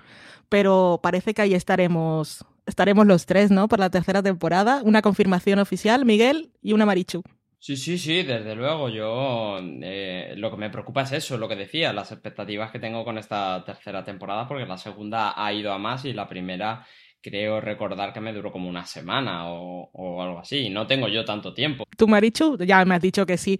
Pero 0.48 1.00
parece 1.02 1.32
que 1.34 1.42
ahí 1.42 1.54
estaremos, 1.54 2.44
estaremos 2.66 3.06
los 3.06 3.26
tres, 3.26 3.50
¿no? 3.50 3.68
Para 3.68 3.84
la 3.84 3.90
tercera 3.90 4.22
temporada. 4.22 4.80
Una 4.84 5.02
confirmación 5.02 5.60
oficial, 5.60 6.04
Miguel 6.04 6.50
y 6.60 6.72
una 6.72 6.86
Marichu. 6.86 7.22
Sí, 7.66 7.76
sí, 7.76 7.98
sí, 7.98 8.22
desde 8.22 8.54
luego. 8.54 8.88
Yo 8.88 9.58
eh, 9.82 10.34
lo 10.36 10.52
que 10.52 10.56
me 10.56 10.70
preocupa 10.70 11.02
es 11.02 11.10
eso, 11.10 11.36
lo 11.36 11.48
que 11.48 11.56
decía, 11.56 11.92
las 11.92 12.12
expectativas 12.12 12.70
que 12.70 12.78
tengo 12.78 13.04
con 13.04 13.18
esta 13.18 13.64
tercera 13.64 14.04
temporada, 14.04 14.46
porque 14.46 14.66
la 14.66 14.78
segunda 14.78 15.34
ha 15.36 15.52
ido 15.52 15.72
a 15.72 15.78
más 15.78 16.04
y 16.04 16.12
la 16.12 16.28
primera 16.28 16.86
creo 17.20 17.60
recordar 17.60 18.12
que 18.12 18.20
me 18.20 18.32
duró 18.32 18.52
como 18.52 18.68
una 18.68 18.86
semana 18.86 19.48
o, 19.48 19.90
o 19.92 20.22
algo 20.22 20.38
así. 20.38 20.70
No 20.70 20.86
tengo 20.86 21.08
yo 21.08 21.24
tanto 21.24 21.52
tiempo. 21.52 21.82
¿Tú, 21.96 22.06
Marichu? 22.06 22.56
Ya 22.58 22.84
me 22.84 22.94
has 22.94 23.02
dicho 23.02 23.26
que 23.26 23.36
sí. 23.36 23.58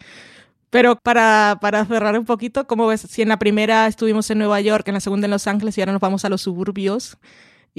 Pero 0.70 0.94
para, 0.94 1.59
para, 1.61 1.84
cerrar 1.84 2.16
un 2.16 2.26
poquito, 2.26 2.68
¿cómo 2.68 2.86
ves? 2.86 3.00
Si 3.00 3.22
en 3.22 3.28
la 3.28 3.40
primera 3.40 3.88
estuvimos 3.88 4.30
en 4.30 4.38
Nueva 4.38 4.61
York, 4.61 4.86
en 4.86 4.94
la 4.94 5.00
segunda 5.00 5.24
en 5.24 5.32
Los 5.32 5.48
Ángeles 5.48 5.76
y 5.78 5.80
ahora 5.80 5.90
nos 5.90 6.00
vamos 6.00 6.24
a 6.24 6.28
los 6.28 6.42
suburbios, 6.42 7.18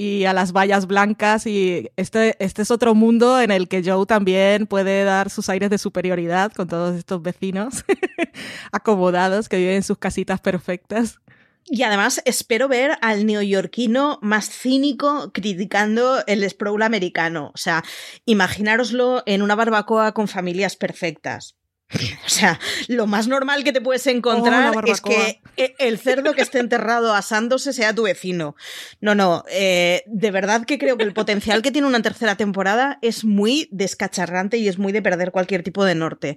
y 0.00 0.26
a 0.26 0.32
las 0.32 0.52
vallas 0.52 0.86
blancas 0.86 1.44
y 1.44 1.90
este, 1.96 2.36
este 2.38 2.62
es 2.62 2.70
otro 2.70 2.94
mundo 2.94 3.40
en 3.40 3.50
el 3.50 3.66
que 3.66 3.82
Joe 3.84 4.06
también 4.06 4.68
puede 4.68 5.02
dar 5.02 5.28
sus 5.28 5.48
aires 5.48 5.70
de 5.70 5.78
superioridad 5.78 6.52
con 6.52 6.68
todos 6.68 6.94
estos 6.94 7.20
vecinos 7.20 7.84
acomodados 8.72 9.48
que 9.48 9.56
viven 9.56 9.74
en 9.74 9.82
sus 9.82 9.98
casitas 9.98 10.40
perfectas. 10.40 11.18
Y 11.64 11.82
además 11.82 12.22
espero 12.24 12.68
ver 12.68 12.96
al 13.02 13.26
neoyorquino 13.26 14.20
más 14.22 14.48
cínico 14.48 15.32
criticando 15.32 16.24
el 16.28 16.48
sprawl 16.48 16.82
americano. 16.82 17.50
O 17.52 17.58
sea, 17.58 17.82
imaginároslo 18.24 19.24
en 19.26 19.42
una 19.42 19.56
barbacoa 19.56 20.12
con 20.12 20.28
familias 20.28 20.76
perfectas. 20.76 21.57
O 22.26 22.28
sea, 22.28 22.60
lo 22.88 23.06
más 23.06 23.28
normal 23.28 23.64
que 23.64 23.72
te 23.72 23.80
puedes 23.80 24.06
encontrar 24.06 24.76
oh, 24.76 24.80
es 24.86 25.00
que 25.00 25.40
e, 25.56 25.74
el 25.78 25.98
cerdo 25.98 26.34
que 26.34 26.42
esté 26.42 26.58
enterrado 26.58 27.14
asándose 27.14 27.72
sea 27.72 27.94
tu 27.94 28.02
vecino. 28.02 28.54
No, 29.00 29.14
no, 29.14 29.44
eh, 29.50 30.02
de 30.06 30.30
verdad 30.30 30.64
que 30.64 30.78
creo 30.78 30.96
que 30.96 31.04
el 31.04 31.14
potencial 31.14 31.62
que 31.62 31.70
tiene 31.70 31.88
una 31.88 32.02
tercera 32.02 32.36
temporada 32.36 32.98
es 33.02 33.24
muy 33.24 33.68
descacharrante 33.72 34.58
y 34.58 34.68
es 34.68 34.78
muy 34.78 34.92
de 34.92 35.02
perder 35.02 35.32
cualquier 35.32 35.62
tipo 35.62 35.84
de 35.84 35.94
norte. 35.94 36.36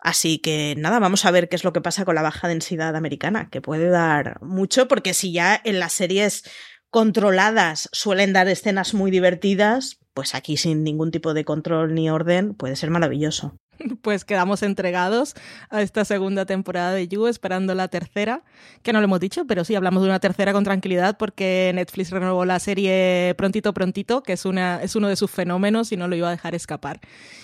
Así 0.00 0.38
que 0.38 0.74
nada, 0.78 1.00
vamos 1.00 1.24
a 1.24 1.30
ver 1.32 1.48
qué 1.48 1.56
es 1.56 1.64
lo 1.64 1.72
que 1.72 1.80
pasa 1.80 2.04
con 2.04 2.14
la 2.14 2.22
baja 2.22 2.48
densidad 2.48 2.94
americana, 2.94 3.48
que 3.50 3.60
puede 3.60 3.88
dar 3.88 4.40
mucho, 4.42 4.86
porque 4.88 5.12
si 5.12 5.32
ya 5.32 5.60
en 5.64 5.80
las 5.80 5.92
series 5.92 6.44
controladas 6.90 7.88
suelen 7.92 8.32
dar 8.32 8.48
escenas 8.48 8.94
muy 8.94 9.10
divertidas, 9.10 9.98
pues 10.14 10.34
aquí 10.34 10.56
sin 10.56 10.84
ningún 10.84 11.10
tipo 11.10 11.34
de 11.34 11.44
control 11.44 11.94
ni 11.94 12.08
orden 12.10 12.54
puede 12.54 12.76
ser 12.76 12.90
maravilloso. 12.90 13.58
pues 14.02 14.24
quedamos 14.24 14.62
entregados 14.62 15.34
a 15.70 15.82
esta 15.82 16.04
segunda 16.04 16.46
temporada 16.46 16.92
de 16.92 17.08
You, 17.08 17.26
esperando 17.26 17.74
la 17.74 17.88
tercera, 17.88 18.42
que 18.82 18.92
no 18.92 19.00
lo 19.00 19.04
hemos 19.04 19.20
dicho, 19.20 19.46
pero 19.46 19.64
sí 19.64 19.74
hablamos 19.74 20.02
de 20.02 20.08
una 20.08 20.20
tercera 20.20 20.52
con 20.52 20.64
tranquilidad 20.64 21.16
porque 21.18 21.72
Netflix 21.74 22.10
renovó 22.10 22.44
la 22.44 22.58
serie 22.58 23.34
prontito, 23.36 23.72
prontito, 23.74 24.22
que 24.22 24.32
es, 24.32 24.44
una, 24.44 24.82
es 24.82 24.96
uno 24.96 25.08
de 25.08 25.16
sus 25.16 25.30
fenómenos 25.30 25.92
y 25.92 25.96
no 25.96 26.08
lo 26.08 26.16
iba 26.16 26.28
a 26.28 26.32
dejar 26.32 26.54
escapar. 26.54 27.00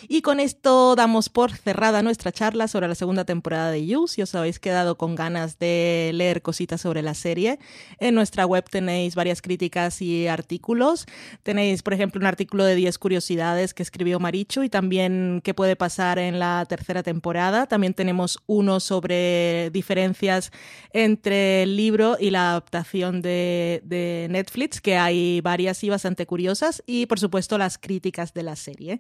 Y 0.09 0.23
con 0.23 0.41
esto 0.41 0.95
damos 0.97 1.29
por 1.29 1.53
cerrada 1.53 2.03
nuestra 2.03 2.33
charla 2.33 2.69
sobre 2.69 2.89
la 2.89 2.95
segunda 2.95 3.25
temporada 3.25 3.71
de 3.71 3.87
You. 3.87 4.07
Si 4.07 4.23
os 4.23 4.35
habéis 4.35 4.59
quedado 4.59 4.97
con 4.97 5.15
ganas 5.15 5.59
de 5.59 6.11
leer 6.15 6.43
cositas 6.43 6.81
sobre 6.81 7.03
la 7.03 7.15
serie, 7.15 7.59
en 7.99 8.15
nuestra 8.15 8.47
web 8.47 8.65
tenéis 8.69 9.15
varias 9.15 9.41
críticas 9.41 10.03
y 10.03 10.29
artículos. 10.29 11.07
Tenéis, 11.43 11.83
por 11.83 11.95
ejemplo, 11.95 12.21
un 12.21 12.27
artículo 12.27 12.65
de 12.65 12.75
10 12.75 12.99
curiosidades 12.99 13.75
que 13.75 13.83
escribió 13.83 14.21
Marichu 14.21 14.63
y 14.63 14.69
también 14.69 15.41
qué 15.43 15.55
puede 15.55 15.77
pasar 15.77 16.19
en 16.19 16.24
la 16.33 16.65
tercera 16.69 17.03
temporada. 17.03 17.67
También 17.67 17.95
tenemos 17.95 18.39
uno 18.47 18.81
sobre 18.81 19.71
diferencias 19.71 20.51
entre 20.93 21.63
el 21.63 21.77
libro 21.77 22.17
y 22.19 22.31
la 22.31 22.51
adaptación 22.51 23.23
de, 23.23 23.83
de 23.85 24.27
Netflix, 24.31 24.81
que 24.81 24.97
hay 24.97 25.41
varias 25.41 25.85
y 25.85 25.91
bastante 25.91 26.27
curiosas, 26.27 26.83
y 26.87 27.07
por 27.07 27.21
supuesto 27.21 27.59
las 27.59 27.79
críticas 27.79 28.35
de 28.35 28.43
la 28.43 28.57
serie. 28.57 28.99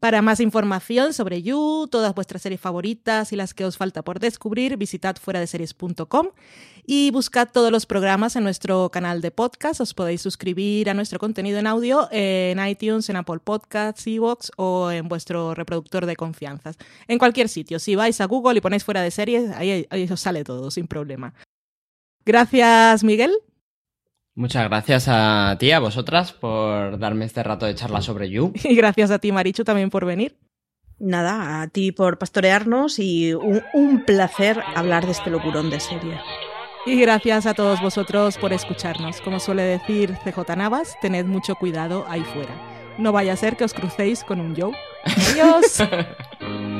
Para 0.00 0.20
más 0.20 0.40
información 0.40 1.14
sobre 1.14 1.42
You, 1.42 1.88
todas 1.90 2.14
vuestras 2.14 2.42
series 2.42 2.60
favoritas 2.60 3.32
y 3.32 3.36
las 3.36 3.54
que 3.54 3.64
os 3.64 3.78
falta 3.78 4.02
por 4.02 4.20
descubrir, 4.20 4.76
visitad 4.76 5.16
fuera 5.16 5.40
de 5.40 5.46
y 6.84 7.10
buscad 7.10 7.48
todos 7.50 7.72
los 7.72 7.86
programas 7.86 8.36
en 8.36 8.44
nuestro 8.44 8.90
canal 8.90 9.20
de 9.20 9.30
podcast. 9.30 9.80
Os 9.80 9.94
podéis 9.94 10.20
suscribir 10.20 10.90
a 10.90 10.94
nuestro 10.94 11.18
contenido 11.18 11.58
en 11.58 11.66
audio 11.66 12.08
en 12.12 12.64
iTunes, 12.64 13.08
en 13.08 13.16
Apple 13.16 13.40
Podcasts, 13.42 14.06
Evox 14.06 14.52
o 14.56 14.90
en 14.90 15.08
vuestro 15.08 15.54
reproductor 15.54 16.06
de 16.06 16.14
confianza. 16.14 16.72
En 17.08 17.18
cualquier 17.18 17.48
sitio. 17.48 17.78
Si 17.78 17.96
vais 17.96 18.20
a 18.20 18.26
Google 18.26 18.58
y 18.58 18.60
ponéis 18.60 18.84
fuera 18.84 19.02
de 19.02 19.10
series, 19.10 19.50
ahí 19.50 20.08
os 20.10 20.20
sale 20.20 20.44
todo, 20.44 20.70
sin 20.70 20.86
problema. 20.86 21.34
Gracias, 22.24 23.02
Miguel. 23.02 23.32
Muchas 24.36 24.64
gracias 24.68 25.06
a 25.08 25.56
ti, 25.58 25.72
a 25.72 25.78
vosotras, 25.78 26.32
por 26.32 26.98
darme 26.98 27.24
este 27.24 27.42
rato 27.42 27.64
de 27.64 27.74
charla 27.74 28.02
sobre 28.02 28.28
You. 28.28 28.52
Y 28.64 28.76
gracias 28.76 29.10
a 29.10 29.18
ti, 29.18 29.32
Marichu, 29.32 29.64
también 29.64 29.88
por 29.88 30.04
venir. 30.04 30.38
Nada, 30.98 31.62
a 31.62 31.68
ti 31.68 31.90
por 31.90 32.18
pastorearnos 32.18 32.98
y 32.98 33.32
un, 33.32 33.62
un 33.72 34.04
placer 34.04 34.62
hablar 34.74 35.06
de 35.06 35.12
este 35.12 35.30
locurón 35.30 35.70
de 35.70 35.80
serie. 35.80 36.20
Y 36.84 37.00
gracias 37.00 37.46
a 37.46 37.54
todos 37.54 37.80
vosotros 37.80 38.36
por 38.36 38.52
escucharnos. 38.52 39.22
Como 39.22 39.40
suele 39.40 39.62
decir 39.62 40.14
CJ 40.22 40.54
Navas, 40.54 40.96
tened 41.00 41.24
mucho 41.24 41.54
cuidado 41.54 42.04
ahí 42.06 42.22
fuera. 42.22 42.54
No 42.98 43.12
vaya 43.12 43.32
a 43.32 43.36
ser 43.36 43.56
que 43.56 43.64
os 43.64 43.72
crucéis 43.72 44.22
con 44.22 44.40
un 44.40 44.54
Joe. 44.54 44.72
Adiós. 45.32 45.82